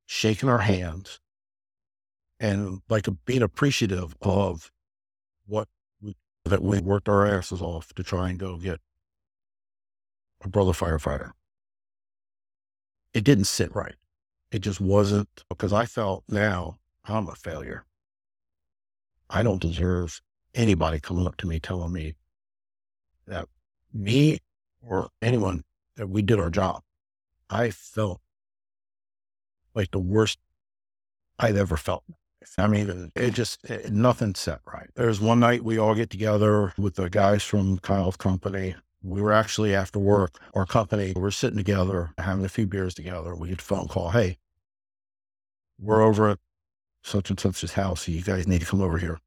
shaking 0.07 0.49
our 0.49 0.59
hands, 0.59 1.21
and 2.39 2.81
like 2.89 3.09
being 3.25 3.43
appreciative 3.43 4.15
of 4.23 4.71
what 5.47 5.69
we, 6.01 6.17
that 6.45 6.63
we 6.63 6.81
worked 6.81 7.09
our 7.09 7.27
asses 7.27 7.61
off 7.61 7.93
to 7.95 8.03
try 8.05 8.31
and 8.31 8.39
go 8.39 8.57
get 8.57 8.81
a 10.45 10.49
brother 10.49 10.73
firefighter. 10.73 11.33
It 13.13 13.25
didn't 13.25 13.45
sit 13.45 13.75
right. 13.75 13.95
It 14.51 14.61
just 14.61 14.81
wasn't 14.81 15.29
because 15.49 15.73
I 15.73 15.87
felt 15.87 16.25
now 16.29 16.79
I'm 17.05 17.29
a 17.29 17.35
failure. 17.35 17.85
I 19.31 19.43
don't 19.43 19.61
deserve 19.61 20.21
anybody 20.55 21.01
coming 21.01 21.27
up 21.27 21.37
to 21.39 21.47
me 21.47 21.59
telling 21.59 21.93
me 21.93 22.15
that 23.27 23.49
me 23.93 24.39
or 24.83 25.09
anyone 25.23 25.65
that 25.97 26.09
we 26.09 26.23
did 26.23 26.39
our 26.39 26.51
job. 26.51 26.83
I 27.49 27.71
felt 27.71 28.21
like 29.75 29.91
the 29.91 29.99
worst 29.99 30.39
I'd 31.39 31.57
ever 31.57 31.77
felt. 31.77 32.05
I 32.59 32.67
mean, 32.67 33.11
it 33.17 33.31
just, 33.33 33.65
it, 33.65 33.91
nothing 33.91 34.35
set 34.35 34.61
right. 34.67 34.89
There's 34.95 35.21
one 35.21 35.41
night 35.41 35.65
we 35.65 35.79
all 35.79 35.95
get 35.95 36.11
together 36.11 36.73
with 36.77 36.95
the 36.95 37.09
guys 37.09 37.43
from 37.43 37.79
Kyle's 37.79 38.17
company. 38.17 38.77
We 39.07 39.21
were 39.21 39.33
actually 39.33 39.75
after 39.75 39.99
work, 39.99 40.39
our 40.55 40.65
company, 40.65 41.13
we're 41.15 41.31
sitting 41.31 41.59
together, 41.59 42.15
having 42.17 42.45
a 42.45 42.49
few 42.49 42.67
beers 42.67 42.95
together. 42.95 43.35
We 43.35 43.49
get 43.49 43.61
a 43.61 43.65
phone 43.65 43.87
call. 43.87 44.11
Hey, 44.11 44.39
we're 45.79 46.03
over 46.03 46.31
at 46.31 46.39
such 47.03 47.29
and 47.29 47.39
such's 47.39 47.75
house. 47.75 48.09
You 48.09 48.23
guys 48.23 48.49
need 48.49 48.61
to 48.63 48.67
come 48.67 48.81
over 48.81 48.97
here. 48.97 49.21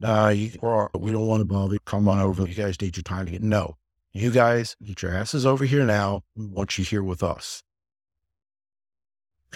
Nah, 0.00 0.28
we 0.28 0.50
don't 0.60 1.26
want 1.26 1.40
to 1.40 1.46
bother. 1.46 1.78
Come 1.86 2.08
on 2.08 2.20
over. 2.20 2.46
You 2.46 2.54
guys 2.54 2.78
need 2.80 2.96
your 2.96 3.04
time 3.04 3.24
to 3.24 3.32
get. 3.32 3.42
No, 3.42 3.76
you 4.12 4.30
guys 4.30 4.76
get 4.84 5.00
your 5.00 5.14
asses 5.14 5.46
over 5.46 5.64
here 5.64 5.84
now. 5.84 6.24
We 6.36 6.46
want 6.46 6.76
you 6.76 6.84
here 6.84 7.02
with 7.02 7.22
us. 7.22 7.62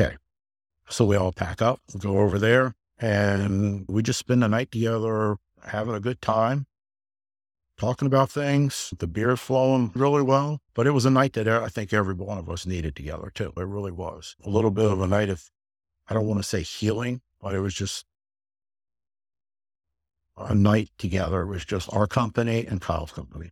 Okay. 0.01 0.17
So 0.89 1.05
we 1.05 1.17
all 1.17 1.33
pack 1.33 1.61
up, 1.61 1.81
go 1.99 2.21
over 2.21 2.39
there, 2.39 2.75
and 2.99 3.85
we 3.89 4.03
just 4.03 4.21
spend 4.21 4.43
the 4.43 4.49
night 4.49 4.71
together, 4.71 5.37
having 5.65 5.95
a 5.95 6.01
good 6.01 6.23
time, 6.23 6.67
talking 7.79 8.07
about 8.07 8.31
things. 8.31 8.93
The 8.99 9.07
beer 9.07 9.37
flowing 9.37 9.93
really 9.95 10.23
well, 10.23 10.61
but 10.75 10.87
it 10.87 10.93
was 10.93 11.05
a 11.05 11.11
night 11.11 11.35
that 11.35 11.49
I 11.49 11.69
think 11.69 11.93
every 11.93 12.15
one 12.15 12.39
of 12.39 12.49
us 12.49 12.67
needed 12.67 12.97
together 12.97 13.31
too. 13.35 13.53
It 13.57 13.63
really 13.63 13.93
was 13.93 14.37
a 14.45 14.51
little 14.51 14.71
bit 14.71 14.91
of 14.91 15.01
a 15.01 15.07
night 15.07 15.29
of, 15.29 15.51
I 16.09 16.15
don't 16.15 16.27
want 16.27 16.41
to 16.41 16.49
say 16.49 16.63
healing, 16.63 17.21
but 17.41 17.55
it 17.55 17.61
was 17.61 17.75
just 17.75 18.07
a 20.37 20.55
night 20.55 20.91
together. 20.99 21.43
It 21.43 21.47
was 21.47 21.65
just 21.65 21.93
our 21.93 22.07
company 22.07 22.67
and 22.67 22.81
Kyle's 22.81 23.13
company. 23.13 23.51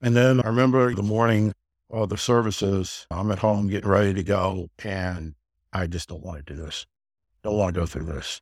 And 0.00 0.16
then 0.16 0.40
I 0.40 0.48
remember 0.48 0.94
the 0.94 1.02
morning 1.02 1.52
of 1.90 2.08
the 2.08 2.16
services, 2.16 3.06
I'm 3.10 3.30
at 3.30 3.38
home 3.38 3.68
getting 3.68 3.90
ready 3.90 4.14
to 4.14 4.22
go, 4.22 4.68
and 4.82 5.34
I 5.72 5.86
just 5.86 6.08
don't 6.08 6.24
want 6.24 6.44
to 6.44 6.54
do 6.54 6.60
this. 6.60 6.86
Don't 7.44 7.56
want 7.56 7.74
to 7.74 7.80
go 7.80 7.86
through 7.86 8.04
this. 8.04 8.40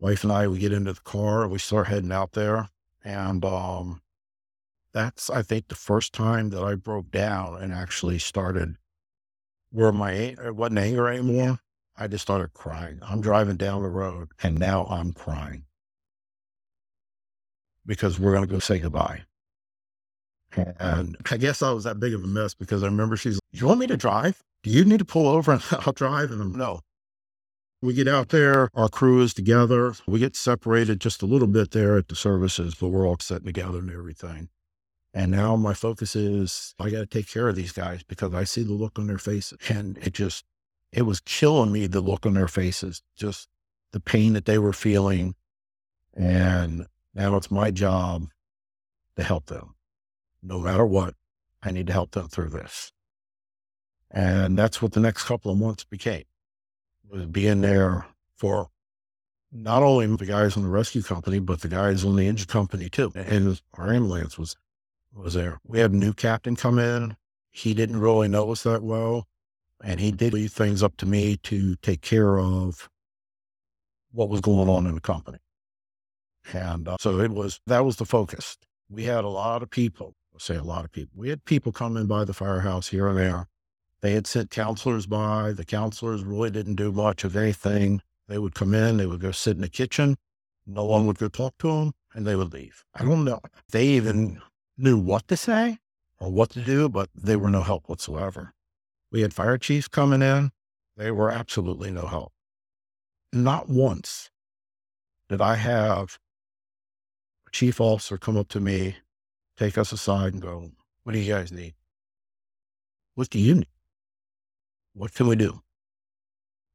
Wife 0.00 0.22
and 0.22 0.32
I, 0.32 0.46
we 0.46 0.58
get 0.58 0.72
into 0.72 0.92
the 0.92 1.00
car, 1.00 1.48
we 1.48 1.58
start 1.58 1.88
heading 1.88 2.12
out 2.12 2.32
there. 2.32 2.68
And 3.04 3.44
um, 3.44 4.00
that's, 4.92 5.30
I 5.30 5.42
think, 5.42 5.68
the 5.68 5.74
first 5.74 6.12
time 6.12 6.50
that 6.50 6.62
I 6.62 6.74
broke 6.74 7.10
down 7.10 7.60
and 7.60 7.72
actually 7.72 8.18
started 8.18 8.76
where 9.70 9.92
my, 9.92 10.12
it 10.12 10.56
wasn't 10.56 10.78
anger 10.78 11.08
anymore. 11.08 11.58
I 11.96 12.06
just 12.06 12.22
started 12.22 12.52
crying. 12.52 13.00
I'm 13.02 13.20
driving 13.20 13.56
down 13.56 13.82
the 13.82 13.88
road 13.88 14.28
and 14.42 14.58
now 14.58 14.86
I'm 14.86 15.12
crying 15.12 15.64
because 17.84 18.20
we're 18.20 18.32
going 18.32 18.46
to 18.46 18.52
go 18.52 18.60
say 18.60 18.78
goodbye. 18.78 19.22
And 20.78 21.16
I 21.30 21.36
guess 21.36 21.62
I 21.62 21.70
was 21.72 21.84
that 21.84 22.00
big 22.00 22.14
of 22.14 22.22
a 22.22 22.26
mess 22.26 22.54
because 22.54 22.82
I 22.82 22.86
remember 22.86 23.16
she's, 23.16 23.38
you 23.52 23.66
want 23.66 23.80
me 23.80 23.86
to 23.88 23.96
drive? 23.96 24.42
Do 24.62 24.70
you 24.70 24.84
need 24.84 24.98
to 24.98 25.04
pull 25.04 25.26
over 25.26 25.52
and 25.52 25.62
I'll 25.72 25.92
drive? 25.92 26.30
And 26.30 26.40
I'm, 26.40 26.52
no. 26.52 26.80
We 27.80 27.94
get 27.94 28.08
out 28.08 28.30
there, 28.30 28.70
our 28.74 28.88
crew 28.88 29.20
is 29.20 29.32
together. 29.32 29.94
We 30.06 30.18
get 30.18 30.34
separated 30.34 31.00
just 31.00 31.22
a 31.22 31.26
little 31.26 31.46
bit 31.46 31.70
there 31.70 31.96
at 31.96 32.08
the 32.08 32.16
services, 32.16 32.74
but 32.74 32.88
we're 32.88 33.06
all 33.06 33.18
sitting 33.20 33.46
together 33.46 33.78
and 33.78 33.90
everything. 33.90 34.48
And 35.14 35.30
now 35.30 35.56
my 35.56 35.74
focus 35.74 36.16
is 36.16 36.74
I 36.78 36.90
got 36.90 36.98
to 36.98 37.06
take 37.06 37.28
care 37.28 37.48
of 37.48 37.56
these 37.56 37.72
guys 37.72 38.02
because 38.02 38.34
I 38.34 38.44
see 38.44 38.62
the 38.62 38.72
look 38.72 38.98
on 38.98 39.06
their 39.06 39.18
faces. 39.18 39.58
And 39.68 39.96
it 39.98 40.14
just, 40.14 40.44
it 40.92 41.02
was 41.02 41.20
killing 41.20 41.72
me, 41.72 41.86
the 41.86 42.00
look 42.00 42.26
on 42.26 42.34
their 42.34 42.48
faces, 42.48 43.02
just 43.16 43.48
the 43.92 44.00
pain 44.00 44.32
that 44.32 44.44
they 44.44 44.58
were 44.58 44.72
feeling. 44.72 45.34
And 46.14 46.86
now 47.14 47.36
it's 47.36 47.50
my 47.50 47.70
job 47.70 48.28
to 49.16 49.22
help 49.22 49.46
them 49.46 49.76
no 50.42 50.60
matter 50.60 50.86
what, 50.86 51.14
I 51.62 51.70
need 51.70 51.86
to 51.88 51.92
help 51.92 52.12
them 52.12 52.28
through 52.28 52.50
this. 52.50 52.92
And 54.10 54.56
that's 54.58 54.80
what 54.80 54.92
the 54.92 55.00
next 55.00 55.24
couple 55.24 55.52
of 55.52 55.58
months 55.58 55.84
became, 55.84 56.24
was 57.10 57.26
being 57.26 57.60
there 57.60 58.06
for 58.36 58.68
not 59.50 59.82
only 59.82 60.06
the 60.06 60.26
guys 60.26 60.56
on 60.56 60.62
the 60.62 60.68
rescue 60.68 61.02
company, 61.02 61.38
but 61.38 61.60
the 61.60 61.68
guys 61.68 62.04
on 62.04 62.16
the 62.16 62.26
engine 62.26 62.46
company 62.46 62.88
too. 62.88 63.10
And 63.14 63.60
our 63.74 63.92
ambulance 63.92 64.38
was, 64.38 64.56
was 65.14 65.34
there. 65.34 65.58
We 65.64 65.78
had 65.78 65.92
a 65.92 65.96
new 65.96 66.12
captain 66.12 66.56
come 66.56 66.78
in. 66.78 67.16
He 67.50 67.74
didn't 67.74 68.00
really 68.00 68.28
know 68.28 68.50
us 68.52 68.62
that 68.64 68.82
well. 68.82 69.26
And 69.82 70.00
he 70.00 70.10
did 70.10 70.34
leave 70.34 70.52
things 70.52 70.82
up 70.82 70.96
to 70.98 71.06
me 71.06 71.36
to 71.44 71.76
take 71.76 72.02
care 72.02 72.38
of 72.38 72.88
what 74.12 74.28
was 74.28 74.40
going 74.40 74.68
on 74.68 74.86
in 74.86 74.94
the 74.94 75.00
company. 75.00 75.38
And 76.52 76.88
uh, 76.88 76.96
so 77.00 77.20
it 77.20 77.30
was, 77.30 77.60
that 77.66 77.84
was 77.84 77.96
the 77.96 78.04
focus. 78.04 78.56
We 78.90 79.04
had 79.04 79.24
a 79.24 79.28
lot 79.28 79.62
of 79.62 79.70
people 79.70 80.14
say 80.38 80.56
a 80.56 80.62
lot 80.62 80.84
of 80.84 80.92
people. 80.92 81.12
We 81.16 81.28
had 81.28 81.44
people 81.44 81.72
come 81.72 81.96
in 81.96 82.06
by 82.06 82.24
the 82.24 82.32
firehouse 82.32 82.88
here 82.88 83.08
and 83.08 83.18
there. 83.18 83.48
They 84.00 84.12
had 84.12 84.26
sent 84.26 84.50
counselors 84.50 85.06
by. 85.06 85.52
The 85.52 85.64
counselors 85.64 86.22
really 86.24 86.50
didn't 86.50 86.76
do 86.76 86.92
much 86.92 87.24
of 87.24 87.36
anything. 87.36 88.00
They 88.28 88.38
would 88.38 88.54
come 88.54 88.74
in, 88.74 88.98
they 88.98 89.06
would 89.06 89.20
go 89.20 89.32
sit 89.32 89.56
in 89.56 89.62
the 89.62 89.68
kitchen. 89.68 90.16
No 90.66 90.84
one 90.84 91.06
would 91.06 91.18
go 91.18 91.28
talk 91.28 91.56
to 91.58 91.68
them 91.68 91.92
and 92.14 92.26
they 92.26 92.36
would 92.36 92.52
leave. 92.52 92.84
I 92.94 93.04
don't 93.04 93.24
know. 93.24 93.40
They 93.70 93.86
even 93.86 94.40
knew 94.76 94.98
what 94.98 95.26
to 95.28 95.36
say 95.36 95.78
or 96.20 96.30
what 96.30 96.50
to 96.50 96.60
do, 96.60 96.88
but 96.88 97.08
they 97.14 97.36
were 97.36 97.50
no 97.50 97.62
help 97.62 97.88
whatsoever. 97.88 98.52
We 99.10 99.22
had 99.22 99.32
fire 99.32 99.56
chiefs 99.56 99.88
coming 99.88 100.22
in. 100.22 100.50
They 100.96 101.10
were 101.10 101.30
absolutely 101.30 101.90
no 101.90 102.06
help. 102.06 102.32
Not 103.32 103.68
once 103.68 104.30
did 105.28 105.40
I 105.40 105.56
have 105.56 106.18
a 107.46 107.50
chief 107.50 107.80
officer 107.80 108.18
come 108.18 108.36
up 108.36 108.48
to 108.48 108.60
me 108.60 108.96
take 109.56 109.76
us 109.76 109.92
aside 109.92 110.32
and 110.32 110.42
go, 110.42 110.70
what 111.02 111.12
do 111.12 111.18
you 111.18 111.32
guys 111.32 111.50
need? 111.50 111.74
What 113.14 113.28
do 113.28 113.38
you 113.38 113.56
need? 113.56 113.66
What 114.98 115.14
can 115.14 115.28
we 115.28 115.36
do? 115.36 115.60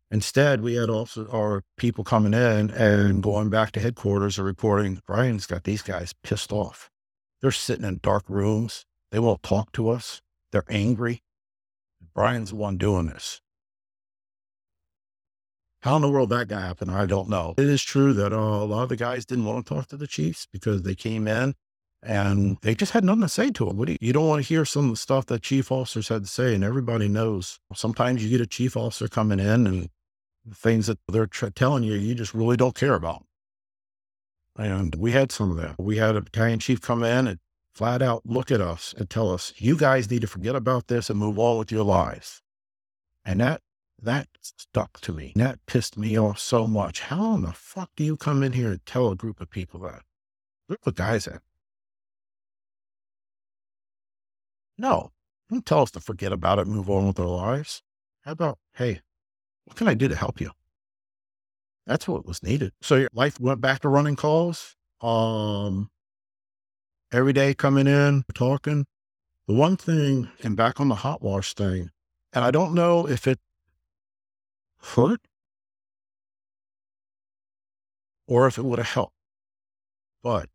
Instead, 0.10 0.62
we 0.62 0.76
had 0.76 0.90
also 0.90 1.28
our 1.30 1.64
people 1.76 2.06
coming 2.06 2.34
in 2.34 2.70
and 2.72 3.22
going 3.22 3.50
back 3.50 3.74
to 3.74 3.82
headquarters 3.82 4.38
and 4.38 4.48
reporting, 4.48 5.02
Bryan's 5.06 5.46
got 5.46 5.66
these 5.66 5.82
guys 5.82 6.14
pissed 6.24 6.54
off. 6.54 6.90
They're 7.42 7.52
sitting 7.52 7.84
in 7.84 8.00
dark 8.02 8.24
rooms. 8.30 8.86
They 9.12 9.20
won't 9.20 9.44
talk 9.44 9.74
to 9.74 9.90
us. 9.90 10.22
They're 10.54 10.64
angry. 10.70 11.22
Bryan's 12.16 12.52
the 12.52 12.56
one 12.56 12.78
doing 12.78 13.08
this. 13.08 13.42
How 15.82 15.98
in 15.98 16.02
the 16.02 16.10
world 16.10 16.30
that 16.30 16.48
guy 16.48 16.62
happened, 16.62 16.92
I 16.92 17.06
don't 17.06 17.28
know. 17.28 17.56
It 17.58 17.66
is 17.66 17.84
true 17.84 18.14
that 18.14 18.32
uh, 18.32 18.38
a 18.38 18.64
lot 18.66 18.84
of 18.84 18.90
the 18.90 18.96
guys 18.96 19.26
didn't 19.26 19.44
want 19.44 19.66
to 19.66 19.74
talk 19.74 19.88
to 19.88 19.98
the 19.98 20.08
chiefs 20.08 20.48
because 20.50 20.84
they 20.84 20.96
came 20.96 21.28
in 21.28 21.56
and 22.06 22.58
they 22.62 22.76
just 22.76 22.92
had 22.92 23.04
nothing 23.04 23.22
to 23.22 23.30
say 23.30 23.50
to 23.52 23.70
him. 23.70 23.84
Do 23.84 23.92
you, 23.92 23.98
you, 24.02 24.14
don't 24.14 24.28
want 24.28 24.44
to 24.44 24.48
hear 24.48 24.66
some 24.66 24.86
of 24.86 24.92
the 24.92 24.98
stuff 24.98 25.26
that 25.28 25.42
chief 25.42 25.72
officers 25.72 26.10
had 26.10 26.24
to 26.24 26.30
say, 26.30 26.54
and 26.54 26.64
everybody 26.64 27.08
knows. 27.08 27.60
Sometimes 27.74 28.24
you 28.24 28.30
get 28.30 28.42
a 28.42 28.48
chief 28.48 28.76
officer 28.76 29.08
coming 29.08 29.40
in, 29.40 29.66
and 29.68 29.90
the 30.46 30.56
things 30.56 30.88
that 30.88 31.00
they're 31.08 31.28
tra- 31.28 31.52
telling 31.52 31.84
you, 31.84 31.94
you 31.94 32.14
just 32.14 32.34
really 32.34 32.58
don't 32.58 32.76
care 32.76 32.96
about. 32.96 33.26
And 34.58 34.94
we 34.96 35.12
had 35.12 35.32
some 35.32 35.50
of 35.52 35.58
that. 35.58 35.76
We 35.80 35.98
had 35.98 36.16
a 36.16 36.22
battalion 36.22 36.60
chief 36.60 36.82
come 36.82 37.04
in 37.04 37.28
and 37.28 37.40
flat 37.74 38.02
out 38.02 38.22
look 38.26 38.52
at 38.52 38.62
us 38.62 38.94
and 38.98 39.10
tell 39.10 39.32
us, 39.32 39.54
"You 39.58 39.78
guys 39.78 40.12
need 40.12 40.22
to 40.22 40.28
forget 40.28 40.56
about 40.56 40.88
this 40.88 41.10
and 41.10 41.18
move 41.18 41.40
on 41.40 41.58
with 41.58 41.72
your 41.72 41.84
lives." 41.84 42.42
And 43.26 43.40
that 43.40 43.62
that 44.02 44.28
stuck 44.42 45.00
to 45.02 45.14
me. 45.14 45.32
That 45.36 45.66
pissed 45.66 45.98
me 45.98 46.20
off 46.20 46.38
so 46.38 46.68
much. 46.68 47.00
How 47.00 47.36
in 47.36 47.44
the 47.44 47.54
fuck 47.54 47.90
do 47.96 48.04
you 48.04 48.18
come 48.18 48.44
in 48.44 48.52
here 48.52 48.72
and 48.72 48.86
tell 48.86 49.10
a 49.10 49.16
group 49.16 49.40
of 49.40 49.50
people 49.50 49.80
that? 49.82 50.04
Group 50.68 50.86
of 50.86 50.96
guys 50.96 51.26
that 51.26 51.42
No, 54.78 55.12
don't 55.50 55.66
tell 55.66 55.82
us 55.82 55.92
to 55.92 56.00
forget 56.00 56.32
about 56.34 56.60
it, 56.60 56.68
move 56.68 56.90
on 56.90 57.08
with 57.08 57.20
our 57.20 57.28
lives. 57.28 57.82
How 58.22 58.32
about, 58.32 58.58
hey, 58.74 59.02
what 59.66 59.78
can 59.78 59.88
I 59.88 59.94
do 59.94 60.08
to 60.08 60.16
help 60.16 60.42
you? 60.42 60.52
That's 61.86 62.08
what 62.08 62.26
was 62.26 62.42
needed. 62.42 62.72
So 62.82 62.96
your 62.96 63.10
life 63.14 63.40
went 63.40 63.62
back 63.62 63.82
to 63.82 63.90
running 63.90 64.16
calls. 64.16 64.76
Um, 65.02 65.90
every 67.12 67.34
day 67.34 67.54
coming 67.54 67.88
in, 67.88 68.24
talking. 68.34 68.86
The 69.48 69.54
one 69.54 69.76
thing, 69.76 70.30
and 70.42 70.56
back 70.56 70.80
on 70.80 70.88
the 70.88 70.96
hot 70.96 71.22
wash 71.22 71.54
thing, 71.54 71.90
and 72.32 72.46
I 72.46 72.52
don't 72.52 72.74
know 72.74 73.08
if 73.08 73.28
it 73.28 73.40
hurt 74.82 75.20
or 78.26 78.48
if 78.48 78.58
it 78.58 78.64
would 78.64 78.80
have 78.80 78.88
helped, 78.88 79.16
but 80.24 80.48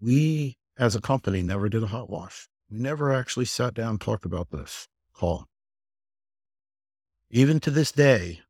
we 0.00 0.56
as 0.80 0.96
a 0.96 1.00
company, 1.00 1.42
never 1.42 1.68
did 1.68 1.82
a 1.82 1.88
hot 1.88 2.08
wash. 2.08 2.48
We 2.70 2.78
never 2.78 3.12
actually 3.12 3.44
sat 3.44 3.74
down 3.74 3.90
and 3.90 4.00
talked 4.00 4.24
about 4.24 4.50
this 4.50 4.88
call. 5.12 5.46
Even 7.30 7.60
to 7.60 7.70
this 7.70 7.92
day, 7.92 8.40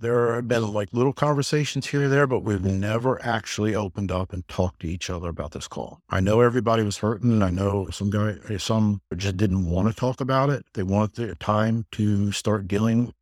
there 0.00 0.36
have 0.36 0.48
been 0.48 0.72
like 0.72 0.88
little 0.92 1.12
conversations 1.12 1.86
here 1.88 2.04
and 2.04 2.12
there, 2.12 2.26
but 2.26 2.44
we've 2.44 2.64
never 2.64 3.22
actually 3.22 3.74
opened 3.74 4.10
up 4.10 4.32
and 4.32 4.48
talked 4.48 4.80
to 4.80 4.88
each 4.88 5.10
other 5.10 5.28
about 5.28 5.50
this 5.50 5.68
call. 5.68 6.00
I 6.08 6.20
know 6.20 6.40
everybody 6.40 6.82
was 6.82 6.98
hurting. 6.98 7.42
I 7.42 7.50
know 7.50 7.88
some 7.90 8.08
guy, 8.08 8.36
some 8.56 9.02
just 9.16 9.36
didn't 9.36 9.68
want 9.68 9.88
to 9.88 9.94
talk 9.94 10.22
about 10.22 10.48
it. 10.48 10.64
They 10.72 10.82
wanted 10.82 11.28
the 11.28 11.34
time 11.34 11.84
to 11.92 12.32
start 12.32 12.68
dealing 12.68 13.12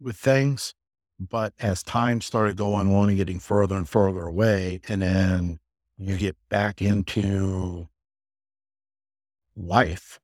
with 0.00 0.16
things. 0.16 0.74
But 1.20 1.52
as 1.58 1.82
time 1.82 2.20
started 2.20 2.56
going 2.56 2.94
on 2.94 3.08
and 3.08 3.18
getting 3.18 3.40
further 3.40 3.76
and 3.76 3.88
further 3.88 4.22
away, 4.22 4.80
and 4.88 5.02
then 5.02 5.58
you 5.96 6.16
get 6.16 6.36
back 6.48 6.80
into 6.80 7.88
life, 9.56 10.20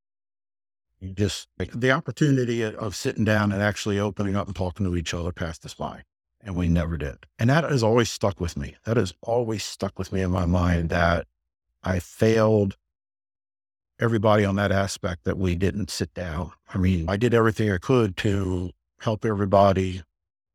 you 1.01 1.13
just 1.13 1.49
the 1.59 1.91
opportunity 1.91 2.63
of 2.63 2.95
sitting 2.95 3.25
down 3.25 3.53
and 3.53 3.61
actually 3.61 3.99
opening 3.99 4.37
up 4.37 4.47
and 4.47 4.55
talking 4.57 4.87
to 4.87 4.97
each 4.97 5.13
other 5.13 5.33
passed 5.33 5.65
us 5.67 5.75
by. 5.75 6.03
And 6.41 6.55
we 6.55 6.69
never 6.69 6.97
did. 6.97 7.27
And 7.39 7.51
that 7.51 7.65
has 7.65 7.83
always 7.83 8.11
stuck 8.11 8.39
with 8.39 8.57
me. 8.57 8.77
That 8.85 8.99
has 8.99 9.15
always 9.23 9.65
stuck 9.65 9.99
with 9.99 10.13
me 10.13 10.21
in 10.21 10.31
my 10.31 10.45
mind 10.45 10.91
that 10.91 11.27
I 11.83 11.99
failed 11.99 12.77
everybody 13.99 14.45
on 14.45 14.57
that 14.57 14.71
aspect 14.71 15.25
that 15.25 15.39
we 15.39 15.55
didn't 15.55 15.91
sit 15.91 16.13
down. 16.15 16.53
I 16.73 16.79
mean, 16.79 17.09
I 17.09 17.17
did 17.17 17.33
everything 17.35 17.71
I 17.71 17.79
could 17.79 18.17
to 18.19 18.71
help 19.01 19.25
everybody 19.25 20.03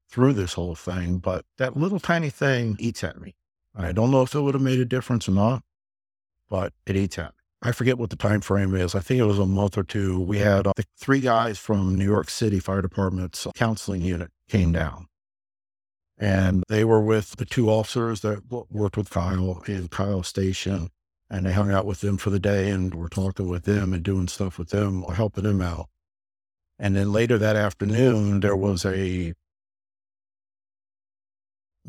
through 0.10 0.34
this 0.34 0.54
whole 0.54 0.76
thing, 0.76 1.18
but 1.20 1.46
that 1.58 1.78
little 1.78 2.00
tiny 2.00 2.30
thing 2.30 2.76
eats 2.80 3.04
at 3.04 3.22
me. 3.22 3.36
I 3.76 3.92
don't 3.92 4.12
know 4.12 4.24
if 4.24 4.34
it 4.34 4.42
would 4.42 4.56
have 4.56 4.64
made 4.64 4.80
a 4.80 4.86
difference 4.86 5.30
or 5.30 5.34
not, 5.34 5.64
but 6.50 6.74
it 6.86 6.96
eats 6.96 7.18
at 7.20 7.28
me. 7.28 7.32
I 7.62 7.72
forget 7.72 7.98
what 7.98 8.10
the 8.10 8.16
time 8.16 8.42
frame 8.42 8.74
is. 8.74 8.96
I 8.96 9.02
think 9.02 9.20
it 9.20 9.26
was 9.26 9.38
a 9.40 9.46
month 9.46 9.78
or 9.78 9.84
two. 9.84 10.20
We 10.20 10.40
had 10.40 10.66
uh, 10.66 10.74
three 10.98 11.20
guys 11.20 11.60
from 11.60 11.96
New 11.96 12.06
York 12.06 12.30
City 12.30 12.60
Fire 12.60 12.82
Department's 12.82 13.46
counseling 13.54 14.02
unit 14.02 14.32
came 14.48 14.72
down. 14.72 15.08
And 16.18 16.64
they 16.70 16.84
were 16.84 17.02
with 17.02 17.36
the 17.36 17.46
two 17.46 17.70
officers 17.70 18.22
that 18.22 18.44
worked 18.70 18.98
with 18.98 19.10
Kyle 19.10 19.62
in 19.68 19.90
Kyle 19.90 20.24
Station. 20.24 20.90
And 21.30 21.46
they 21.46 21.54
hung 21.54 21.72
out 21.72 21.86
with 21.86 22.02
them 22.02 22.18
for 22.18 22.30
the 22.30 22.40
day 22.40 22.70
and 22.70 22.96
were 22.96 23.10
talking 23.10 23.48
with 23.48 23.64
them 23.64 23.94
and 23.94 24.02
doing 24.04 24.28
stuff 24.28 24.58
with 24.58 24.70
them, 24.70 25.04
or 25.04 25.14
helping 25.14 25.44
them 25.44 25.62
out. 25.62 25.88
And 26.80 26.96
then 26.96 27.12
later 27.12 27.38
that 27.38 27.56
afternoon, 27.56 28.40
there 28.40 28.56
was 28.56 28.86
a 28.86 29.34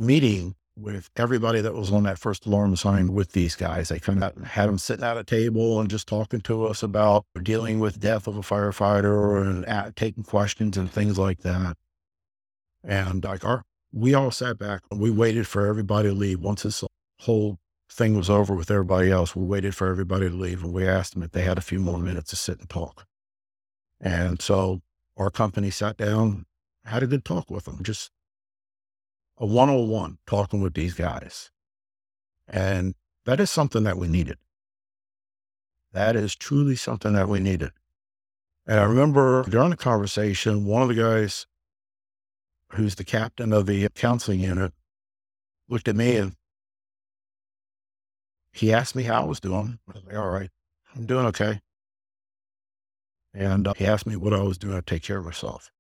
meeting 0.01 0.55
with 0.76 1.11
everybody 1.16 1.61
that 1.61 1.74
was 1.74 1.92
on 1.92 2.05
that 2.05 2.18
first 2.18 2.46
alarm 2.46 2.74
sign 2.74 3.12
with 3.12 3.32
these 3.32 3.55
guys. 3.55 3.90
They 3.90 3.98
kind 3.98 4.24
of 4.24 4.36
had 4.44 4.68
them 4.68 4.78
sitting 4.78 5.05
at 5.05 5.18
a 5.18 5.24
table 5.24 5.78
and 5.78 5.90
just 5.90 6.09
talking 6.09 6.40
to 6.42 6.64
us 6.64 6.82
about 6.82 7.26
dealing 7.42 7.80
with 7.80 8.01
death 8.01 8.26
of 8.26 8.36
a 8.36 8.40
firefighter 8.40 9.40
and 9.42 9.64
at, 9.66 9.94
taking 9.94 10.24
questions 10.24 10.76
and 10.76 10.90
things 10.90 11.18
like 11.18 11.40
that. 11.40 11.76
And 12.82 13.22
like 13.22 13.44
our, 13.44 13.62
we 13.92 14.14
all 14.14 14.30
sat 14.30 14.59
back 14.59 14.82
and 14.90 15.01
we 15.01 15.11
waited 15.11 15.46
for 15.46 15.66
everybody 15.66 16.09
to 16.09 16.14
leave. 16.14 16.40
Once 16.40 16.62
this 16.62 16.82
whole 17.20 17.59
thing 17.90 18.16
was 18.16 18.30
over 18.30 18.55
with 18.55 18.70
everybody 18.70 19.11
else, 19.11 19.36
we 19.36 19.44
waited 19.44 19.74
for 19.74 19.88
everybody 19.88 20.30
to 20.30 20.34
leave 20.34 20.64
and 20.64 20.72
we 20.72 20.88
asked 20.88 21.12
them 21.12 21.22
if 21.22 21.32
they 21.32 21.42
had 21.42 21.59
a 21.59 21.62
few 21.62 21.78
more 21.78 21.98
minutes 21.98 22.30
to 22.30 22.36
sit 22.36 22.59
and 22.59 22.70
talk. 22.70 23.07
And 24.01 24.40
so 24.40 24.80
our 25.18 25.30
company 25.30 25.70
sat 25.70 25.98
down, 25.98 26.46
had 26.86 27.03
a 27.03 27.07
good 27.07 27.24
talk 27.24 27.51
with 27.51 27.66
them, 27.66 27.80
just 27.82 28.11
a 29.41 29.47
101 29.47 30.18
talking 30.26 30.61
with 30.61 30.74
these 30.74 30.95
guys. 30.95 31.51
And 32.47 32.95
that 33.24 33.41
is 33.41 33.51
something 33.51 33.84
that 33.84 33.97
we 33.97 34.07
needed. 34.07 34.36
That 35.93 36.14
is 36.14 36.36
truly 36.36 36.76
something 36.76 37.14
that 37.14 37.28
we 37.28 37.41
needed. 37.41 37.72
And 38.66 38.78
I 38.78 38.84
remember 38.84 39.43
during 39.45 39.70
the 39.70 39.76
conversation, 39.76 40.66
one 40.66 40.82
of 40.82 40.88
the 40.88 40.95
guys 40.95 41.47
who's 42.72 42.95
the 42.95 43.05
captain 43.05 43.53
of 43.53 43.66
the 43.66 43.88
counseling 43.95 44.41
unit 44.41 44.72
looked 45.68 45.88
at 45.88 45.97
me 45.97 46.16
and 46.16 46.36
he 48.53 48.72
asked 48.72 48.95
me 48.95 49.05
how 49.05 49.22
I 49.22 49.24
was 49.24 49.41
doing. 49.41 49.78
I 49.88 49.93
was 49.93 50.05
like, 50.05 50.16
all 50.16 50.28
right, 50.28 50.51
I'm 50.95 51.07
doing 51.07 51.26
okay. 51.26 51.61
And 53.32 53.66
uh, 53.66 53.74
he 53.76 53.86
asked 53.86 54.07
me 54.07 54.16
what 54.16 54.34
I 54.34 54.43
was 54.43 54.59
doing 54.59 54.76
to 54.76 54.82
take 54.82 55.03
care 55.03 55.18
of 55.18 55.24
myself. 55.24 55.70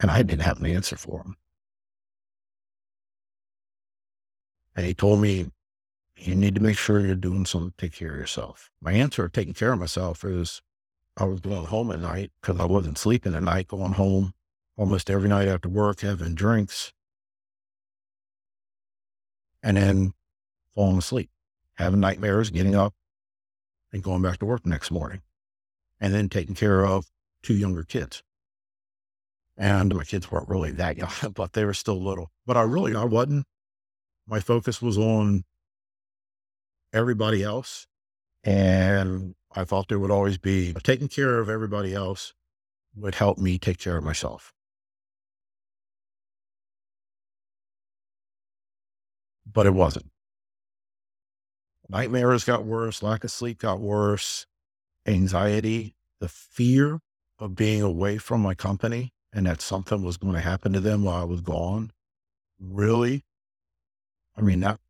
And 0.00 0.10
I 0.10 0.22
didn't 0.22 0.42
have 0.42 0.58
an 0.58 0.66
answer 0.66 0.96
for 0.96 1.22
him. 1.22 1.36
And 4.74 4.86
he 4.86 4.94
told 4.94 5.20
me, 5.20 5.50
you 6.16 6.34
need 6.34 6.54
to 6.54 6.60
make 6.60 6.78
sure 6.78 7.00
you're 7.00 7.14
doing 7.14 7.46
something 7.46 7.70
to 7.70 7.76
take 7.76 7.94
care 7.94 8.12
of 8.12 8.18
yourself. 8.18 8.70
My 8.80 8.92
answer 8.92 9.24
of 9.24 9.32
taking 9.32 9.54
care 9.54 9.72
of 9.72 9.78
myself 9.78 10.24
is 10.24 10.62
I 11.16 11.24
was 11.24 11.40
going 11.40 11.66
home 11.66 11.90
at 11.90 12.00
night 12.00 12.32
because 12.40 12.58
I 12.60 12.64
wasn't 12.64 12.98
sleeping 12.98 13.34
at 13.34 13.42
night, 13.42 13.68
going 13.68 13.92
home 13.92 14.32
almost 14.76 15.10
every 15.10 15.28
night 15.28 15.48
after 15.48 15.68
work, 15.68 16.00
having 16.00 16.34
drinks, 16.34 16.92
and 19.62 19.76
then 19.76 20.14
falling 20.74 20.98
asleep, 20.98 21.30
having 21.74 22.00
nightmares, 22.00 22.50
getting 22.50 22.74
up 22.74 22.94
and 23.92 24.02
going 24.02 24.22
back 24.22 24.38
to 24.38 24.46
work 24.46 24.62
the 24.62 24.70
next 24.70 24.90
morning, 24.90 25.20
and 26.00 26.14
then 26.14 26.28
taking 26.28 26.54
care 26.54 26.86
of 26.86 27.06
two 27.42 27.54
younger 27.54 27.82
kids. 27.82 28.22
And 29.60 29.94
my 29.94 30.04
kids 30.04 30.30
weren't 30.32 30.48
really 30.48 30.70
that 30.72 30.96
young, 30.96 31.10
but 31.34 31.52
they 31.52 31.66
were 31.66 31.74
still 31.74 32.02
little. 32.02 32.30
But 32.46 32.56
I 32.56 32.62
really, 32.62 32.96
I 32.96 33.04
wasn't. 33.04 33.44
My 34.26 34.40
focus 34.40 34.80
was 34.80 34.96
on 34.96 35.44
everybody 36.94 37.42
else. 37.42 37.86
And 38.42 39.34
I 39.54 39.64
thought 39.64 39.88
there 39.88 39.98
would 39.98 40.10
always 40.10 40.38
be 40.38 40.72
taking 40.82 41.08
care 41.08 41.40
of 41.40 41.50
everybody 41.50 41.92
else 41.92 42.32
would 42.96 43.16
help 43.16 43.36
me 43.36 43.58
take 43.58 43.78
care 43.78 43.98
of 43.98 44.02
myself. 44.02 44.54
But 49.44 49.66
it 49.66 49.74
wasn't. 49.74 50.06
Nightmares 51.86 52.44
got 52.44 52.64
worse, 52.64 53.02
lack 53.02 53.24
of 53.24 53.30
sleep 53.30 53.58
got 53.58 53.78
worse, 53.78 54.46
anxiety, 55.06 55.96
the 56.18 56.28
fear 56.28 57.00
of 57.38 57.54
being 57.56 57.82
away 57.82 58.16
from 58.16 58.40
my 58.40 58.54
company 58.54 59.12
and 59.32 59.46
that 59.46 59.60
something 59.60 60.02
was 60.02 60.16
going 60.16 60.34
to 60.34 60.40
happen 60.40 60.72
to 60.72 60.80
them 60.80 61.04
while 61.04 61.20
I 61.20 61.24
was 61.24 61.40
gone. 61.40 61.92
Really? 62.58 63.24
I 64.36 64.42
mean, 64.42 64.60
that 64.60 64.80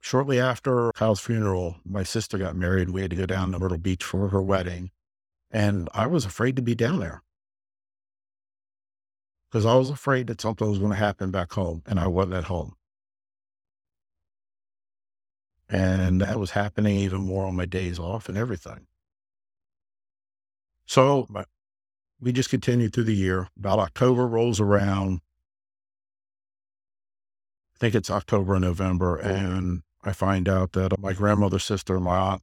shortly 0.00 0.38
after 0.38 0.92
Kyle's 0.92 1.20
funeral, 1.20 1.76
my 1.84 2.02
sister 2.02 2.36
got 2.38 2.56
married. 2.56 2.90
We 2.90 3.02
had 3.02 3.10
to 3.10 3.16
go 3.16 3.26
down 3.26 3.52
to 3.52 3.58
Myrtle 3.58 3.78
Beach 3.78 4.04
for 4.04 4.28
her 4.28 4.42
wedding. 4.42 4.90
And 5.50 5.88
I 5.94 6.06
was 6.06 6.24
afraid 6.24 6.56
to 6.56 6.62
be 6.62 6.74
down 6.74 6.98
there 7.00 7.22
because 9.50 9.66
I 9.66 9.74
was 9.76 9.90
afraid 9.90 10.26
that 10.28 10.40
something 10.40 10.68
was 10.68 10.78
going 10.78 10.92
to 10.92 10.96
happen 10.96 11.30
back 11.30 11.52
home 11.52 11.82
and 11.86 12.00
I 12.00 12.06
wasn't 12.06 12.34
at 12.34 12.44
home. 12.44 12.74
And 15.68 16.20
that 16.20 16.38
was 16.38 16.50
happening 16.50 16.96
even 16.96 17.20
more 17.20 17.46
on 17.46 17.56
my 17.56 17.66
days 17.66 17.98
off 17.98 18.28
and 18.28 18.36
everything. 18.36 18.86
So 20.86 21.28
we 22.22 22.32
just 22.32 22.50
continued 22.50 22.94
through 22.94 23.04
the 23.04 23.14
year. 23.14 23.48
About 23.58 23.80
October 23.80 24.26
rolls 24.26 24.60
around. 24.60 25.20
I 27.74 27.78
think 27.80 27.94
it's 27.96 28.10
October 28.10 28.54
and 28.54 28.64
November. 28.64 29.16
And 29.16 29.82
I 30.04 30.12
find 30.12 30.48
out 30.48 30.72
that 30.72 30.98
my 30.98 31.12
grandmother's 31.12 31.64
sister, 31.64 31.98
my 31.98 32.16
aunt, 32.16 32.42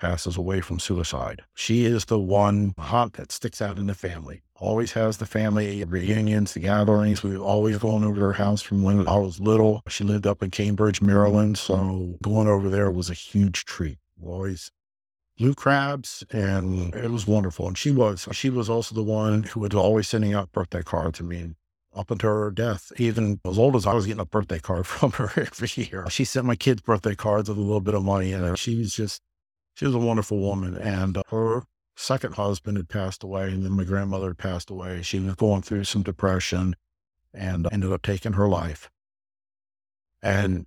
passes 0.00 0.38
away 0.38 0.62
from 0.62 0.78
suicide. 0.78 1.42
She 1.54 1.84
is 1.84 2.06
the 2.06 2.18
one 2.18 2.72
aunt 2.78 3.12
that 3.14 3.30
sticks 3.30 3.60
out 3.60 3.78
in 3.78 3.86
the 3.86 3.94
family. 3.94 4.40
Always 4.56 4.92
has 4.92 5.18
the 5.18 5.26
family 5.26 5.84
reunions, 5.84 6.54
the 6.54 6.60
gatherings. 6.60 7.22
We've 7.22 7.40
always 7.40 7.76
gone 7.76 8.02
over 8.02 8.14
to 8.14 8.20
her 8.22 8.32
house 8.32 8.62
from 8.62 8.82
when 8.82 9.06
I 9.06 9.16
was 9.18 9.40
little. 9.40 9.82
She 9.88 10.04
lived 10.04 10.26
up 10.26 10.42
in 10.42 10.50
Cambridge, 10.50 11.02
Maryland. 11.02 11.58
So 11.58 12.16
going 12.22 12.48
over 12.48 12.70
there 12.70 12.90
was 12.90 13.10
a 13.10 13.14
huge 13.14 13.66
treat. 13.66 13.98
Always 14.22 14.70
blue 15.40 15.54
crabs 15.54 16.22
and 16.30 16.94
it 16.94 17.10
was 17.10 17.26
wonderful. 17.26 17.66
And 17.66 17.76
she 17.76 17.90
was, 17.90 18.28
she 18.30 18.50
was 18.50 18.68
also 18.68 18.94
the 18.94 19.02
one 19.02 19.44
who 19.44 19.60
was 19.60 19.74
always 19.74 20.06
sending 20.06 20.34
out 20.34 20.52
birthday 20.52 20.82
cards 20.82 21.16
to 21.16 21.24
me 21.24 21.54
up 21.96 22.10
until 22.10 22.28
her 22.28 22.50
death. 22.50 22.92
Even 22.98 23.40
as 23.46 23.58
old 23.58 23.74
as 23.74 23.86
I 23.86 23.94
was 23.94 24.04
getting 24.04 24.20
a 24.20 24.26
birthday 24.26 24.58
card 24.58 24.86
from 24.86 25.12
her 25.12 25.32
every 25.36 25.70
year. 25.82 26.04
She 26.10 26.24
sent 26.24 26.44
my 26.44 26.56
kids 26.56 26.82
birthday 26.82 27.14
cards 27.14 27.48
with 27.48 27.56
a 27.56 27.62
little 27.62 27.80
bit 27.80 27.94
of 27.94 28.04
money 28.04 28.32
in 28.32 28.44
it. 28.44 28.58
She 28.58 28.78
was 28.78 28.94
just, 28.94 29.22
she 29.74 29.86
was 29.86 29.94
a 29.94 29.98
wonderful 29.98 30.38
woman. 30.38 30.76
And 30.76 31.16
uh, 31.16 31.22
her 31.30 31.62
second 31.96 32.34
husband 32.34 32.76
had 32.76 32.90
passed 32.90 33.24
away 33.24 33.50
and 33.50 33.64
then 33.64 33.72
my 33.72 33.84
grandmother 33.84 34.28
had 34.28 34.38
passed 34.38 34.68
away. 34.68 35.00
She 35.00 35.20
was 35.20 35.36
going 35.36 35.62
through 35.62 35.84
some 35.84 36.02
depression 36.02 36.76
and 37.32 37.66
ended 37.72 37.90
up 37.90 38.02
taking 38.02 38.34
her 38.34 38.46
life. 38.46 38.90
And 40.22 40.66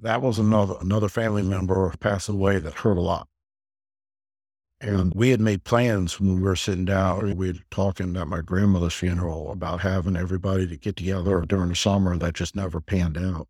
that 0.00 0.22
was 0.22 0.38
another, 0.38 0.76
another 0.80 1.10
family 1.10 1.42
member 1.42 1.92
passing 2.00 2.36
away 2.36 2.58
that 2.58 2.72
hurt 2.72 2.96
a 2.96 3.02
lot. 3.02 3.28
And 4.84 5.14
we 5.14 5.30
had 5.30 5.40
made 5.40 5.64
plans 5.64 6.20
when 6.20 6.34
we 6.34 6.42
were 6.42 6.56
sitting 6.56 6.84
down. 6.84 7.38
We 7.38 7.52
were 7.52 7.58
talking 7.70 8.14
at 8.18 8.28
my 8.28 8.42
grandmother's 8.42 8.92
funeral 8.92 9.50
about 9.50 9.80
having 9.80 10.14
everybody 10.14 10.66
to 10.66 10.76
get 10.76 10.96
together 10.96 11.40
during 11.40 11.70
the 11.70 11.74
summer. 11.74 12.18
That 12.18 12.34
just 12.34 12.54
never 12.54 12.82
panned 12.82 13.16
out. 13.16 13.48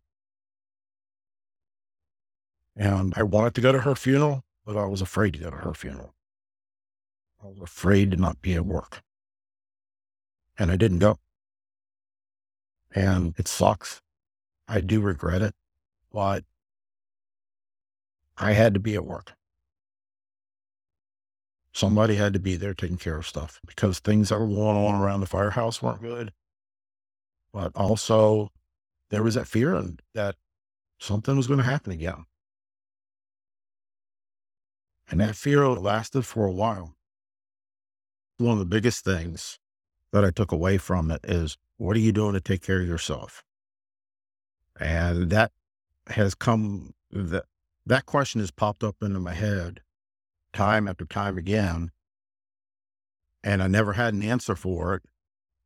And 2.77 3.13
I 3.17 3.23
wanted 3.23 3.53
to 3.55 3.61
go 3.61 3.73
to 3.73 3.81
her 3.81 3.95
funeral, 3.95 4.45
but 4.65 4.77
I 4.77 4.85
was 4.85 5.01
afraid 5.01 5.33
to 5.33 5.39
go 5.39 5.49
to 5.49 5.57
her 5.57 5.73
funeral. 5.73 6.15
I 7.43 7.47
was 7.47 7.59
afraid 7.61 8.11
to 8.11 8.17
not 8.17 8.41
be 8.41 8.53
at 8.53 8.65
work. 8.65 9.01
And 10.57 10.71
I 10.71 10.77
didn't 10.77 10.99
go. 10.99 11.17
And 12.93 13.35
it 13.37 13.49
sucks. 13.49 14.01
I 14.69 14.79
do 14.79 15.01
regret 15.01 15.41
it, 15.41 15.53
but 16.13 16.45
I 18.37 18.53
had 18.53 18.73
to 18.75 18.79
be 18.79 18.95
at 18.95 19.05
work. 19.05 19.34
Somebody 21.75 22.15
had 22.15 22.31
to 22.31 22.39
be 22.39 22.55
there 22.55 22.73
taking 22.73 22.97
care 22.97 23.17
of 23.17 23.27
stuff 23.27 23.59
because 23.67 23.99
things 23.99 24.29
that 24.29 24.39
were 24.39 24.47
going 24.47 24.77
on 24.77 24.95
around 24.95 25.19
the 25.19 25.25
firehouse 25.25 25.81
weren't 25.81 26.01
good. 26.01 26.31
But 27.51 27.73
also, 27.75 28.53
there 29.09 29.21
was 29.21 29.35
that 29.35 29.45
fear 29.45 29.83
that 30.13 30.35
something 30.99 31.35
was 31.35 31.47
going 31.47 31.57
to 31.59 31.65
happen 31.65 31.91
again. 31.91 32.27
And 35.11 35.19
that 35.19 35.35
fear 35.35 35.67
lasted 35.67 36.25
for 36.25 36.45
a 36.45 36.51
while. 36.51 36.95
One 38.37 38.53
of 38.53 38.59
the 38.59 38.65
biggest 38.65 39.03
things 39.03 39.59
that 40.13 40.23
I 40.23 40.31
took 40.31 40.53
away 40.53 40.77
from 40.77 41.11
it 41.11 41.25
is 41.25 41.57
what 41.75 41.97
are 41.97 41.99
you 41.99 42.13
doing 42.13 42.35
to 42.35 42.41
take 42.41 42.61
care 42.61 42.79
of 42.79 42.87
yourself? 42.87 43.43
And 44.79 45.29
that 45.29 45.51
has 46.07 46.35
come, 46.35 46.93
that, 47.11 47.43
that 47.85 48.05
question 48.05 48.39
has 48.39 48.51
popped 48.51 48.81
up 48.81 48.95
into 49.01 49.19
my 49.19 49.33
head 49.33 49.81
time 50.55 50.87
after 50.87 51.05
time 51.05 51.37
again. 51.37 51.91
And 53.43 53.61
I 53.61 53.67
never 53.67 53.93
had 53.93 54.13
an 54.13 54.23
answer 54.23 54.55
for 54.55 54.95
it. 54.95 55.03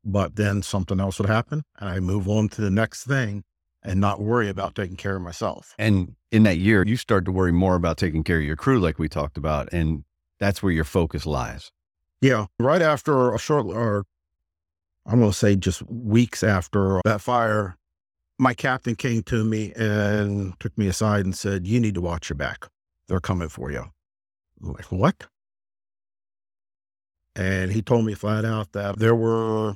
But 0.04 0.36
then 0.36 0.62
something 0.62 1.00
else 1.00 1.20
would 1.20 1.30
happen 1.30 1.64
and 1.78 1.90
I 1.90 2.00
move 2.00 2.28
on 2.30 2.48
to 2.50 2.62
the 2.62 2.72
next 2.72 3.04
thing 3.04 3.44
and 3.84 4.00
not 4.00 4.22
worry 4.22 4.50
about 4.50 4.76
taking 4.76 4.96
care 4.96 5.16
of 5.16 5.22
myself. 5.22 5.74
And 5.78 6.16
in 6.32 6.44
that 6.44 6.58
year, 6.58 6.84
you 6.86 6.98
start 6.98 7.26
to 7.26 7.32
worry 7.32 7.52
more 7.52 7.76
about 7.76 7.98
taking 7.98 8.24
care 8.24 8.38
of 8.38 8.44
your 8.44 8.56
crew, 8.56 8.80
like 8.80 9.00
we 9.00 9.10
talked 9.10 9.38
about. 9.38 9.72
And 9.74 10.04
that's 10.40 10.64
where 10.64 10.72
your 10.72 10.84
focus 10.86 11.26
lies. 11.26 11.72
Yeah. 12.22 12.48
Right 12.60 12.82
after 12.82 13.34
a 13.34 13.40
short, 13.40 13.68
or 13.68 14.06
I'm 15.06 15.20
going 15.20 15.32
to 15.32 15.38
say 15.38 15.56
just 15.56 15.82
weeks 15.90 16.44
after 16.44 17.02
that 17.06 17.22
fire, 17.22 17.78
my 18.38 18.54
captain 18.54 18.96
came 18.96 19.24
to 19.24 19.44
me 19.44 19.74
and 19.76 20.58
took 20.60 20.78
me 20.78 20.88
aside 20.88 21.26
and 21.26 21.36
said, 21.36 21.68
You 21.68 21.80
need 21.80 21.96
to 21.96 22.02
watch 22.02 22.30
your 22.30 22.38
back. 22.38 22.68
They're 23.08 23.20
coming 23.20 23.50
for 23.50 23.72
you. 23.72 23.86
I'm 24.62 24.74
like, 24.74 24.92
what? 24.92 25.28
And 27.36 27.72
he 27.72 27.82
told 27.82 28.06
me 28.06 28.14
flat 28.14 28.46
out 28.46 28.74
that 28.74 29.00
there 29.00 29.16
were, 29.16 29.76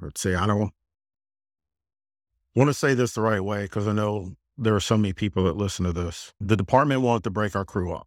let's 0.00 0.20
see, 0.20 0.34
I 0.34 0.46
don't 0.46 0.72
want 2.54 2.68
to 2.68 2.74
say 2.74 2.94
this 2.94 3.14
the 3.14 3.22
right 3.22 3.42
way 3.42 3.62
because 3.62 3.88
I 3.88 3.92
know 3.92 4.32
there 4.58 4.74
are 4.74 4.80
so 4.80 4.96
many 4.96 5.12
people 5.14 5.44
that 5.44 5.56
listen 5.56 5.86
to 5.86 5.92
this. 5.92 6.32
The 6.40 6.56
department 6.56 7.00
wanted 7.00 7.24
to 7.24 7.30
break 7.30 7.56
our 7.56 7.64
crew 7.64 7.92
up. 7.92 8.06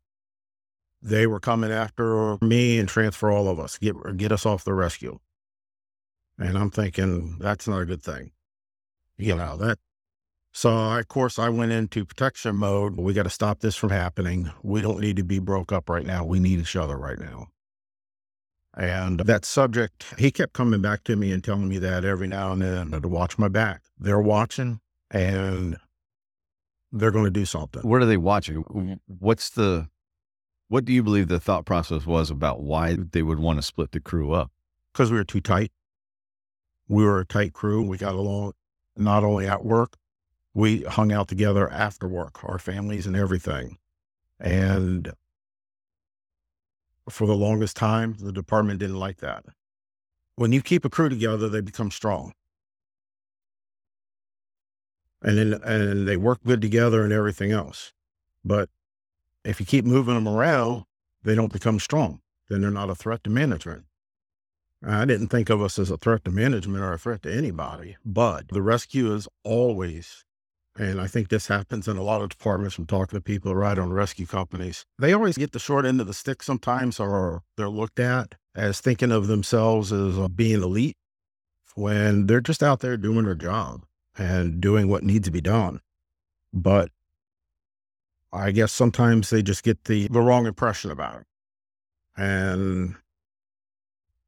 They 1.01 1.27
were 1.27 1.39
coming 1.39 1.71
after 1.71 2.37
me 2.41 2.79
and 2.79 2.89
transfer 2.89 3.31
all 3.31 3.47
of 3.47 3.59
us, 3.59 3.77
get 3.77 3.95
get 4.17 4.31
us 4.31 4.45
off 4.45 4.63
the 4.63 4.73
rescue. 4.73 5.19
And 6.37 6.57
I'm 6.57 6.71
thinking 6.71 7.37
that's 7.39 7.67
not 7.67 7.81
a 7.81 7.85
good 7.85 8.03
thing 8.03 8.31
you 9.17 9.35
know, 9.35 9.57
that. 9.57 9.79
So, 10.57 10.71
of 10.71 11.09
course, 11.09 11.37
I 11.37 11.49
went 11.49 11.73
into 11.73 12.05
protection 12.05 12.55
mode. 12.55 12.95
We 12.95 13.11
got 13.11 13.23
to 13.23 13.29
stop 13.29 13.59
this 13.59 13.75
from 13.75 13.89
happening. 13.89 14.49
We 14.63 14.79
don't 14.79 15.01
need 15.01 15.17
to 15.17 15.23
be 15.23 15.39
broke 15.39 15.73
up 15.73 15.89
right 15.89 16.05
now. 16.05 16.23
We 16.23 16.39
need 16.39 16.59
each 16.59 16.77
other 16.77 16.97
right 16.97 17.19
now. 17.19 17.47
And 18.73 19.19
that 19.19 19.43
subject, 19.43 20.05
he 20.17 20.31
kept 20.31 20.53
coming 20.53 20.81
back 20.81 21.03
to 21.03 21.17
me 21.17 21.33
and 21.33 21.43
telling 21.43 21.67
me 21.67 21.77
that 21.79 22.05
every 22.05 22.29
now 22.29 22.53
and 22.53 22.61
then 22.61 22.91
to 22.91 23.05
watch 23.09 23.37
my 23.37 23.49
back. 23.49 23.81
They're 23.99 24.21
watching 24.21 24.79
and 25.11 25.75
they're 26.89 27.11
going 27.11 27.25
to 27.25 27.31
do 27.31 27.45
something. 27.45 27.81
What 27.81 28.01
are 28.01 28.05
they 28.05 28.15
watching? 28.15 29.01
What's 29.07 29.49
the, 29.49 29.89
what 30.69 30.85
do 30.85 30.93
you 30.93 31.03
believe 31.03 31.27
the 31.27 31.37
thought 31.37 31.65
process 31.65 32.05
was 32.05 32.31
about 32.31 32.61
why 32.61 32.95
they 33.11 33.23
would 33.23 33.39
want 33.39 33.59
to 33.59 33.61
split 33.61 33.91
the 33.91 33.99
crew 33.99 34.31
up? 34.31 34.51
Because 34.93 35.11
we 35.11 35.17
were 35.17 35.25
too 35.25 35.41
tight. 35.41 35.73
We 36.87 37.03
were 37.03 37.19
a 37.19 37.25
tight 37.25 37.51
crew. 37.51 37.85
We 37.85 37.97
got 37.97 38.15
along 38.15 38.53
not 38.95 39.25
only 39.25 39.47
at 39.47 39.65
work, 39.65 39.97
we 40.55 40.81
hung 40.83 41.11
out 41.11 41.27
together 41.27 41.69
after 41.69 42.07
work, 42.07 42.43
our 42.43 42.57
families 42.57 43.05
and 43.05 43.15
everything. 43.15 43.77
And 44.39 45.11
for 47.09 47.27
the 47.27 47.35
longest 47.35 47.77
time, 47.77 48.15
the 48.19 48.31
department 48.31 48.79
didn't 48.79 48.99
like 48.99 49.17
that. 49.17 49.45
When 50.37 50.51
you 50.51 50.61
keep 50.61 50.83
a 50.83 50.89
crew 50.89 51.09
together, 51.09 51.49
they 51.49 51.61
become 51.61 51.91
strong. 51.91 52.33
And 55.21 55.37
then 55.37 55.53
and 55.63 56.07
they 56.07 56.17
work 56.17 56.39
good 56.43 56.61
together 56.61 57.03
and 57.03 57.13
everything 57.13 57.51
else. 57.51 57.93
But 58.43 58.69
if 59.43 59.59
you 59.59 59.65
keep 59.65 59.85
moving 59.85 60.15
them 60.15 60.27
around, 60.27 60.85
they 61.23 61.35
don't 61.35 61.53
become 61.53 61.79
strong. 61.79 62.21
Then 62.49 62.61
they're 62.61 62.71
not 62.71 62.89
a 62.89 62.95
threat 62.95 63.23
to 63.25 63.29
management. 63.29 63.85
I 64.83 65.05
didn't 65.05 65.29
think 65.29 65.49
of 65.49 65.61
us 65.61 65.79
as 65.79 65.89
a 65.89 65.97
threat 65.97 66.23
to 66.25 66.31
management 66.31 66.83
or 66.83 66.93
a 66.93 66.99
threat 66.99 67.23
to 67.23 67.33
anybody, 67.33 67.97
but 68.05 68.49
the 68.49 68.61
rescue 68.61 69.13
is 69.13 69.27
always, 69.43 70.23
and 70.77 70.99
I 70.99 71.07
think 71.07 71.29
this 71.29 71.47
happens 71.47 71.87
in 71.87 71.95
a 71.97 72.03
lot 72.03 72.21
of 72.21 72.29
departments 72.29 72.75
from 72.75 72.85
talking 72.85 73.17
to 73.17 73.21
people 73.21 73.51
who 73.51 73.57
ride 73.57 73.79
on 73.79 73.93
rescue 73.93 74.25
companies. 74.25 74.85
They 74.99 75.13
always 75.13 75.37
get 75.37 75.53
the 75.53 75.59
short 75.59 75.85
end 75.85 76.01
of 76.01 76.07
the 76.07 76.13
stick 76.13 76.43
sometimes, 76.43 76.99
or 76.99 77.43
they're 77.55 77.69
looked 77.69 77.99
at 77.99 78.35
as 78.55 78.81
thinking 78.81 79.11
of 79.11 79.27
themselves 79.27 79.93
as 79.93 80.17
uh, 80.17 80.27
being 80.27 80.61
elite 80.61 80.97
when 81.75 82.27
they're 82.27 82.41
just 82.41 82.63
out 82.63 82.81
there 82.81 82.97
doing 82.97 83.25
their 83.25 83.35
job 83.35 83.85
and 84.17 84.59
doing 84.59 84.89
what 84.89 85.03
needs 85.03 85.25
to 85.25 85.31
be 85.31 85.41
done. 85.41 85.79
But 86.53 86.89
I 88.33 88.51
guess 88.51 88.71
sometimes 88.71 89.29
they 89.29 89.41
just 89.41 89.63
get 89.63 89.85
the, 89.85 90.07
the 90.09 90.21
wrong 90.21 90.45
impression 90.45 90.91
about 90.91 91.21
it. 91.21 91.27
And 92.17 92.95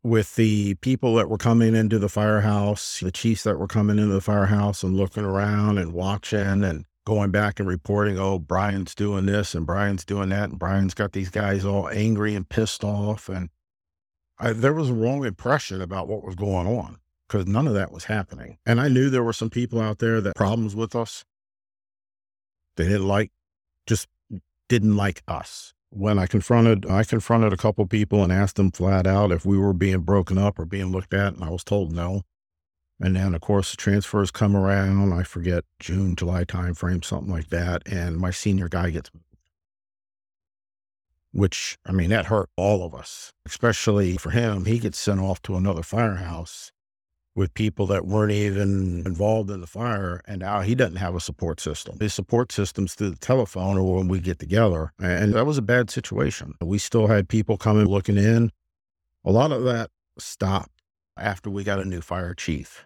with 0.07 0.35
the 0.35 0.75
people 0.75 1.15
that 1.15 1.29
were 1.29 1.37
coming 1.37 1.75
into 1.75 1.99
the 1.99 2.09
firehouse, 2.09 3.01
the 3.01 3.11
chiefs 3.11 3.43
that 3.43 3.59
were 3.59 3.67
coming 3.67 3.99
into 3.99 4.13
the 4.13 4.21
firehouse 4.21 4.81
and 4.81 4.95
looking 4.95 5.25
around 5.25 5.77
and 5.77 5.93
watching 5.93 6.63
and 6.63 6.85
going 7.05 7.29
back 7.29 7.59
and 7.59 7.67
reporting, 7.67 8.17
oh, 8.17 8.39
Bryan's 8.39 8.95
doing 8.95 9.25
this 9.25 9.53
and 9.53 9.65
Bryan's 9.65 10.05
doing 10.05 10.29
that. 10.29 10.49
And 10.49 10.59
Bryan's 10.59 10.93
got 10.93 11.11
these 11.11 11.29
guys 11.29 11.65
all 11.65 11.89
angry 11.89 12.35
and 12.35 12.47
pissed 12.47 12.83
off. 12.83 13.27
And 13.27 13.49
I, 14.39 14.53
there 14.53 14.73
was 14.73 14.89
a 14.89 14.93
wrong 14.93 15.25
impression 15.25 15.81
about 15.81 16.07
what 16.07 16.23
was 16.23 16.35
going 16.35 16.67
on 16.67 16.99
because 17.27 17.45
none 17.45 17.67
of 17.67 17.73
that 17.73 17.91
was 17.91 18.05
happening. 18.05 18.57
And 18.65 18.79
I 18.79 18.87
knew 18.87 19.09
there 19.09 19.23
were 19.23 19.33
some 19.33 19.49
people 19.49 19.81
out 19.81 19.99
there 19.99 20.21
that 20.21 20.35
problems 20.35 20.75
with 20.75 20.95
us. 20.95 21.25
They 22.77 22.85
didn't 22.85 23.07
like, 23.07 23.31
just 23.85 24.07
didn't 24.69 24.95
like 24.95 25.21
us 25.27 25.73
when 25.89 26.19
I 26.19 26.27
confronted, 26.27 26.85
I 26.89 27.03
confronted 27.03 27.53
a 27.53 27.57
couple 27.57 27.85
people 27.87 28.23
and 28.23 28.31
asked 28.31 28.57
them 28.57 28.71
flat 28.71 29.07
out 29.07 29.31
if 29.31 29.45
we 29.45 29.57
were 29.57 29.73
being 29.73 30.01
broken 30.01 30.37
up 30.37 30.59
or 30.59 30.65
being 30.65 30.91
looked 30.91 31.13
at, 31.13 31.33
and 31.33 31.43
I 31.43 31.49
was 31.49 31.63
told 31.63 31.91
no. 31.91 32.23
And 32.99 33.15
then, 33.15 33.35
of 33.35 33.41
course, 33.41 33.71
the 33.71 33.77
transfers 33.77 34.31
come 34.31 34.55
around. 34.55 35.13
I 35.13 35.23
forget 35.23 35.65
June, 35.79 36.15
July 36.15 36.45
timeframe, 36.45 37.05
something 37.05 37.31
like 37.31 37.49
that, 37.49 37.83
and 37.85 38.17
my 38.17 38.31
senior 38.31 38.67
guy 38.67 38.89
gets 38.89 39.13
moved. 39.13 39.25
Which, 41.31 41.77
I 41.85 41.91
mean, 41.91 42.09
that 42.09 42.25
hurt 42.25 42.49
all 42.55 42.83
of 42.83 42.95
us, 42.95 43.31
especially 43.45 44.17
for 44.17 44.31
him. 44.31 44.65
He 44.65 44.79
gets 44.79 44.97
sent 44.97 45.19
off 45.19 45.41
to 45.43 45.55
another 45.55 45.83
firehouse 45.83 46.71
with 47.37 47.53
people 47.53 47.85
that 47.85 48.07
weren't 48.07 48.31
even 48.31 49.03
involved 49.05 49.51
in 49.51 49.61
the 49.61 49.67
fire. 49.67 50.21
And 50.25 50.39
now 50.39 50.61
he 50.61 50.73
doesn't 50.73 50.95
have 50.95 51.13
a 51.13 51.19
support 51.19 51.61
system. 51.61 51.95
His 51.99 52.11
support 52.11 52.51
system's 52.51 52.95
through 52.95 53.11
the 53.11 53.17
telephone 53.17 53.77
or 53.77 53.95
when 53.95 54.07
we 54.07 54.19
get 54.19 54.39
together. 54.39 54.91
And 54.99 55.35
that 55.35 55.45
was 55.45 55.59
a 55.59 55.61
bad 55.61 55.91
situation. 55.91 56.55
We 56.59 56.79
still 56.79 57.05
had 57.05 57.29
people 57.29 57.55
coming 57.55 57.85
looking 57.85 58.17
in. 58.17 58.51
A 59.23 59.31
lot 59.31 59.51
of 59.51 59.63
that 59.65 59.91
stopped 60.17 60.81
after 61.15 61.51
we 61.51 61.63
got 61.63 61.79
a 61.79 61.85
new 61.85 62.01
fire 62.01 62.33
chief. 62.33 62.83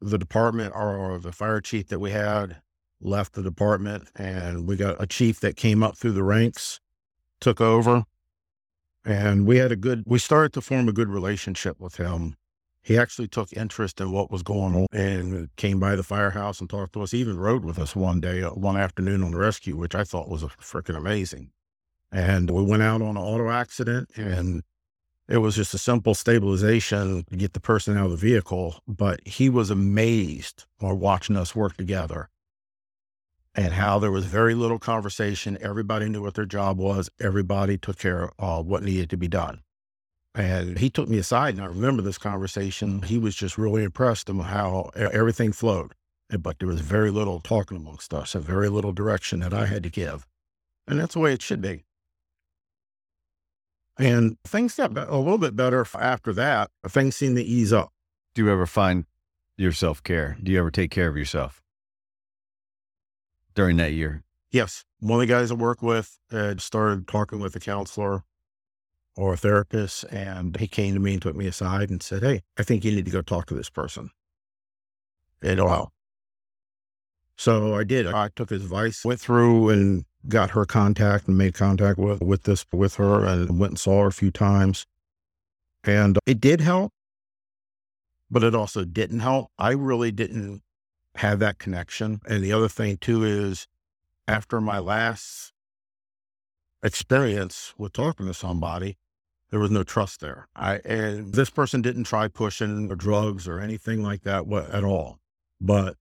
The 0.00 0.18
department 0.18 0.72
or 0.74 1.20
the 1.20 1.30
fire 1.30 1.60
chief 1.60 1.86
that 1.86 2.00
we 2.00 2.10
had 2.10 2.56
left 3.00 3.34
the 3.34 3.42
department 3.42 4.08
and 4.16 4.66
we 4.66 4.74
got 4.74 5.00
a 5.00 5.06
chief 5.06 5.38
that 5.40 5.56
came 5.56 5.84
up 5.84 5.96
through 5.96 6.12
the 6.12 6.24
ranks, 6.24 6.80
took 7.40 7.60
over. 7.60 8.02
And 9.04 9.46
we 9.46 9.58
had 9.58 9.70
a 9.70 9.76
good, 9.76 10.02
we 10.06 10.18
started 10.18 10.52
to 10.54 10.60
form 10.60 10.88
a 10.88 10.92
good 10.92 11.08
relationship 11.08 11.78
with 11.78 11.98
him 11.98 12.34
he 12.86 12.96
actually 12.96 13.26
took 13.26 13.52
interest 13.52 14.00
in 14.00 14.12
what 14.12 14.30
was 14.30 14.44
going 14.44 14.76
on 14.76 14.86
and 14.92 15.48
came 15.56 15.80
by 15.80 15.96
the 15.96 16.04
firehouse 16.04 16.60
and 16.60 16.70
talked 16.70 16.92
to 16.92 17.02
us. 17.02 17.10
He 17.10 17.18
even 17.18 17.36
rode 17.36 17.64
with 17.64 17.80
us 17.80 17.96
one 17.96 18.20
day, 18.20 18.44
uh, 18.44 18.50
one 18.50 18.76
afternoon 18.76 19.24
on 19.24 19.32
the 19.32 19.38
rescue, 19.38 19.76
which 19.76 19.96
I 19.96 20.04
thought 20.04 20.28
was 20.28 20.44
freaking 20.44 20.96
amazing. 20.96 21.50
And 22.12 22.48
we 22.48 22.62
went 22.62 22.84
out 22.84 23.02
on 23.02 23.16
an 23.16 23.22
auto 23.22 23.50
accident 23.50 24.10
and 24.14 24.62
it 25.28 25.38
was 25.38 25.56
just 25.56 25.74
a 25.74 25.78
simple 25.78 26.14
stabilization 26.14 27.24
to 27.28 27.36
get 27.36 27.54
the 27.54 27.60
person 27.60 27.98
out 27.98 28.04
of 28.04 28.12
the 28.12 28.16
vehicle. 28.16 28.76
But 28.86 29.18
he 29.26 29.50
was 29.50 29.68
amazed 29.68 30.66
while 30.78 30.94
watching 30.94 31.36
us 31.36 31.56
work 31.56 31.76
together 31.76 32.28
and 33.56 33.72
how 33.72 33.98
there 33.98 34.12
was 34.12 34.26
very 34.26 34.54
little 34.54 34.78
conversation. 34.78 35.58
Everybody 35.60 36.08
knew 36.08 36.22
what 36.22 36.34
their 36.34 36.46
job 36.46 36.78
was. 36.78 37.10
Everybody 37.18 37.78
took 37.78 37.98
care 37.98 38.30
of 38.38 38.68
what 38.68 38.84
needed 38.84 39.10
to 39.10 39.16
be 39.16 39.26
done. 39.26 39.62
And 40.36 40.78
he 40.78 40.90
took 40.90 41.08
me 41.08 41.16
aside, 41.16 41.54
and 41.54 41.64
I 41.64 41.66
remember 41.66 42.02
this 42.02 42.18
conversation. 42.18 42.98
Mm-hmm. 42.98 43.06
He 43.06 43.18
was 43.18 43.34
just 43.34 43.56
really 43.56 43.82
impressed 43.82 44.28
with 44.28 44.44
how 44.44 44.90
everything 44.94 45.50
flowed, 45.50 45.94
but 46.38 46.58
there 46.58 46.68
was 46.68 46.82
very 46.82 47.10
little 47.10 47.40
talking 47.40 47.78
amongst 47.78 48.12
us, 48.12 48.34
and 48.34 48.44
very 48.44 48.68
little 48.68 48.92
direction 48.92 49.40
that 49.40 49.54
I 49.54 49.64
had 49.64 49.82
to 49.84 49.88
give. 49.88 50.26
And 50.86 51.00
that's 51.00 51.14
the 51.14 51.20
way 51.20 51.32
it 51.32 51.40
should 51.40 51.62
be. 51.62 51.84
And 53.98 54.36
things 54.44 54.74
got 54.74 54.96
a 54.96 55.16
little 55.16 55.38
bit 55.38 55.56
better 55.56 55.86
after 55.98 56.34
that. 56.34 56.70
Things 56.86 57.16
seemed 57.16 57.36
to 57.36 57.42
ease 57.42 57.72
up. 57.72 57.94
Do 58.34 58.44
you 58.44 58.52
ever 58.52 58.66
find 58.66 59.06
your 59.56 59.72
self 59.72 60.02
care? 60.02 60.36
Do 60.42 60.52
you 60.52 60.58
ever 60.58 60.70
take 60.70 60.90
care 60.90 61.08
of 61.08 61.16
yourself 61.16 61.62
during 63.54 63.78
that 63.78 63.94
year? 63.94 64.22
Yes. 64.50 64.84
One 65.00 65.22
of 65.22 65.26
the 65.26 65.32
guys 65.32 65.50
I 65.50 65.54
work 65.54 65.80
with 65.80 66.18
had 66.30 66.60
started 66.60 67.08
talking 67.08 67.40
with 67.40 67.56
a 67.56 67.60
counselor 67.60 68.22
or 69.16 69.32
a 69.32 69.36
therapist, 69.36 70.04
and 70.04 70.56
he 70.58 70.68
came 70.68 70.94
to 70.94 71.00
me 71.00 71.14
and 71.14 71.22
took 71.22 71.34
me 71.34 71.46
aside 71.46 71.90
and 71.90 72.02
said, 72.02 72.22
Hey, 72.22 72.42
I 72.58 72.62
think 72.62 72.84
you 72.84 72.92
need 72.92 73.06
to 73.06 73.10
go 73.10 73.22
talk 73.22 73.46
to 73.46 73.54
this 73.54 73.70
person. 73.70 74.10
And 75.42 75.62
wow. 75.64 75.90
So 77.36 77.74
I 77.74 77.84
did. 77.84 78.06
I 78.06 78.30
took 78.34 78.50
his 78.50 78.64
advice, 78.64 79.04
went 79.04 79.20
through 79.20 79.68
and 79.70 80.04
got 80.28 80.50
her 80.50 80.64
contact 80.64 81.28
and 81.28 81.36
made 81.36 81.54
contact 81.54 81.98
with, 81.98 82.22
with 82.22 82.44
this, 82.44 82.64
with 82.72 82.94
her 82.96 83.24
and 83.24 83.58
went 83.58 83.72
and 83.72 83.78
saw 83.78 84.02
her 84.02 84.08
a 84.08 84.12
few 84.12 84.30
times. 84.30 84.86
And 85.84 86.18
it 86.26 86.40
did 86.40 86.60
help, 86.60 86.92
but 88.30 88.42
it 88.42 88.54
also 88.54 88.84
didn't 88.84 89.20
help. 89.20 89.50
I 89.58 89.72
really 89.72 90.10
didn't 90.10 90.62
have 91.16 91.38
that 91.40 91.58
connection. 91.58 92.20
And 92.26 92.42
the 92.42 92.52
other 92.52 92.68
thing 92.68 92.96
too 92.96 93.24
is 93.24 93.66
after 94.26 94.60
my 94.60 94.78
last 94.78 95.52
experience 96.82 97.74
with 97.78 97.92
talking 97.92 98.26
to 98.26 98.34
somebody, 98.34 98.96
there 99.50 99.60
was 99.60 99.70
no 99.70 99.82
trust 99.82 100.20
there. 100.20 100.48
I 100.56 100.76
and 100.84 101.32
this 101.32 101.50
person 101.50 101.82
didn't 101.82 102.04
try 102.04 102.28
pushing 102.28 102.90
or 102.90 102.96
drugs 102.96 103.46
or 103.46 103.60
anything 103.60 104.02
like 104.02 104.22
that 104.22 104.44
at 104.72 104.84
all. 104.84 105.18
But 105.60 105.96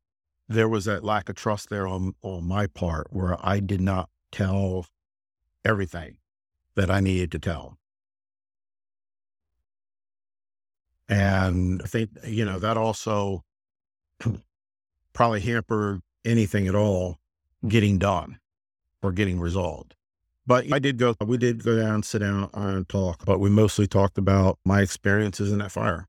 there 0.47 0.69
was 0.69 0.85
that 0.85 1.03
lack 1.03 1.29
of 1.29 1.35
trust 1.35 1.69
there 1.69 1.87
on, 1.87 2.13
on 2.21 2.47
my 2.47 2.67
part 2.67 3.07
where 3.11 3.37
I 3.41 3.59
did 3.59 3.81
not 3.81 4.09
tell 4.31 4.87
everything 5.63 6.17
that 6.75 6.91
I 6.91 6.99
needed 6.99 7.31
to 7.31 7.39
tell. 7.39 7.77
And 11.07 11.81
I 11.83 11.87
think, 11.87 12.09
you 12.25 12.45
know, 12.45 12.59
that 12.59 12.77
also 12.77 13.43
probably 15.13 15.39
hampered 15.41 16.01
anything 16.23 16.67
at 16.67 16.75
all 16.75 17.19
getting 17.67 17.97
done 17.97 18.39
or 19.01 19.11
getting 19.11 19.39
resolved. 19.39 19.95
But 20.47 20.71
I 20.71 20.79
did 20.79 20.97
go, 20.97 21.15
we 21.25 21.37
did 21.37 21.63
go 21.63 21.79
down, 21.79 22.03
sit 22.03 22.19
down 22.19 22.49
and 22.53 22.87
talk, 22.87 23.25
but 23.25 23.39
we 23.39 23.49
mostly 23.49 23.87
talked 23.87 24.17
about 24.17 24.59
my 24.63 24.81
experiences 24.81 25.51
in 25.51 25.57
that 25.59 25.71
fire. 25.71 26.07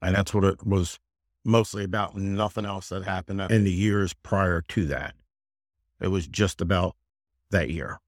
And 0.00 0.14
that's 0.14 0.32
what 0.32 0.44
it 0.44 0.64
was 0.64 1.00
mostly 1.44 1.82
about. 1.82 2.16
Nothing 2.16 2.64
else 2.64 2.90
that 2.90 3.04
happened 3.04 3.40
in 3.50 3.64
the 3.64 3.72
years 3.72 4.12
prior 4.12 4.62
to 4.68 4.86
that. 4.86 5.14
It 6.00 6.08
was 6.08 6.28
just 6.28 6.60
about 6.60 6.94
that 7.50 7.70
year. 7.70 7.98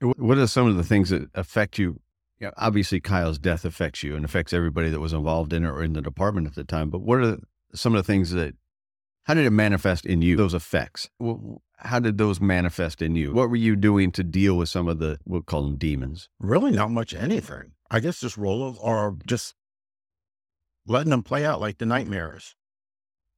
What 0.00 0.38
are 0.38 0.48
some 0.48 0.66
of 0.66 0.76
the 0.76 0.82
things 0.82 1.10
that 1.10 1.30
affect 1.34 1.78
you? 1.78 2.00
you 2.40 2.48
know, 2.48 2.52
obviously, 2.56 3.00
Kyle's 3.00 3.38
death 3.38 3.64
affects 3.64 4.02
you 4.02 4.16
and 4.16 4.24
affects 4.24 4.52
everybody 4.52 4.90
that 4.90 5.00
was 5.00 5.12
involved 5.12 5.52
in 5.52 5.64
it 5.64 5.68
or 5.68 5.82
in 5.82 5.92
the 5.92 6.02
department 6.02 6.46
at 6.46 6.54
the 6.54 6.64
time. 6.64 6.90
But 6.90 7.02
what 7.02 7.20
are 7.20 7.38
some 7.74 7.94
of 7.94 8.04
the 8.04 8.12
things 8.12 8.32
that, 8.32 8.54
how 9.22 9.34
did 9.34 9.46
it 9.46 9.50
manifest 9.50 10.04
in 10.04 10.20
you, 10.20 10.36
those 10.36 10.54
effects? 10.54 11.08
How 11.78 11.98
did 11.98 12.18
those 12.18 12.40
manifest 12.40 13.02
in 13.02 13.14
you? 13.16 13.32
What 13.32 13.50
were 13.50 13.56
you 13.56 13.76
doing 13.76 14.12
to 14.12 14.24
deal 14.24 14.56
with 14.56 14.68
some 14.68 14.88
of 14.88 14.98
the, 14.98 15.18
we'll 15.24 15.42
call 15.42 15.62
them 15.62 15.76
demons? 15.76 16.28
Really, 16.38 16.70
not 16.70 16.90
much 16.90 17.12
anything. 17.14 17.72
I 17.90 18.00
guess 18.00 18.20
just 18.20 18.36
roll 18.36 18.76
or 18.80 19.16
just 19.26 19.54
letting 20.86 21.10
them 21.10 21.22
play 21.22 21.44
out 21.44 21.60
like 21.60 21.78
the 21.78 21.86
nightmares 21.86 22.56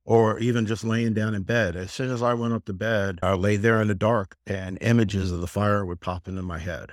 or 0.04 0.38
even 0.38 0.66
just 0.66 0.84
laying 0.84 1.14
down 1.14 1.34
in 1.34 1.42
bed. 1.42 1.74
As 1.76 1.90
soon 1.90 2.10
as 2.10 2.22
I 2.22 2.34
went 2.34 2.54
up 2.54 2.64
to 2.66 2.72
bed, 2.72 3.18
I 3.22 3.34
lay 3.34 3.56
there 3.56 3.80
in 3.82 3.88
the 3.88 3.94
dark 3.94 4.36
and 4.46 4.78
images 4.80 5.32
of 5.32 5.40
the 5.40 5.46
fire 5.46 5.84
would 5.84 6.00
pop 6.00 6.28
into 6.28 6.42
my 6.42 6.58
head. 6.58 6.92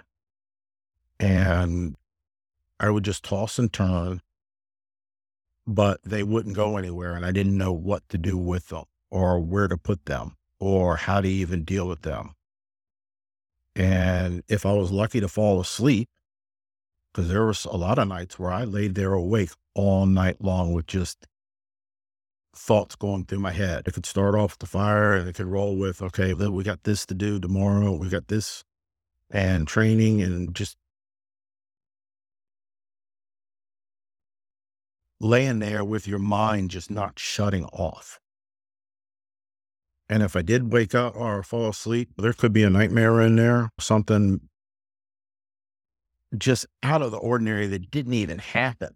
And 1.19 1.95
I 2.79 2.89
would 2.89 3.05
just 3.05 3.23
toss 3.23 3.59
and 3.59 3.71
turn, 3.71 4.21
but 5.67 6.01
they 6.03 6.23
wouldn't 6.23 6.55
go 6.55 6.77
anywhere. 6.77 7.13
And 7.13 7.25
I 7.25 7.31
didn't 7.31 7.57
know 7.57 7.71
what 7.71 8.09
to 8.09 8.17
do 8.17 8.37
with 8.37 8.69
them 8.69 8.85
or 9.11 9.39
where 9.39 9.67
to 9.67 9.77
put 9.77 10.05
them 10.05 10.35
or 10.63 10.95
how 10.95 11.19
to 11.19 11.27
even 11.27 11.65
deal 11.65 11.87
with 11.87 12.03
them. 12.03 12.31
And 13.75 14.43
if 14.47 14.65
I 14.65 14.71
was 14.71 14.91
lucky 14.91 15.19
to 15.19 15.27
fall 15.27 15.59
asleep, 15.59 16.07
because 17.13 17.29
there 17.29 17.45
was 17.45 17.65
a 17.65 17.75
lot 17.75 17.99
of 17.99 18.07
nights 18.07 18.39
where 18.39 18.51
I 18.51 18.63
laid 18.63 18.95
there 18.95 19.13
awake 19.13 19.51
all 19.75 20.05
night 20.05 20.41
long 20.41 20.71
with 20.71 20.87
just 20.87 21.27
thoughts 22.55 22.95
going 22.95 23.25
through 23.25 23.39
my 23.39 23.51
head. 23.51 23.87
It 23.87 23.93
could 23.93 24.05
start 24.05 24.35
off 24.35 24.57
the 24.57 24.65
fire 24.65 25.13
and 25.13 25.27
it 25.27 25.35
could 25.35 25.47
roll 25.47 25.75
with, 25.75 26.01
okay, 26.01 26.33
we 26.33 26.63
got 26.63 26.83
this 26.83 27.05
to 27.07 27.13
do 27.13 27.39
tomorrow. 27.39 27.91
We 27.91 28.09
got 28.09 28.29
this 28.29 28.63
and 29.29 29.67
training 29.67 30.21
and 30.21 30.55
just 30.55 30.77
laying 35.19 35.59
there 35.59 35.83
with 35.83 36.07
your 36.07 36.19
mind 36.19 36.69
just 36.69 36.89
not 36.89 37.19
shutting 37.19 37.65
off. 37.65 38.19
And 40.09 40.21
if 40.21 40.35
I 40.35 40.41
did 40.41 40.71
wake 40.71 40.93
up 40.93 41.15
or 41.15 41.41
fall 41.43 41.69
asleep, 41.69 42.09
there 42.17 42.33
could 42.33 42.53
be 42.53 42.63
a 42.63 42.69
nightmare 42.69 43.21
in 43.21 43.35
there, 43.35 43.69
something 43.79 44.41
just 46.37 46.65
out 46.81 47.01
of 47.01 47.11
the 47.11 47.17
ordinary 47.17 47.67
that 47.67 47.91
didn't 47.91 48.13
even 48.13 48.39
happen, 48.39 48.95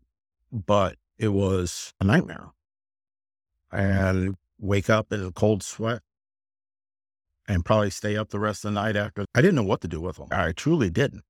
but 0.51 0.97
it 1.18 1.30
was 1.30 1.93
a 1.99 2.03
nightmare. 2.03 2.51
And 3.72 4.36
wake 4.60 4.89
up 4.89 5.12
in 5.12 5.24
a 5.24 5.32
cold 5.32 5.64
sweat 5.64 6.01
and 7.47 7.64
probably 7.64 7.89
stay 7.89 8.18
up 8.18 8.30
the 8.30 8.39
rest 8.39 8.66
of 8.66 8.74
the 8.74 8.82
night 8.82 8.95
after. 8.95 9.26
I 9.34 9.41
didn't 9.41 9.55
know 9.55 9.64
what 9.64 9.82
to 9.82 9.88
do 9.88 10.01
with 10.01 10.18
them. 10.18 10.28
I 10.32 10.51
truly 10.51 10.89
didn't. 10.89 11.24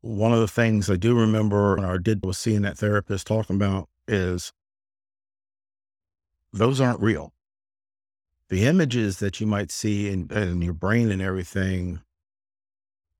One 0.00 0.32
of 0.32 0.40
the 0.40 0.48
things 0.48 0.90
I 0.90 0.96
do 0.96 1.18
remember 1.18 1.78
or 1.84 1.98
did 1.98 2.24
was 2.24 2.38
seeing 2.38 2.62
that 2.62 2.78
therapist 2.78 3.26
talking 3.26 3.56
about 3.56 3.88
is 4.06 4.52
those 6.52 6.80
aren't 6.80 7.00
real. 7.00 7.32
The 8.48 8.64
images 8.64 9.18
that 9.18 9.40
you 9.40 9.46
might 9.46 9.70
see 9.70 10.08
in, 10.08 10.30
in 10.32 10.62
your 10.62 10.72
brain 10.72 11.10
and 11.10 11.20
everything 11.20 12.00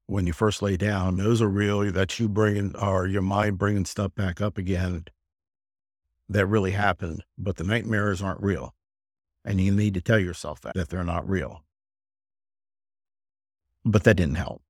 when 0.07 0.27
you 0.27 0.33
first 0.33 0.63
lay 0.63 0.77
down, 0.79 1.19
those 1.19 1.43
are 1.43 1.49
real. 1.49 1.93
That 1.93 2.19
you 2.19 2.29
bringing 2.29 2.75
or 2.77 3.07
your 3.07 3.23
mind 3.23 3.59
bringing 3.59 3.85
stuff 3.85 4.15
back 4.15 4.41
up 4.41 4.57
again 4.57 5.05
that 6.29 6.47
really 6.47 6.73
happened, 6.73 7.25
but 7.37 7.57
the 7.57 7.65
nightmares 7.65 8.23
aren't 8.23 8.43
real. 8.43 8.75
And 9.45 9.61
you 9.61 9.73
need 9.73 9.95
to 9.95 10.01
tell 10.01 10.19
yourself 10.19 10.61
that, 10.63 10.75
that 10.75 10.89
they're 10.89 11.05
not 11.05 11.29
real. 11.29 11.63
But 13.85 14.05
that 14.05 14.17
didn't 14.17 14.35
help. 14.35 14.63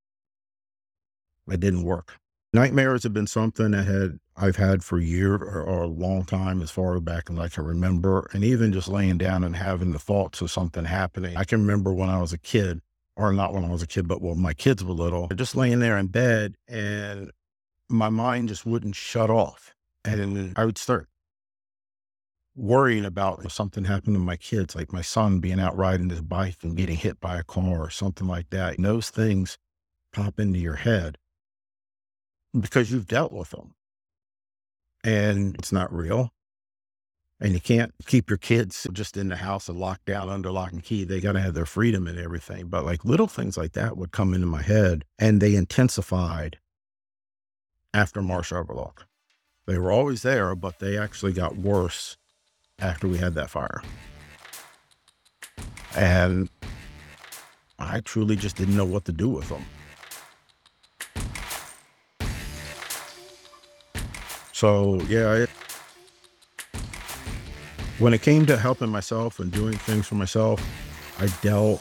It 1.50 1.61
didn't 1.61 1.82
work. 1.82 2.18
Nightmares 2.53 3.03
have 3.03 3.12
been 3.12 3.26
something 3.26 3.72
that 3.72 3.84
had 3.84 4.18
I've 4.34 4.57
had 4.57 4.82
for 4.82 4.99
a 4.99 5.05
year 5.05 5.34
or, 5.34 5.62
or, 5.62 5.82
a 5.82 5.88
long 5.88 6.24
time, 6.24 6.62
as 6.62 6.70
far 6.70 6.99
back 7.01 7.28
as 7.28 7.38
I 7.38 7.49
can 7.49 7.64
remember. 7.64 8.28
And 8.32 8.42
even 8.44 8.72
just 8.72 8.88
laying 8.88 9.18
down 9.18 9.44
and 9.44 9.55
having 9.55 9.92
the 9.92 9.99
thoughts 9.99 10.40
of 10.40 10.51
something 10.51 10.84
happening. 10.84 11.36
I 11.36 11.44
can 11.44 11.61
remember 11.61 11.92
when 11.92 12.09
I 12.09 12.20
was 12.20 12.32
a 12.32 12.38
kid, 12.38 12.80
or 13.16 13.32
not 13.32 13.53
when 13.53 13.64
I 13.64 13.68
was 13.68 13.82
a 13.82 13.86
kid, 13.86 14.09
but 14.09 14.22
when 14.22 14.40
my 14.40 14.55
kids 14.55 14.82
were 14.82 14.94
little, 14.94 15.28
just 15.34 15.57
laying 15.57 15.80
there 15.80 15.99
in 15.99 16.07
bed 16.07 16.55
and 16.68 17.32
my 17.88 18.09
mind 18.09 18.49
just 18.49 18.64
wouldn't 18.64 18.94
shut 18.94 19.28
off. 19.28 19.74
And 20.05 20.55
I 20.57 20.64
would 20.64 20.78
start 20.78 21.09
worrying 22.55 23.05
about 23.05 23.44
if 23.44 23.53
something 23.53 23.84
happened 23.84 24.14
to 24.14 24.20
my 24.20 24.36
kids, 24.36 24.74
like 24.74 24.92
my 24.92 25.03
son 25.03 25.40
being 25.40 25.61
out 25.61 25.76
riding 25.76 26.11
his 26.11 26.22
bike 26.22 26.57
and 26.62 26.76
getting 26.76 26.96
hit 26.96 27.20
by 27.20 27.38
a 27.38 27.44
car 27.44 27.78
or 27.78 27.90
something 27.90 28.26
like 28.26 28.51
that. 28.51 28.76
And 28.76 28.86
those 28.86 29.11
things 29.11 29.59
pop 30.12 30.40
into 30.40 30.59
your 30.59 30.76
head 30.76 31.18
because 32.61 32.90
you've 32.90 33.06
dealt 33.06 33.32
with 33.32 33.50
them 33.50 33.74
and 35.04 35.54
it's 35.56 35.72
not 35.72 35.92
real. 35.92 36.32
And 37.40 37.52
you 37.52 37.61
can't 37.61 37.94
keep 38.06 38.28
your 38.28 38.36
kids 38.36 38.86
just 38.92 39.16
in 39.16 39.28
the 39.28 39.36
house 39.36 39.68
and 39.68 39.78
locked 39.78 40.06
down 40.06 40.28
under 40.28 40.50
lock 40.50 40.72
and 40.72 40.82
key. 40.82 41.04
They 41.04 41.20
got 41.20 41.32
to 41.32 41.40
have 41.40 41.54
their 41.54 41.66
freedom 41.66 42.09
and 42.09 42.18
everything. 42.18 42.66
But 42.66 42.84
like 42.84 43.04
little 43.04 43.28
things 43.28 43.56
like 43.56 43.72
that 43.74 43.96
would 43.96 44.11
come 44.11 44.34
into 44.34 44.48
my 44.48 44.62
head 44.62 45.04
and 45.20 45.40
they 45.40 45.54
intensified 45.54 46.59
after 47.94 48.22
Marsh 48.22 48.52
Overlook. 48.52 49.06
They 49.66 49.78
were 49.78 49.92
always 49.92 50.22
there, 50.22 50.56
but 50.56 50.80
they 50.80 50.98
actually 50.98 51.32
got 51.32 51.56
worse 51.56 52.16
after 52.80 53.06
we 53.06 53.18
had 53.18 53.34
that 53.34 53.50
fire. 53.50 53.82
And 55.94 56.48
I 57.78 58.00
truly 58.00 58.34
just 58.34 58.56
didn't 58.56 58.76
know 58.76 58.84
what 58.84 59.04
to 59.04 59.12
do 59.12 59.28
with 59.28 59.48
them. 59.48 59.64
So, 64.59 65.00
yeah, 65.02 65.34
it, 65.34 65.50
when 68.00 68.12
it 68.12 68.22
came 68.22 68.44
to 68.46 68.56
helping 68.56 68.88
myself 68.88 69.38
and 69.38 69.52
doing 69.52 69.74
things 69.74 70.09
for 70.09 70.16
myself, 70.16 70.61
I 71.20 71.28
dealt, 71.42 71.80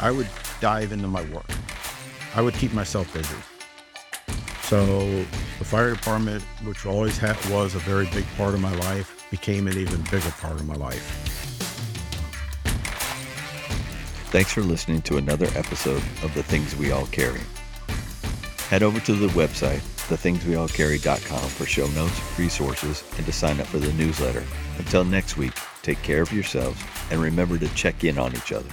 I 0.00 0.10
would 0.10 0.26
dive 0.62 0.92
into 0.92 1.06
my 1.06 1.20
work. 1.34 1.50
I 2.34 2.40
would 2.40 2.54
keep 2.54 2.72
myself 2.72 3.12
busy. 3.12 3.36
So 4.62 4.86
the 5.58 5.66
fire 5.66 5.92
department, 5.92 6.42
which 6.64 6.86
always 6.86 7.18
had, 7.18 7.36
was 7.50 7.74
a 7.74 7.80
very 7.80 8.06
big 8.14 8.24
part 8.38 8.54
of 8.54 8.60
my 8.60 8.74
life, 8.76 9.26
became 9.30 9.68
an 9.68 9.76
even 9.76 10.00
bigger 10.04 10.30
part 10.40 10.54
of 10.54 10.66
my 10.66 10.76
life. 10.76 11.02
Thanks 14.30 14.50
for 14.50 14.62
listening 14.62 15.02
to 15.02 15.18
another 15.18 15.48
episode 15.56 16.02
of 16.22 16.32
The 16.32 16.42
Things 16.42 16.74
We 16.74 16.90
All 16.90 17.04
Carry. 17.08 17.42
Head 18.70 18.82
over 18.82 18.98
to 19.00 19.12
the 19.12 19.28
website, 19.28 19.82
thethingsweallcarry.com 20.06 21.48
for 21.50 21.66
show 21.66 21.86
notes, 21.88 22.38
resources, 22.38 23.04
and 23.16 23.26
to 23.26 23.32
sign 23.32 23.60
up 23.60 23.66
for 23.66 23.78
the 23.78 23.92
newsletter. 23.92 24.44
Until 24.78 25.04
next 25.04 25.36
week, 25.36 25.52
take 25.82 26.02
care 26.02 26.22
of 26.22 26.32
yourselves 26.32 26.80
and 27.10 27.20
remember 27.20 27.58
to 27.58 27.68
check 27.74 28.04
in 28.04 28.18
on 28.18 28.34
each 28.34 28.52
other. 28.52 28.68